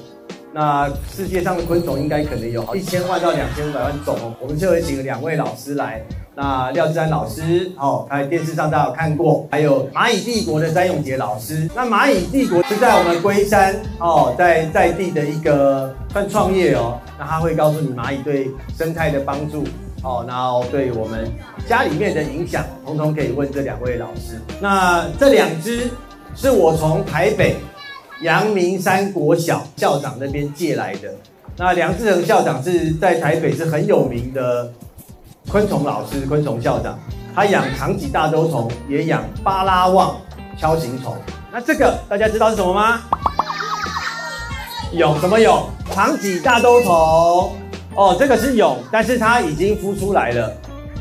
[0.56, 4.34] 那世界上的昆虫应该可能有一千万到两千五百万种哦。
[4.40, 6.02] 我们就会请两位老师来，
[6.34, 11.69] 那廖志安老师哦，他在电视上大家有看过，还有蚂蚁帝国的詹永杰老师。
[11.76, 19.65] 那蚂蚁帝国是在我们龟山哦，在在地的一个算创业哦，那他会告诉你蚂蚁对生态的帮助
[20.03, 21.30] 哦，然后对我们
[21.68, 24.40] 家里面的影响，通通可以问这两位老师。
[24.61, 25.90] 那这两只
[26.34, 27.57] 是我从台北
[28.22, 31.14] 阳明山国小校长那边借来的。
[31.58, 34.72] 那梁志恒校长是在台北是很有名的
[35.50, 36.98] 昆虫老师、昆虫校长，
[37.34, 40.18] 他养长脊大兜虫，也养巴拉望
[40.60, 41.16] 锹形虫。
[41.52, 43.02] 那这个大家知道是什么吗？
[44.94, 45.70] 蛹什么蛹？
[45.94, 47.54] 长脊大兜虫。
[47.96, 50.52] 哦，这个是蛹，但是它已经孵出来了，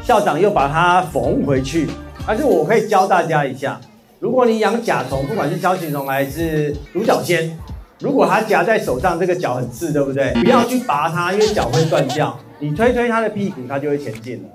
[0.05, 1.89] 校长又把它缝回去。
[2.27, 3.81] 但是我可以教大家一下，
[4.21, 7.59] 如果你养甲虫，不管是锹形虫还是独角仙，
[8.01, 10.33] 如果它夹在手上，这个脚很刺，对不对？
[10.43, 12.39] 不要去拔它，因为脚会断掉。
[12.59, 14.49] 你推推它的屁股，它就会前进了，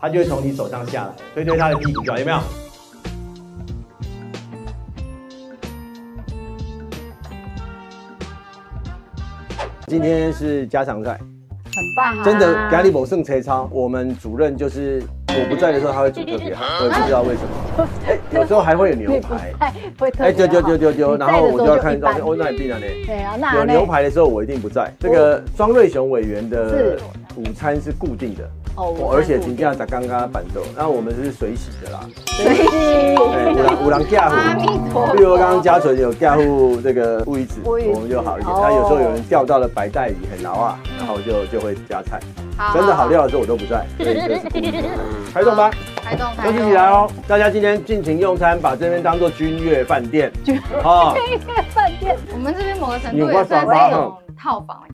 [0.00, 1.10] 它就会从你手上下来。
[1.34, 2.38] 推推它的屁股就好，有没有？
[9.86, 11.20] 今天是家常菜，
[11.76, 12.24] 很棒啊！
[12.24, 17.88] 真的咖喱某胜车超，我们主任就是我不在的时候，他会煮特别好，我也不知道为什么。
[18.06, 19.52] 哎，有时候还会有牛排，
[19.98, 20.24] 会特别好。
[20.24, 22.86] 哎，丢丢丢丢丢，然后我就要看照片，哦，那也必然呢。
[23.06, 24.92] 对啊，那有牛排的时候我一定不在。
[25.00, 26.96] 这个庄瑞雄委员的
[27.36, 28.48] 午餐是固定的。
[28.76, 38.52] 哦，而且评价在刚刚板豆，那我们是水洗的啦，水洗，对，五郎五郎架虎，阿弥陀佛比如刚刚嘉纯有架户这个乌鱼子，我们就好一点。
[38.60, 42.18] 那有时候有人钓到了白带鱼很牢啊，然后就就会加菜。
[42.72, 43.84] 真的好料的时候我都不在。
[45.32, 45.70] 开动吧，
[46.02, 47.10] 开动，休息起来哦！
[47.26, 50.60] 大家今天尽情用餐，把这边当做君悦饭店， 君悦
[51.70, 52.16] 饭店。
[52.32, 54.80] 我们这边某个程度也算是一种套房。